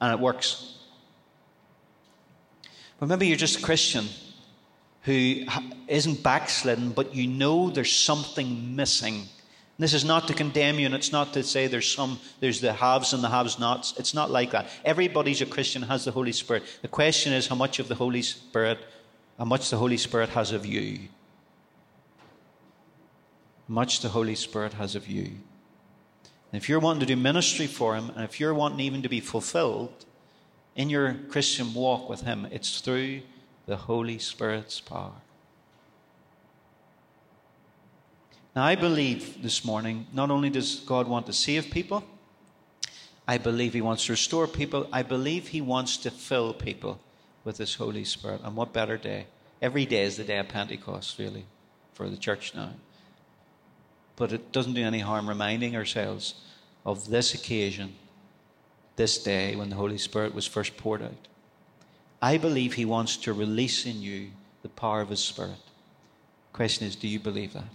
And 0.00 0.12
it 0.12 0.20
works. 0.20 0.78
But 2.98 3.08
maybe 3.08 3.26
you're 3.26 3.36
just 3.36 3.58
a 3.58 3.62
Christian 3.62 4.06
who 5.02 5.44
isn't 5.88 6.22
backslidden, 6.22 6.90
but 6.92 7.14
you 7.14 7.26
know 7.26 7.70
there's 7.70 7.94
something 7.94 8.76
missing 8.76 9.28
this 9.80 9.94
is 9.94 10.04
not 10.04 10.28
to 10.28 10.34
condemn 10.34 10.78
you, 10.78 10.84
and 10.84 10.94
it's 10.94 11.10
not 11.10 11.32
to 11.32 11.42
say 11.42 11.66
there's 11.66 11.90
some, 11.90 12.20
there's 12.38 12.60
the 12.60 12.74
haves 12.74 13.14
and 13.14 13.24
the 13.24 13.30
haves 13.30 13.58
nots. 13.58 13.94
It's 13.98 14.12
not 14.12 14.30
like 14.30 14.50
that. 14.50 14.68
Everybody's 14.84 15.40
a 15.40 15.46
Christian, 15.46 15.80
has 15.80 16.04
the 16.04 16.10
Holy 16.10 16.32
Spirit. 16.32 16.64
The 16.82 16.88
question 16.88 17.32
is 17.32 17.46
how 17.46 17.54
much 17.54 17.78
of 17.78 17.88
the 17.88 17.94
Holy 17.94 18.20
Spirit, 18.20 18.78
how 19.38 19.46
much 19.46 19.70
the 19.70 19.78
Holy 19.78 19.96
Spirit 19.96 20.28
has 20.28 20.52
of 20.52 20.66
you. 20.66 21.08
Much 23.68 24.00
the 24.00 24.10
Holy 24.10 24.34
Spirit 24.34 24.74
has 24.74 24.94
of 24.94 25.08
you. 25.08 25.30
And 26.52 26.60
if 26.60 26.68
you're 26.68 26.80
wanting 26.80 27.00
to 27.00 27.06
do 27.06 27.16
ministry 27.16 27.66
for 27.66 27.94
Him, 27.94 28.10
and 28.16 28.24
if 28.24 28.40
you're 28.40 28.54
wanting 28.54 28.80
even 28.80 29.02
to 29.02 29.08
be 29.08 29.20
fulfilled 29.20 30.04
in 30.74 30.90
your 30.90 31.14
Christian 31.28 31.72
walk 31.74 32.08
with 32.08 32.22
Him, 32.22 32.46
it's 32.50 32.80
through 32.80 33.20
the 33.66 33.76
Holy 33.76 34.18
Spirit's 34.18 34.80
power. 34.80 35.12
Now, 38.56 38.64
I 38.64 38.74
believe 38.74 39.42
this 39.42 39.64
morning, 39.64 40.06
not 40.12 40.30
only 40.30 40.50
does 40.50 40.80
God 40.80 41.06
want 41.06 41.26
to 41.26 41.32
save 41.32 41.70
people, 41.70 42.02
I 43.28 43.38
believe 43.38 43.74
He 43.74 43.80
wants 43.80 44.06
to 44.06 44.12
restore 44.12 44.48
people. 44.48 44.88
I 44.92 45.04
believe 45.04 45.48
He 45.48 45.60
wants 45.60 45.96
to 45.98 46.10
fill 46.10 46.52
people 46.52 46.98
with 47.44 47.58
His 47.58 47.76
Holy 47.76 48.02
Spirit. 48.02 48.40
And 48.42 48.56
what 48.56 48.72
better 48.72 48.96
day? 48.96 49.26
Every 49.62 49.86
day 49.86 50.02
is 50.02 50.16
the 50.16 50.24
day 50.24 50.38
of 50.38 50.48
Pentecost, 50.48 51.16
really, 51.16 51.44
for 51.94 52.08
the 52.08 52.16
church 52.16 52.54
now. 52.56 52.70
But 54.20 54.32
it 54.32 54.52
doesn't 54.52 54.74
do 54.74 54.84
any 54.84 54.98
harm 54.98 55.26
reminding 55.26 55.74
ourselves 55.74 56.34
of 56.84 57.08
this 57.08 57.32
occasion, 57.32 57.94
this 58.96 59.16
day 59.16 59.56
when 59.56 59.70
the 59.70 59.76
Holy 59.76 59.96
Spirit 59.96 60.34
was 60.34 60.46
first 60.46 60.76
poured 60.76 61.00
out. 61.00 61.26
I 62.20 62.36
believe 62.36 62.74
He 62.74 62.84
wants 62.84 63.16
to 63.16 63.32
release 63.32 63.86
in 63.86 64.02
you 64.02 64.32
the 64.60 64.68
power 64.68 65.00
of 65.00 65.08
His 65.08 65.20
Spirit. 65.20 65.56
question 66.52 66.86
is, 66.86 66.96
do 66.96 67.08
you 67.08 67.18
believe 67.18 67.54
that? 67.54 67.72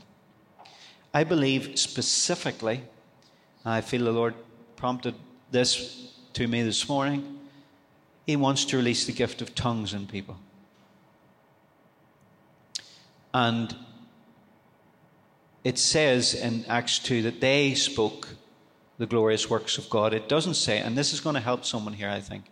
I 1.15 1.23
believe 1.23 1.79
specifically, 1.79 2.84
I 3.65 3.81
feel 3.81 4.03
the 4.03 4.12
Lord 4.12 4.36
prompted 4.75 5.15
this 5.49 6.13
to 6.34 6.47
me 6.47 6.62
this 6.62 6.88
morning. 6.88 7.39
He 8.27 8.36
wants 8.36 8.65
to 8.65 8.77
release 8.77 9.08
the 9.08 9.13
gift 9.13 9.41
of 9.41 9.55
tongues 9.55 9.95
in 9.95 10.05
people. 10.05 10.38
And 13.34 13.75
it 15.65 15.80
says 15.80 16.36
in 16.36 16.63
Acts 16.69 16.99
2 16.99 17.23
that 17.23 17.41
they 17.41 17.73
spoke 17.73 18.30
the 18.99 19.08
glorious 19.08 19.49
works 19.49 19.80
of 19.80 19.89
God. 19.89 20.13
It 20.13 20.30
doesn't 20.30 20.54
say, 20.54 20.78
and 20.78 20.95
this 20.95 21.12
is 21.12 21.19
going 21.19 21.34
to 21.34 21.41
help 21.41 21.65
someone 21.65 21.93
here, 21.93 22.10
I 22.10 22.21
think. 22.21 22.45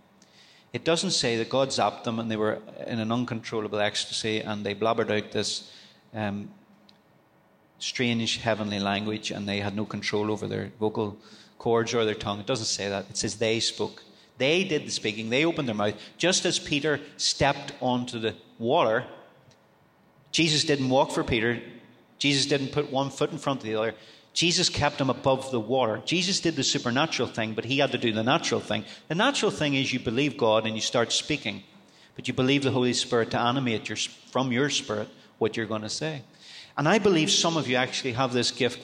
It 0.74 0.84
doesn't 0.84 1.12
say 1.12 1.38
that 1.38 1.48
God 1.48 1.70
zapped 1.70 2.06
them 2.06 2.18
and 2.18 2.30
they 2.30 2.36
were 2.36 2.58
in 2.88 3.00
an 3.00 3.12
uncontrollable 3.12 3.80
ecstasy 3.80 4.40
and 4.40 4.66
they 4.66 4.74
blabbered 4.74 5.12
out 5.12 5.32
this 5.32 5.72
um, 6.16 6.50
strange 7.78 8.38
heavenly 8.38 8.80
language 8.80 9.30
and 9.30 9.48
they 9.48 9.60
had 9.60 9.76
no 9.76 9.86
control 9.86 10.32
over 10.32 10.48
their 10.48 10.72
vocal 10.80 11.16
cords 11.60 11.94
or 11.94 12.06
their 12.06 12.16
tongue. 12.16 12.40
It 12.40 12.48
doesn't 12.48 12.66
say 12.66 12.90
that. 12.90 13.06
It 13.12 13.18
says 13.18 13.36
they 13.36 13.60
spoke. 13.60 14.02
They 14.40 14.64
did 14.64 14.88
the 14.88 14.92
speaking. 14.92 15.30
They 15.30 15.46
opened 15.46 15.68
their 15.68 15.76
mouth. 15.76 15.94
Just 16.18 16.46
as 16.46 16.58
Peter 16.58 17.00
stepped 17.18 17.74
onto 17.80 18.18
the 18.18 18.34
water, 18.58 19.06
Jesus 20.32 20.64
didn't 20.64 20.90
walk 20.90 21.12
for 21.12 21.24
Peter. 21.24 21.62
Jesus 22.18 22.46
didn't 22.46 22.72
put 22.72 22.92
one 22.92 23.10
foot 23.10 23.32
in 23.32 23.38
front 23.38 23.60
of 23.60 23.66
the 23.66 23.76
other. 23.76 23.96
Jesus 24.34 24.68
kept 24.68 25.00
him 25.00 25.10
above 25.10 25.52
the 25.52 25.60
water. 25.60 26.02
Jesus 26.06 26.40
did 26.40 26.56
the 26.56 26.64
supernatural 26.64 27.30
thing, 27.30 27.54
but 27.54 27.66
he 27.66 27.78
had 27.78 27.92
to 27.92 27.98
do 27.98 28.12
the 28.12 28.24
natural 28.24 28.60
thing. 28.60 28.84
The 29.08 29.16
natural 29.16 29.52
thing 29.52 29.76
is 29.76 29.94
you 29.94 30.00
believe 30.00 30.38
God 30.38 30.66
and 30.66 30.76
you 30.76 30.82
start 30.82 31.12
speaking, 31.12 31.64
but 32.16 32.28
you 32.28 32.34
believe 32.34 32.64
the 32.64 32.72
Holy 32.72 32.94
Spirit 32.94 33.32
to 33.32 33.40
animate 33.40 33.90
your, 33.90 33.98
from 34.32 34.52
your 34.52 34.70
spirit 34.70 35.08
what 35.38 35.56
you're 35.56 35.68
going 35.68 35.84
to 35.84 35.90
say. 35.90 36.24
And 36.78 36.90
I 36.90 36.98
believe 36.98 37.30
some 37.30 37.58
of 37.58 37.68
you 37.68 37.76
actually 37.76 38.14
have 38.14 38.34
this 38.34 38.50
gift. 38.50 38.80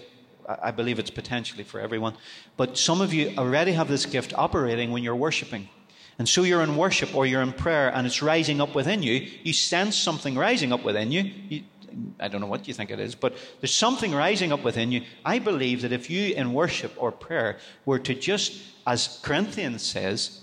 I 0.47 0.71
believe 0.71 0.99
it's 0.99 1.09
potentially 1.09 1.63
for 1.63 1.79
everyone. 1.79 2.15
But 2.57 2.77
some 2.77 3.01
of 3.01 3.13
you 3.13 3.33
already 3.37 3.71
have 3.71 3.87
this 3.87 4.05
gift 4.05 4.33
operating 4.35 4.91
when 4.91 5.03
you're 5.03 5.15
worshiping. 5.15 5.69
And 6.19 6.27
so 6.27 6.43
you're 6.43 6.61
in 6.61 6.75
worship 6.75 7.15
or 7.15 7.25
you're 7.25 7.41
in 7.41 7.53
prayer 7.53 7.89
and 7.89 8.05
it's 8.05 8.21
rising 8.21 8.61
up 8.61 8.75
within 8.75 9.01
you. 9.01 9.27
You 9.41 9.53
sense 9.53 9.95
something 9.95 10.35
rising 10.35 10.73
up 10.73 10.83
within 10.83 11.11
you. 11.11 11.31
you 11.47 11.63
I 12.19 12.27
don't 12.27 12.41
know 12.41 12.47
what 12.47 12.67
you 12.67 12.73
think 12.73 12.91
it 12.91 12.99
is, 12.99 13.15
but 13.15 13.35
there's 13.59 13.73
something 13.73 14.13
rising 14.13 14.51
up 14.51 14.63
within 14.63 14.91
you. 14.91 15.03
I 15.25 15.39
believe 15.39 15.81
that 15.81 15.91
if 15.91 16.09
you 16.09 16.33
in 16.33 16.53
worship 16.53 16.93
or 16.97 17.11
prayer 17.11 17.57
were 17.85 17.99
to 17.99 18.13
just, 18.13 18.61
as 18.85 19.19
Corinthians 19.23 19.83
says, 19.83 20.41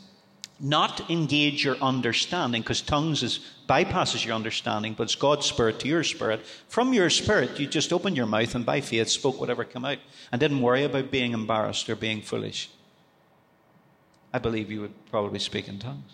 not 0.58 1.10
engage 1.10 1.64
your 1.64 1.76
understanding, 1.76 2.62
because 2.62 2.80
tongues 2.80 3.22
is, 3.22 3.40
bypasses 3.68 4.24
your 4.24 4.34
understanding, 4.34 4.94
but 4.94 5.04
it's 5.04 5.14
God's 5.14 5.46
spirit 5.46 5.78
to 5.80 5.88
your 5.88 6.02
spirit. 6.02 6.46
From 6.68 6.94
your 6.94 7.10
spirit, 7.10 7.60
you 7.60 7.66
just 7.66 7.92
opened 7.92 8.16
your 8.16 8.26
mouth 8.26 8.54
and 8.54 8.64
by 8.64 8.80
faith 8.80 9.08
spoke 9.08 9.38
whatever 9.38 9.64
came 9.64 9.84
out 9.84 9.98
and 10.32 10.40
didn't 10.40 10.62
worry 10.62 10.84
about 10.84 11.10
being 11.10 11.32
embarrassed 11.32 11.90
or 11.90 11.96
being 11.96 12.22
foolish. 12.22 12.70
I 14.32 14.38
believe 14.38 14.70
you 14.70 14.80
would 14.80 15.10
probably 15.10 15.38
speak 15.38 15.68
in 15.68 15.78
tongues. 15.78 16.12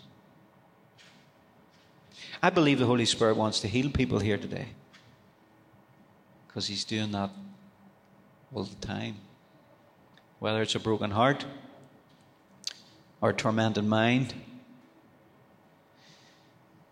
I 2.41 2.49
believe 2.49 2.79
the 2.79 2.85
Holy 2.85 3.05
Spirit 3.05 3.37
wants 3.37 3.61
to 3.61 3.69
heal 3.69 3.89
people 3.89 4.19
here 4.19 4.37
today 4.37 4.67
because 6.53 6.67
He's 6.67 6.83
doing 6.83 7.11
that 7.13 7.31
all 8.53 8.63
the 8.63 8.75
time. 8.75 9.15
Whether 10.37 10.61
it's 10.61 10.75
a 10.75 10.79
broken 10.79 11.09
heart, 11.09 11.45
or 13.21 13.31
a 13.31 13.33
tormented 13.33 13.85
mind, 13.85 14.35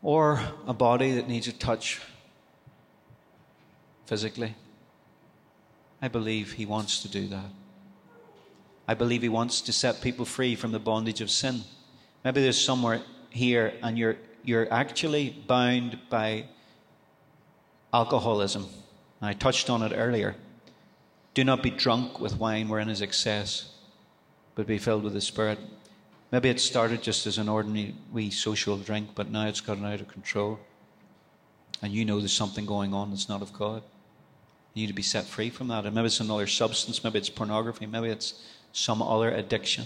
or 0.02 0.42
a 0.66 0.74
body 0.74 1.12
that 1.12 1.28
needs 1.28 1.48
a 1.48 1.52
touch 1.52 2.02
physically. 4.08 4.56
I 6.02 6.08
believe 6.08 6.54
He 6.54 6.66
wants 6.66 7.04
to 7.04 7.08
do 7.08 7.28
that. 7.28 7.52
I 8.88 8.96
believe 8.96 9.22
He 9.22 9.30
wants 9.30 9.62
to 9.62 9.72
set 9.72 10.02
people 10.02 10.26
free 10.26 10.56
from 10.56 10.72
the 10.72 10.80
bondage 10.80 11.22
of 11.22 11.30
sin. 11.30 11.62
Maybe 12.26 12.42
there's 12.42 12.60
somewhere 12.60 13.02
here 13.30 13.74
and 13.84 13.96
you're, 13.96 14.18
you're 14.44 14.74
actually 14.74 15.36
bound 15.46 16.00
by 16.10 16.46
alcoholism. 17.94 18.66
I 19.22 19.34
touched 19.34 19.70
on 19.70 19.84
it 19.84 19.94
earlier. 19.96 20.36
Do 21.34 21.44
not 21.44 21.64
be 21.64 21.70
drunk 21.70 22.20
with 22.20 22.38
wine 22.38 22.68
wherein 22.68 22.90
is 22.90 23.02
excess, 23.02 23.70
but 24.56 24.68
be 24.68 24.78
filled 24.78 25.04
with 25.04 25.14
the 25.14 25.22
Spirit. 25.22 25.60
Maybe 26.32 26.50
it 26.50 26.60
started 26.60 27.02
just 27.02 27.28
as 27.28 27.38
an 27.38 27.50
ordinary 27.50 27.96
wee 28.12 28.32
social 28.32 28.78
drink, 28.78 29.10
but 29.16 29.30
now 29.30 29.48
it's 29.48 29.62
gotten 29.62 29.86
out 29.86 30.02
of 30.02 30.08
control. 30.08 30.60
And 31.82 31.94
you 31.94 32.06
know 32.06 32.20
there's 32.20 32.34
something 32.34 32.66
going 32.66 32.94
on 32.94 33.10
that's 33.10 33.30
not 33.30 33.42
of 33.42 33.54
God. 33.54 33.84
You 34.74 34.84
need 34.84 34.88
to 34.88 34.94
be 34.94 35.02
set 35.02 35.26
free 35.26 35.50
from 35.50 35.68
that. 35.68 35.86
And 35.86 35.94
maybe 35.94 36.08
it's 36.08 36.20
another 36.20 36.48
substance, 36.48 37.04
maybe 37.04 37.20
it's 37.20 37.30
pornography, 37.30 37.86
maybe 37.86 38.10
it's 38.10 38.42
some 38.72 39.02
other 39.02 39.30
addiction. 39.30 39.86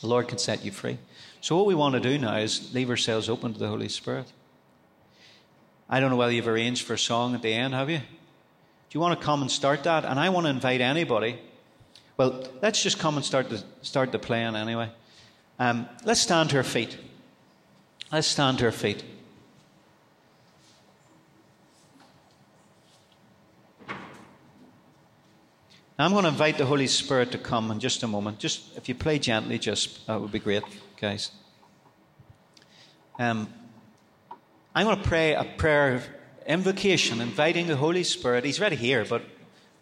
The 0.00 0.06
Lord 0.06 0.28
can 0.28 0.38
set 0.38 0.64
you 0.64 0.70
free. 0.70 0.98
So, 1.40 1.56
what 1.56 1.66
we 1.66 1.74
want 1.74 1.94
to 1.94 2.00
do 2.00 2.18
now 2.18 2.36
is 2.36 2.72
leave 2.74 2.90
ourselves 2.90 3.28
open 3.28 3.54
to 3.54 3.58
the 3.58 3.68
Holy 3.68 3.88
Spirit. 3.88 4.26
I 5.94 6.00
don't 6.00 6.10
know 6.10 6.16
whether 6.16 6.32
you've 6.32 6.48
arranged 6.48 6.82
for 6.82 6.94
a 6.94 6.98
song 6.98 7.34
at 7.34 7.42
the 7.42 7.52
end, 7.52 7.72
have 7.72 7.88
you? 7.88 7.98
Do 7.98 8.04
you 8.90 9.00
want 9.00 9.18
to 9.18 9.24
come 9.24 9.42
and 9.42 9.50
start 9.50 9.84
that? 9.84 10.04
And 10.04 10.18
I 10.18 10.28
want 10.30 10.46
to 10.46 10.50
invite 10.50 10.80
anybody 10.80 11.38
well, 12.16 12.44
let's 12.62 12.82
just 12.82 12.98
come 12.98 13.16
and 13.16 13.24
start 13.24 13.50
the, 13.50 13.62
start 13.82 14.12
the 14.12 14.18
playing 14.18 14.54
anyway. 14.54 14.90
Um, 15.58 15.88
let's 16.04 16.20
stand 16.20 16.50
to 16.50 16.58
our 16.58 16.62
feet. 16.62 16.96
Let's 18.12 18.28
stand 18.28 18.58
to 18.58 18.66
our 18.66 18.72
feet. 18.72 19.02
Now 25.98 26.06
I'm 26.06 26.12
going 26.12 26.24
to 26.24 26.28
invite 26.28 26.58
the 26.58 26.66
Holy 26.66 26.86
Spirit 26.86 27.32
to 27.32 27.38
come 27.38 27.70
in 27.70 27.80
just 27.80 28.02
a 28.02 28.08
moment. 28.08 28.38
Just 28.38 28.76
if 28.76 28.88
you 28.88 28.94
play 28.94 29.18
gently, 29.18 29.58
just 29.58 30.06
that 30.06 30.20
would 30.20 30.32
be 30.32 30.40
great, 30.40 30.62
guys. 31.00 31.30
Um, 33.18 33.48
I'm 34.74 34.86
going 34.86 35.00
to 35.00 35.08
pray 35.08 35.34
a 35.34 35.44
prayer 35.44 35.94
of 35.94 36.08
invocation, 36.46 37.20
inviting 37.20 37.68
the 37.68 37.76
Holy 37.76 38.02
Spirit. 38.02 38.44
He's 38.44 38.60
already 38.60 38.76
here, 38.76 39.04
but 39.04 39.22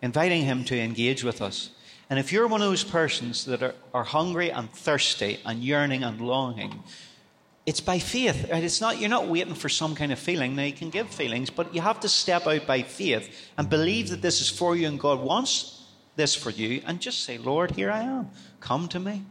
inviting 0.02 0.42
him 0.42 0.64
to 0.64 0.78
engage 0.78 1.24
with 1.24 1.40
us. 1.40 1.70
And 2.10 2.18
if 2.18 2.30
you're 2.30 2.46
one 2.46 2.60
of 2.60 2.68
those 2.68 2.84
persons 2.84 3.46
that 3.46 3.62
are, 3.62 3.74
are 3.94 4.04
hungry 4.04 4.50
and 4.50 4.70
thirsty 4.70 5.40
and 5.46 5.64
yearning 5.64 6.04
and 6.04 6.20
longing, 6.20 6.82
it's 7.64 7.80
by 7.80 7.98
faith. 8.00 8.50
Right? 8.50 8.62
It's 8.62 8.82
not, 8.82 8.98
you're 8.98 9.08
not 9.08 9.28
waiting 9.28 9.54
for 9.54 9.70
some 9.70 9.94
kind 9.94 10.12
of 10.12 10.18
feeling. 10.18 10.54
Now, 10.54 10.64
you 10.64 10.74
can 10.74 10.90
give 10.90 11.08
feelings, 11.08 11.48
but 11.48 11.74
you 11.74 11.80
have 11.80 12.00
to 12.00 12.08
step 12.08 12.46
out 12.46 12.66
by 12.66 12.82
faith 12.82 13.50
and 13.56 13.70
believe 13.70 14.10
that 14.10 14.20
this 14.20 14.42
is 14.42 14.50
for 14.50 14.76
you 14.76 14.88
and 14.88 15.00
God 15.00 15.20
wants 15.20 15.84
this 16.16 16.34
for 16.34 16.50
you 16.50 16.82
and 16.86 17.00
just 17.00 17.24
say, 17.24 17.38
Lord, 17.38 17.70
here 17.70 17.90
I 17.90 18.00
am. 18.02 18.30
Come 18.60 18.88
to 18.88 19.00
me. 19.00 19.22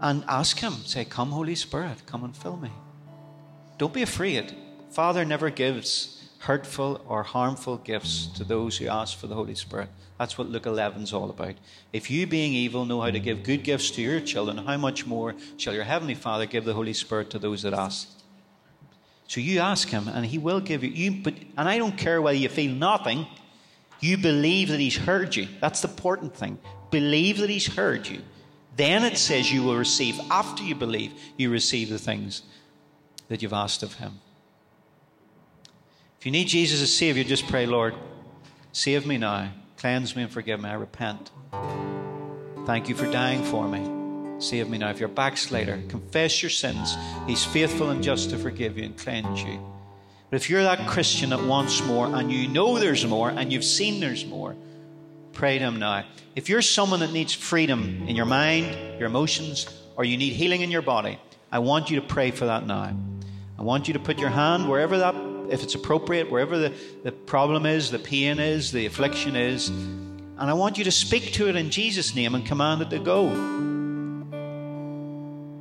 And 0.00 0.24
ask 0.28 0.58
Him, 0.58 0.74
say, 0.84 1.06
Come, 1.06 1.30
Holy 1.30 1.54
Spirit, 1.54 2.02
come 2.04 2.24
and 2.24 2.36
fill 2.36 2.58
me. 2.58 2.70
Don't 3.76 3.92
be 3.92 4.02
afraid. 4.02 4.54
Father 4.90 5.24
never 5.24 5.50
gives 5.50 6.22
hurtful 6.38 7.00
or 7.08 7.22
harmful 7.22 7.78
gifts 7.78 8.26
to 8.26 8.44
those 8.44 8.76
who 8.78 8.86
ask 8.86 9.18
for 9.18 9.26
the 9.26 9.34
Holy 9.34 9.54
Spirit. 9.54 9.88
That's 10.18 10.38
what 10.38 10.48
Luke 10.48 10.66
11 10.66 11.02
is 11.02 11.12
all 11.12 11.28
about. 11.30 11.54
If 11.92 12.10
you, 12.10 12.26
being 12.26 12.52
evil, 12.52 12.84
know 12.84 13.00
how 13.00 13.10
to 13.10 13.18
give 13.18 13.42
good 13.42 13.64
gifts 13.64 13.90
to 13.92 14.02
your 14.02 14.20
children, 14.20 14.58
how 14.58 14.76
much 14.76 15.06
more 15.06 15.34
shall 15.56 15.74
your 15.74 15.84
Heavenly 15.84 16.14
Father 16.14 16.46
give 16.46 16.64
the 16.64 16.74
Holy 16.74 16.92
Spirit 16.92 17.30
to 17.30 17.38
those 17.38 17.62
that 17.62 17.72
ask? 17.72 18.08
So 19.26 19.40
you 19.40 19.58
ask 19.58 19.88
Him, 19.88 20.06
and 20.06 20.24
He 20.24 20.38
will 20.38 20.60
give 20.60 20.84
you. 20.84 20.90
you 20.90 21.22
but, 21.22 21.34
and 21.56 21.68
I 21.68 21.78
don't 21.78 21.98
care 21.98 22.22
whether 22.22 22.38
you 22.38 22.48
feel 22.48 22.72
nothing, 22.72 23.26
you 23.98 24.16
believe 24.16 24.68
that 24.68 24.78
He's 24.78 24.96
heard 24.96 25.34
you. 25.34 25.48
That's 25.60 25.80
the 25.80 25.88
important 25.88 26.36
thing. 26.36 26.58
Believe 26.92 27.38
that 27.38 27.50
He's 27.50 27.74
heard 27.74 28.06
you. 28.06 28.20
Then 28.76 29.02
it 29.02 29.18
says 29.18 29.50
you 29.50 29.64
will 29.64 29.76
receive, 29.76 30.20
after 30.30 30.62
you 30.62 30.76
believe, 30.76 31.12
you 31.36 31.50
receive 31.50 31.88
the 31.88 31.98
things 31.98 32.42
that 33.28 33.42
you've 33.42 33.52
asked 33.52 33.82
of 33.82 33.94
Him. 33.94 34.20
If 36.18 36.26
you 36.26 36.32
need 36.32 36.48
Jesus 36.48 36.80
as 36.80 36.96
Savior, 36.96 37.24
just 37.24 37.48
pray, 37.48 37.66
Lord, 37.66 37.94
save 38.72 39.06
me 39.06 39.18
now. 39.18 39.50
Cleanse 39.76 40.16
me 40.16 40.22
and 40.22 40.32
forgive 40.32 40.60
me. 40.60 40.70
I 40.70 40.74
repent. 40.74 41.30
Thank 42.64 42.88
you 42.88 42.94
for 42.94 43.10
dying 43.10 43.44
for 43.44 43.68
me. 43.68 44.40
Save 44.40 44.70
me 44.70 44.78
now. 44.78 44.90
If 44.90 45.00
you're 45.00 45.10
a 45.10 45.12
backslider, 45.12 45.82
confess 45.88 46.42
your 46.42 46.50
sins. 46.50 46.96
He's 47.26 47.44
faithful 47.44 47.90
and 47.90 48.02
just 48.02 48.30
to 48.30 48.38
forgive 48.38 48.78
you 48.78 48.84
and 48.84 48.96
cleanse 48.96 49.42
you. 49.42 49.60
But 50.30 50.36
if 50.36 50.48
you're 50.48 50.62
that 50.62 50.88
Christian 50.88 51.30
that 51.30 51.44
wants 51.44 51.84
more 51.84 52.06
and 52.06 52.32
you 52.32 52.48
know 52.48 52.78
there's 52.78 53.06
more 53.06 53.28
and 53.30 53.52
you've 53.52 53.64
seen 53.64 54.00
there's 54.00 54.24
more, 54.24 54.56
pray 55.32 55.58
to 55.58 55.64
Him 55.64 55.78
now. 55.78 56.04
If 56.34 56.48
you're 56.48 56.62
someone 56.62 57.00
that 57.00 57.12
needs 57.12 57.34
freedom 57.34 58.08
in 58.08 58.16
your 58.16 58.26
mind, 58.26 58.98
your 58.98 59.08
emotions, 59.08 59.68
or 59.96 60.04
you 60.04 60.16
need 60.16 60.32
healing 60.32 60.62
in 60.62 60.70
your 60.70 60.82
body, 60.82 61.18
I 61.52 61.60
want 61.60 61.90
you 61.90 62.00
to 62.00 62.06
pray 62.06 62.30
for 62.30 62.46
that 62.46 62.66
now. 62.66 62.96
I 63.58 63.62
want 63.62 63.88
you 63.88 63.94
to 63.94 64.00
put 64.00 64.18
your 64.18 64.30
hand 64.30 64.68
wherever 64.68 64.98
that 64.98 65.14
if 65.48 65.62
it's 65.62 65.74
appropriate, 65.74 66.30
wherever 66.30 66.58
the, 66.58 66.72
the 67.02 67.12
problem 67.12 67.66
is, 67.66 67.90
the 67.90 67.98
pain 67.98 68.38
is, 68.38 68.72
the 68.72 68.86
affliction 68.86 69.36
is. 69.36 69.68
And 69.68 70.40
I 70.40 70.54
want 70.54 70.78
you 70.78 70.84
to 70.84 70.90
speak 70.90 71.32
to 71.34 71.48
it 71.48 71.56
in 71.56 71.70
Jesus' 71.70 72.14
name 72.14 72.34
and 72.34 72.44
command 72.44 72.82
it 72.82 72.90
to 72.90 72.98
go. 72.98 73.28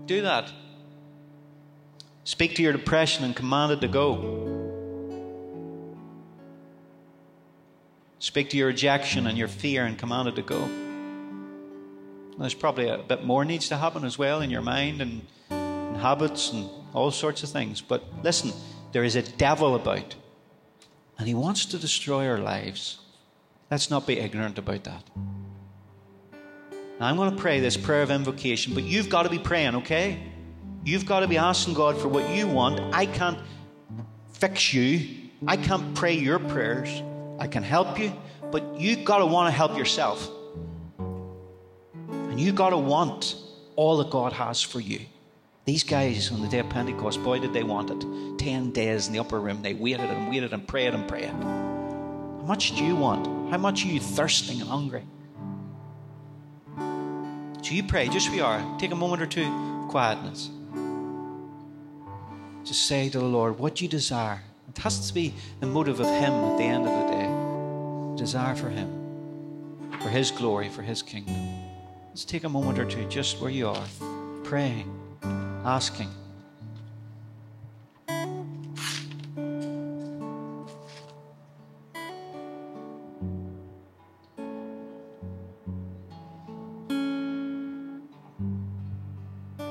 Do 0.05 0.21
that. 0.23 0.51
Speak 2.23 2.55
to 2.55 2.63
your 2.63 2.71
depression 2.71 3.25
and 3.25 3.35
command 3.35 3.73
it 3.73 3.81
to 3.81 3.87
go. 3.87 4.39
Speak 8.19 8.49
to 8.51 8.57
your 8.57 8.67
rejection 8.67 9.27
and 9.27 9.37
your 9.37 9.49
fear 9.49 9.85
and 9.85 9.97
command 9.97 10.29
it 10.29 10.35
to 10.37 10.41
go. 10.41 10.69
There's 12.39 12.53
probably 12.53 12.87
a 12.87 12.97
bit 12.97 13.25
more 13.25 13.45
needs 13.45 13.67
to 13.67 13.77
happen 13.77 14.05
as 14.05 14.17
well 14.17 14.41
in 14.41 14.49
your 14.49 14.61
mind 14.61 15.01
and, 15.01 15.27
and 15.49 15.97
habits 15.97 16.51
and 16.51 16.69
all 16.93 17.11
sorts 17.11 17.43
of 17.43 17.49
things. 17.49 17.81
But 17.81 18.03
listen, 18.23 18.51
there 18.91 19.03
is 19.03 19.15
a 19.15 19.21
devil 19.21 19.75
about, 19.75 20.15
and 21.17 21.27
he 21.27 21.33
wants 21.33 21.65
to 21.67 21.77
destroy 21.77 22.27
our 22.27 22.37
lives. 22.37 22.99
Let's 23.71 23.89
not 23.89 24.05
be 24.05 24.19
ignorant 24.19 24.57
about 24.57 24.83
that. 24.83 25.03
Now, 26.99 27.07
I'm 27.07 27.15
going 27.17 27.35
to 27.35 27.41
pray 27.41 27.59
this 27.59 27.75
prayer 27.75 28.03
of 28.03 28.11
invocation, 28.11 28.73
but 28.73 28.83
you've 28.83 29.09
got 29.09 29.23
to 29.23 29.29
be 29.29 29.39
praying, 29.39 29.75
okay? 29.77 30.31
You've 30.85 31.05
got 31.05 31.21
to 31.21 31.27
be 31.27 31.37
asking 31.37 31.73
God 31.73 31.97
for 31.97 32.07
what 32.07 32.29
you 32.29 32.47
want. 32.47 32.79
I 32.93 33.05
can't 33.05 33.39
fix 34.31 34.73
you, 34.73 35.29
I 35.47 35.57
can't 35.57 35.95
pray 35.95 36.13
your 36.13 36.39
prayers. 36.39 36.89
I 37.39 37.47
can 37.47 37.63
help 37.63 37.99
you, 37.99 38.13
but 38.51 38.79
you've 38.79 39.03
got 39.03 39.17
to 39.17 39.25
want 39.25 39.47
to 39.47 39.51
help 39.51 39.77
yourself. 39.77 40.29
And 40.97 42.39
you've 42.39 42.55
got 42.55 42.69
to 42.69 42.77
want 42.77 43.35
all 43.75 43.97
that 43.97 44.09
God 44.09 44.33
has 44.33 44.61
for 44.61 44.79
you. 44.79 45.01
These 45.66 45.84
guys 45.84 46.30
on 46.30 46.41
the 46.41 46.49
day 46.49 46.59
of 46.59 46.68
Pentecost, 46.68 47.24
boy, 47.24 47.39
did 47.39 47.53
they 47.53 47.64
want 47.64 47.89
it. 47.89 48.38
Ten 48.38 48.72
days 48.72 49.07
in 49.07 49.14
the 49.14 49.20
upper 49.20 49.39
room, 49.39 49.61
they 49.61 49.74
waited 49.74 50.09
and 50.09 50.30
waited 50.30 50.51
and 50.51 50.68
prayed 50.68 50.93
and 50.93 51.07
prayed. 51.07 51.30
How 51.30 52.43
much 52.45 52.76
do 52.76 52.84
you 52.84 52.97
want? 52.97 53.49
How 53.49 53.57
much 53.57 53.86
are 53.86 53.88
you 53.88 54.01
thirsting 54.01 54.59
and 54.59 54.70
hungry? 54.70 55.03
So 57.61 57.74
you 57.74 57.84
pray, 57.84 58.09
just 58.09 58.30
we 58.30 58.41
are. 58.41 58.61
Take 58.78 58.91
a 58.91 58.95
moment 58.95 59.22
or 59.22 59.26
two 59.26 59.45
of 59.45 59.88
quietness. 59.88 60.49
Just 62.66 62.86
say 62.86 63.07
to 63.09 63.20
the 63.20 63.26
Lord 63.26 63.57
what 63.57 63.80
you 63.80 63.88
desire. 63.88 64.41
It 64.68 64.78
has 64.80 65.07
to 65.07 65.14
be 65.14 65.34
the 65.61 65.68
motive 65.68 66.01
of 66.01 66.07
Him 66.07 66.34
at 66.34 66.57
the 66.57 66.64
end 66.64 66.86
of 66.86 66.91
the 66.91 67.16
day. 67.16 68.18
Desire 68.18 68.55
for 68.55 68.70
Him, 68.70 68.89
for 70.01 70.09
His 70.09 70.30
glory, 70.30 70.68
for 70.68 70.82
His 70.82 71.01
kingdom. 71.01 71.38
Let's 72.09 72.26
take 72.26 72.43
a 72.43 72.49
moment 72.49 72.80
or 72.80 72.86
two 72.86 73.07
just 73.07 73.39
where 73.39 73.49
you 73.49 73.70
are, 73.70 73.86
praying 74.43 74.93
asking. 75.66 76.09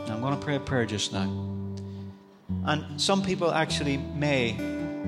I'm 0.09 0.20
going 0.20 0.38
to 0.38 0.45
pray 0.45 0.57
a 0.57 0.61
prayer 0.61 0.86
just 0.86 1.12
now. 1.12 1.28
And 2.64 3.01
some 3.01 3.22
people 3.22 3.53
actually 3.53 3.97
may, 3.97 4.55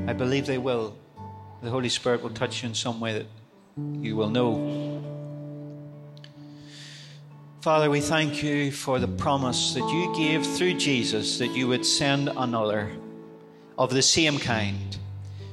I 0.07 0.13
believe 0.13 0.47
they 0.47 0.59
will, 0.59 0.97
the 1.63 1.71
Holy 1.71 1.89
Spirit 1.89 2.23
will 2.23 2.31
touch 2.31 2.63
you 2.63 2.69
in 2.69 2.75
some 2.75 3.01
way 3.01 3.13
that 3.13 3.27
you 4.03 4.17
will 4.17 4.29
know. 4.29 4.84
Father, 7.65 7.89
we 7.89 8.03
thank 8.03 8.43
you 8.43 8.71
for 8.71 8.99
the 8.99 9.09
promise 9.09 9.73
that 9.73 9.89
you 9.89 10.15
gave 10.15 10.45
through 10.45 10.75
Jesus 10.75 11.39
that 11.39 11.57
you 11.57 11.67
would 11.67 11.87
send 11.87 12.29
another 12.29 12.93
of 13.79 13.89
the 13.89 14.03
same 14.03 14.39
kind. 14.39 14.99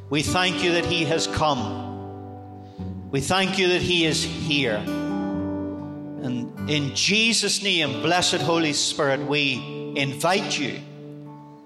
We 0.09 0.21
thank 0.21 0.61
you 0.61 0.73
that 0.73 0.83
he 0.83 1.05
has 1.05 1.27
come. 1.27 3.09
We 3.11 3.21
thank 3.21 3.57
you 3.57 3.69
that 3.69 3.81
he 3.81 4.05
is 4.05 4.25
here. 4.25 4.75
And 4.75 6.69
in 6.69 6.93
Jesus' 6.95 7.63
name, 7.63 8.01
blessed 8.01 8.41
Holy 8.41 8.73
Spirit, 8.73 9.21
we 9.21 9.93
invite 9.95 10.59
you 10.59 10.81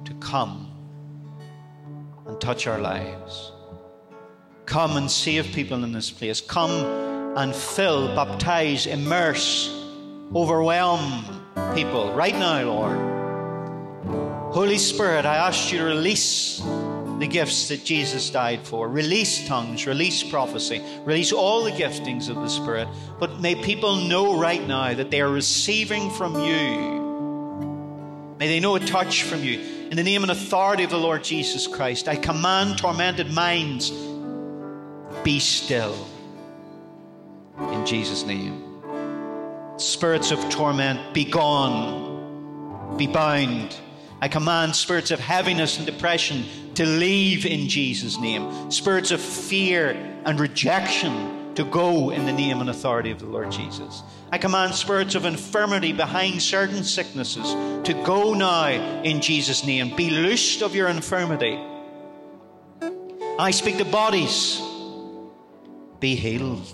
to 0.04 0.14
come 0.20 0.72
and 2.28 2.40
touch 2.40 2.68
our 2.68 2.80
lives. 2.80 3.52
Come 4.68 4.96
and 4.96 5.10
save 5.10 5.48
people 5.54 5.84
in 5.84 5.92
this 5.92 6.12
place. 6.12 6.40
Come 6.40 6.70
and 7.36 7.56
fill, 7.56 8.14
baptize, 8.14 8.86
immerse, 8.86 9.85
overwhelm 10.34 11.26
people 11.76 12.14
right 12.14 12.34
now, 12.34 12.64
Lord. 12.64 13.16
Holy 14.54 14.78
Spirit, 14.78 15.26
I 15.26 15.36
ask 15.36 15.72
you 15.72 15.80
to 15.80 15.84
release 15.84 16.62
the 17.20 17.28
gifts 17.28 17.70
that 17.70 17.84
Jesus 17.84 18.30
died 18.30 18.66
for. 18.66 18.88
Release 18.88 19.46
tongues, 19.48 19.86
release 19.86 20.24
prophecy, 20.24 20.82
release 21.04 21.32
all 21.32 21.64
the 21.64 21.72
giftings 21.72 22.30
of 22.30 22.36
the 22.36 22.48
Spirit. 22.48 22.88
But 23.20 23.40
may 23.40 23.56
people 23.56 23.96
know 23.96 24.40
right 24.40 24.66
now 24.66 24.94
that 24.94 25.12
they 25.12 25.22
are 25.22 25.30
receiving 25.30 26.10
from 26.10 26.36
you. 26.36 27.04
May 28.40 28.48
they 28.48 28.60
know 28.60 28.76
a 28.76 28.80
touch 28.80 29.24
from 29.24 29.44
you. 29.44 29.60
In 29.90 29.96
the 29.96 30.04
name 30.04 30.24
and 30.24 30.32
authority 30.32 30.84
of 30.84 30.90
the 30.90 30.98
Lord 30.98 31.24
Jesus 31.24 31.68
Christ, 31.68 32.08
I 32.08 32.16
command 32.16 32.78
tormented 32.78 33.32
minds 33.32 33.92
be 35.24 35.40
still. 35.40 35.96
In 37.58 37.86
Jesus' 37.86 38.26
name. 38.26 38.65
Spirits 39.78 40.32
of 40.32 40.40
torment, 40.50 41.14
be 41.14 41.26
gone, 41.26 42.98
be 42.98 43.08
bound. 43.08 43.76
I 44.22 44.28
command 44.28 44.76
spirits 44.76 45.12
of 45.12 45.20
heaviness 45.20 45.78
and 45.78 45.86
depression 45.86 46.46
to 46.76 46.86
leave 46.86 47.46
in 47.46 47.68
Jesus' 47.68 48.18
name. 48.20 48.72
Spirits 48.72 49.12
of 49.12 49.20
fear 49.20 49.92
and 50.26 50.40
rejection 50.40 51.54
to 51.56 51.64
go 51.66 52.10
in 52.10 52.26
the 52.26 52.34
name 52.34 52.62
and 52.62 52.70
authority 52.70 53.12
of 53.12 53.20
the 53.20 53.26
Lord 53.26 53.52
Jesus. 53.52 54.02
I 54.32 54.38
command 54.38 54.76
spirits 54.76 55.16
of 55.16 55.26
infirmity 55.26 55.94
behind 55.94 56.42
certain 56.42 56.84
sicknesses 56.84 57.54
to 57.86 57.94
go 58.06 58.34
now 58.34 58.70
in 59.04 59.22
Jesus' 59.22 59.66
name. 59.66 59.96
Be 59.96 60.10
loosed 60.10 60.62
of 60.62 60.76
your 60.76 60.88
infirmity. 60.88 61.60
I 63.38 63.52
speak 63.52 63.78
to 63.78 63.86
bodies 63.86 64.62
be 66.00 66.16
healed 66.16 66.74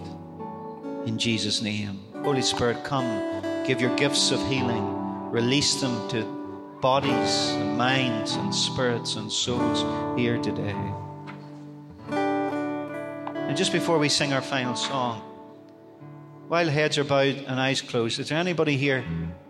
in 1.06 1.18
Jesus' 1.18 1.62
name. 1.62 2.11
Holy 2.24 2.42
Spirit, 2.44 2.84
come, 2.84 3.42
give 3.66 3.82
your 3.82 3.96
gifts 3.96 4.30
of 4.32 4.40
healing, 4.48 5.32
release 5.32 5.82
them 5.82 6.08
to 6.10 6.24
bodies 6.80 7.50
and 7.50 7.76
minds 7.78 8.36
and 8.36 8.54
spirits 8.54 9.16
and 9.16 9.32
souls 9.32 9.84
here 10.20 10.38
today. 10.38 10.76
And 12.12 13.58
just 13.58 13.72
before 13.72 13.98
we 13.98 14.08
sing 14.08 14.34
our 14.34 14.42
final 14.42 14.76
song, 14.76 15.22
while 16.48 16.68
heads 16.70 17.00
are 17.00 17.04
bowed 17.04 17.44
and 17.48 17.60
eyes 17.60 17.82
closed, 17.82 18.20
is 18.20 18.30
there 18.30 18.38
anybody 18.38 18.78
here 18.78 19.04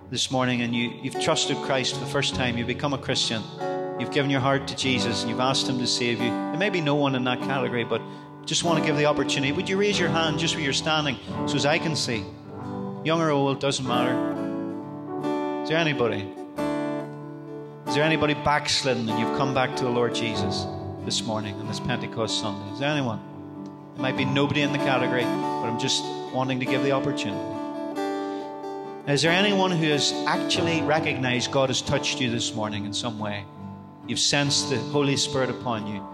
this 0.09 0.31
morning 0.31 0.61
and 0.61 0.73
you, 0.73 0.93
you've 1.03 1.19
trusted 1.19 1.57
Christ 1.57 1.95
for 1.95 1.99
the 1.99 2.09
first 2.09 2.35
time, 2.35 2.57
you've 2.57 2.67
become 2.67 2.93
a 2.93 2.97
Christian, 2.97 3.41
you've 3.99 4.11
given 4.11 4.31
your 4.31 4.39
heart 4.39 4.65
to 4.69 4.77
Jesus, 4.77 5.21
and 5.21 5.29
you've 5.29 5.41
asked 5.41 5.67
Him 5.67 5.77
to 5.79 5.87
save 5.87 6.21
you? 6.21 6.29
There 6.29 6.57
may 6.57 6.69
be 6.69 6.79
no 6.79 6.95
one 6.95 7.15
in 7.15 7.25
that 7.25 7.41
category, 7.41 7.83
but 7.83 8.01
just 8.45 8.63
want 8.63 8.79
to 8.79 8.85
give 8.85 8.95
the 8.95 9.05
opportunity. 9.05 9.51
Would 9.51 9.67
you 9.67 9.77
raise 9.77 9.99
your 9.99 10.09
hand 10.09 10.39
just 10.39 10.55
where 10.55 10.63
you're 10.63 10.73
standing 10.73 11.17
so 11.47 11.55
as 11.55 11.65
I 11.65 11.77
can 11.77 11.97
see? 11.97 12.23
Young 13.03 13.19
or 13.19 13.31
old, 13.31 13.59
doesn't 13.59 13.87
matter. 13.87 14.13
Is 15.63 15.69
there 15.69 15.79
anybody? 15.79 16.31
Is 17.87 17.95
there 17.95 18.03
anybody 18.03 18.35
backslidden 18.35 19.09
and 19.09 19.19
you've 19.19 19.35
come 19.39 19.55
back 19.55 19.75
to 19.77 19.83
the 19.83 19.89
Lord 19.89 20.13
Jesus 20.13 20.67
this 21.03 21.23
morning 21.23 21.55
on 21.55 21.67
this 21.67 21.79
Pentecost 21.79 22.39
Sunday? 22.39 22.71
Is 22.73 22.79
there 22.79 22.91
anyone? 22.91 23.19
There 23.95 24.03
might 24.03 24.17
be 24.17 24.25
nobody 24.25 24.61
in 24.61 24.71
the 24.71 24.77
category, 24.77 25.23
but 25.23 25.65
I'm 25.65 25.79
just 25.79 26.03
wanting 26.31 26.59
to 26.59 26.65
give 26.65 26.83
the 26.83 26.91
opportunity. 26.91 27.41
Is 29.07 29.23
there 29.23 29.31
anyone 29.31 29.71
who 29.71 29.89
has 29.89 30.13
actually 30.27 30.83
recognized 30.83 31.51
God 31.51 31.69
has 31.69 31.81
touched 31.81 32.21
you 32.21 32.29
this 32.29 32.53
morning 32.53 32.85
in 32.85 32.93
some 32.93 33.17
way? 33.17 33.45
You've 34.07 34.19
sensed 34.19 34.69
the 34.69 34.77
Holy 34.77 35.17
Spirit 35.17 35.49
upon 35.49 35.87
you 35.87 36.05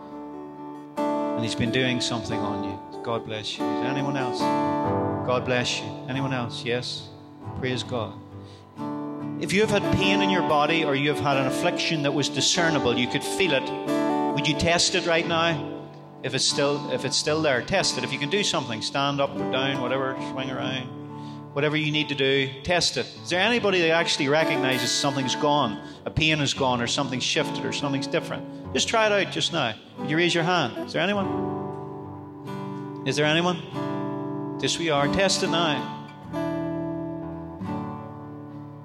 and 0.97 1.43
He's 1.43 1.53
been 1.53 1.71
doing 1.71 1.99
something 1.99 2.39
on 2.39 2.63
you. 2.63 3.03
God 3.03 3.25
bless 3.25 3.57
you. 3.57 3.65
Is 3.65 3.81
there 3.81 3.91
anyone 3.91 4.15
else? 4.15 5.16
God 5.27 5.43
bless 5.43 5.81
you. 5.81 5.85
Anyone 6.07 6.31
else? 6.31 6.63
Yes? 6.63 7.09
Praise 7.59 7.83
God. 7.83 8.13
If 9.41 9.51
you 9.51 9.59
have 9.59 9.69
had 9.69 9.83
pain 9.97 10.21
in 10.21 10.29
your 10.29 10.43
body 10.43 10.85
or 10.85 10.95
you 10.95 11.09
have 11.09 11.19
had 11.19 11.35
an 11.35 11.47
affliction 11.47 12.03
that 12.03 12.13
was 12.13 12.29
discernible, 12.29 12.97
you 12.97 13.09
could 13.09 13.21
feel 13.21 13.51
it, 13.51 14.33
would 14.33 14.47
you 14.47 14.55
test 14.55 14.95
it 14.95 15.05
right 15.05 15.27
now? 15.27 15.83
If 16.23 16.33
it's 16.33 16.45
still 16.45 16.89
if 16.91 17.03
it's 17.03 17.17
still 17.17 17.41
there, 17.41 17.61
test 17.61 17.97
it. 17.97 18.05
If 18.05 18.13
you 18.13 18.19
can 18.19 18.29
do 18.29 18.41
something, 18.41 18.81
stand 18.81 19.19
up 19.19 19.35
or 19.35 19.51
down, 19.51 19.81
whatever, 19.81 20.15
swing 20.31 20.49
around, 20.49 20.87
whatever 21.53 21.75
you 21.75 21.91
need 21.91 22.07
to 22.07 22.15
do, 22.15 22.49
test 22.63 22.95
it. 22.95 23.05
Is 23.21 23.29
there 23.29 23.41
anybody 23.41 23.81
that 23.81 23.89
actually 23.89 24.29
recognizes 24.29 24.91
something's 24.91 25.35
gone, 25.35 25.77
a 26.05 26.09
pain 26.09 26.39
is 26.39 26.53
gone, 26.53 26.81
or 26.81 26.87
something's 26.87 27.25
shifted, 27.25 27.65
or 27.65 27.73
something's 27.73 28.07
different? 28.07 28.73
Just 28.73 28.87
try 28.87 29.07
it 29.07 29.11
out 29.11 29.33
just 29.33 29.51
now. 29.51 29.75
Would 29.97 30.09
you 30.09 30.15
raise 30.15 30.33
your 30.33 30.45
hand? 30.45 30.87
Is 30.87 30.93
there 30.93 31.01
anyone? 31.01 31.27
Is 33.05 33.17
there 33.17 33.25
anyone? 33.25 33.61
Yes, 34.59 34.79
we 34.79 34.89
are. 34.89 35.07
Test 35.07 35.43
now. 35.43 35.93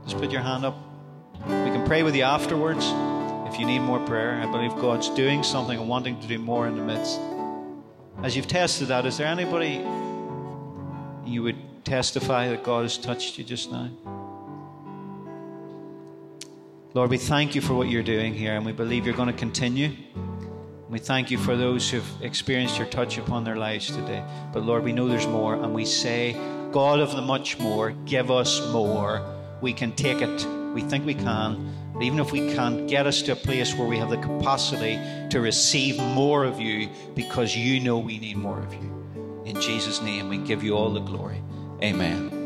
Just 0.04 0.18
put 0.18 0.30
your 0.30 0.42
hand 0.42 0.66
up. 0.66 0.76
We 1.46 1.70
can 1.70 1.86
pray 1.86 2.02
with 2.02 2.14
you 2.14 2.24
afterwards 2.24 2.84
if 3.50 3.58
you 3.58 3.64
need 3.64 3.78
more 3.78 3.98
prayer. 4.00 4.34
I 4.34 4.44
believe 4.44 4.74
God's 4.76 5.08
doing 5.08 5.42
something 5.42 5.78
and 5.78 5.88
wanting 5.88 6.20
to 6.20 6.26
do 6.26 6.38
more 6.38 6.66
in 6.66 6.76
the 6.76 6.82
midst. 6.82 7.18
As 8.22 8.36
you've 8.36 8.48
tested 8.48 8.88
that, 8.88 9.06
is 9.06 9.16
there 9.16 9.26
anybody 9.26 9.82
you 11.24 11.42
would 11.42 11.56
testify 11.86 12.48
that 12.50 12.62
God 12.62 12.82
has 12.82 12.98
touched 12.98 13.38
you 13.38 13.44
just 13.44 13.72
now? 13.72 13.88
Lord, 16.92 17.08
we 17.08 17.16
thank 17.16 17.54
you 17.54 17.62
for 17.62 17.72
what 17.72 17.88
you're 17.88 18.02
doing 18.02 18.34
here, 18.34 18.54
and 18.54 18.66
we 18.66 18.72
believe 18.72 19.06
you're 19.06 19.16
going 19.16 19.32
to 19.32 19.38
continue. 19.38 19.96
We 20.92 20.98
thank 20.98 21.30
you 21.30 21.38
for 21.38 21.56
those 21.56 21.88
who've 21.88 22.22
experienced 22.22 22.76
your 22.76 22.86
touch 22.86 23.16
upon 23.16 23.44
their 23.44 23.56
lives 23.56 23.86
today. 23.86 24.22
But 24.52 24.64
Lord, 24.64 24.84
we 24.84 24.92
know 24.92 25.08
there's 25.08 25.26
more, 25.26 25.54
and 25.54 25.72
we 25.72 25.86
say, 25.86 26.36
God 26.70 27.00
of 27.00 27.16
the 27.16 27.22
much 27.22 27.58
more, 27.58 27.92
give 28.04 28.30
us 28.30 28.60
more. 28.70 29.26
We 29.62 29.72
can 29.72 29.92
take 29.92 30.20
it. 30.20 30.46
We 30.74 30.82
think 30.82 31.06
we 31.06 31.14
can. 31.14 31.74
But 31.94 32.02
even 32.02 32.20
if 32.20 32.30
we 32.30 32.52
can't, 32.52 32.86
get 32.86 33.06
us 33.06 33.22
to 33.22 33.32
a 33.32 33.36
place 33.36 33.74
where 33.74 33.88
we 33.88 33.96
have 33.96 34.10
the 34.10 34.18
capacity 34.18 35.00
to 35.30 35.40
receive 35.40 35.96
more 35.96 36.44
of 36.44 36.60
you 36.60 36.90
because 37.14 37.56
you 37.56 37.80
know 37.80 37.98
we 37.98 38.18
need 38.18 38.36
more 38.36 38.60
of 38.60 38.74
you. 38.74 39.42
In 39.46 39.58
Jesus' 39.62 40.02
name, 40.02 40.28
we 40.28 40.36
give 40.36 40.62
you 40.62 40.76
all 40.76 40.90
the 40.90 41.00
glory. 41.00 41.42
Amen. 41.82 42.41